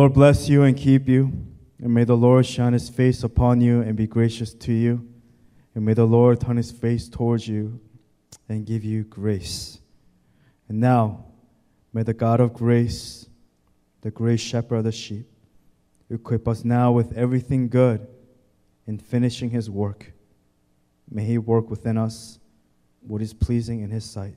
Lord 0.08 0.14
bless 0.14 0.48
you 0.48 0.62
and 0.62 0.74
keep 0.74 1.06
you. 1.06 1.30
And 1.82 1.92
may 1.92 2.04
the 2.04 2.16
Lord 2.16 2.46
shine 2.46 2.72
his 2.72 2.88
face 2.88 3.22
upon 3.22 3.60
you 3.60 3.82
and 3.82 3.94
be 3.94 4.06
gracious 4.06 4.54
to 4.54 4.72
you. 4.72 5.06
And 5.74 5.84
may 5.84 5.92
the 5.92 6.06
Lord 6.06 6.40
turn 6.40 6.56
his 6.56 6.70
face 6.70 7.10
towards 7.10 7.46
you 7.46 7.78
and 8.48 8.64
give 8.64 8.84
you 8.84 9.04
grace. 9.04 9.82
And 10.66 10.80
now, 10.80 11.26
may 11.92 12.04
the 12.04 12.14
God 12.14 12.40
of 12.40 12.54
grace, 12.54 13.28
the 14.00 14.10
great 14.10 14.40
shepherd 14.40 14.76
of 14.76 14.84
the 14.84 14.92
sheep, 14.92 15.26
equip 16.08 16.48
us 16.48 16.64
now 16.64 16.90
with 16.90 17.12
everything 17.12 17.68
good 17.68 18.08
in 18.86 18.96
finishing 18.96 19.50
his 19.50 19.68
work. 19.68 20.14
May 21.10 21.24
he 21.24 21.36
work 21.36 21.68
within 21.68 21.98
us 21.98 22.38
what 23.02 23.20
is 23.20 23.34
pleasing 23.34 23.82
in 23.82 23.90
his 23.90 24.06
sight 24.06 24.36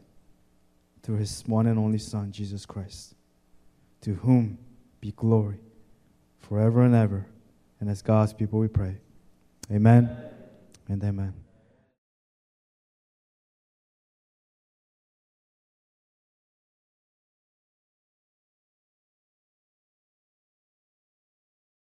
through 1.01 1.19
his 1.19 1.45
one 1.47 1.67
and 1.67 1.80
only 1.80 1.97
Son, 1.97 2.30
Jesus 2.30 2.65
Christ, 2.65 3.15
to 4.01 4.15
whom 4.15 4.57
be 5.01 5.11
glory 5.11 5.57
forever 6.39 6.83
and 6.83 6.95
ever. 6.95 7.25
And 7.79 7.89
as 7.89 8.01
God's 8.01 8.33
people 8.33 8.59
we 8.59 8.67
pray. 8.67 8.97
Amen 9.71 10.15
and 10.87 11.03
amen. 11.03 11.40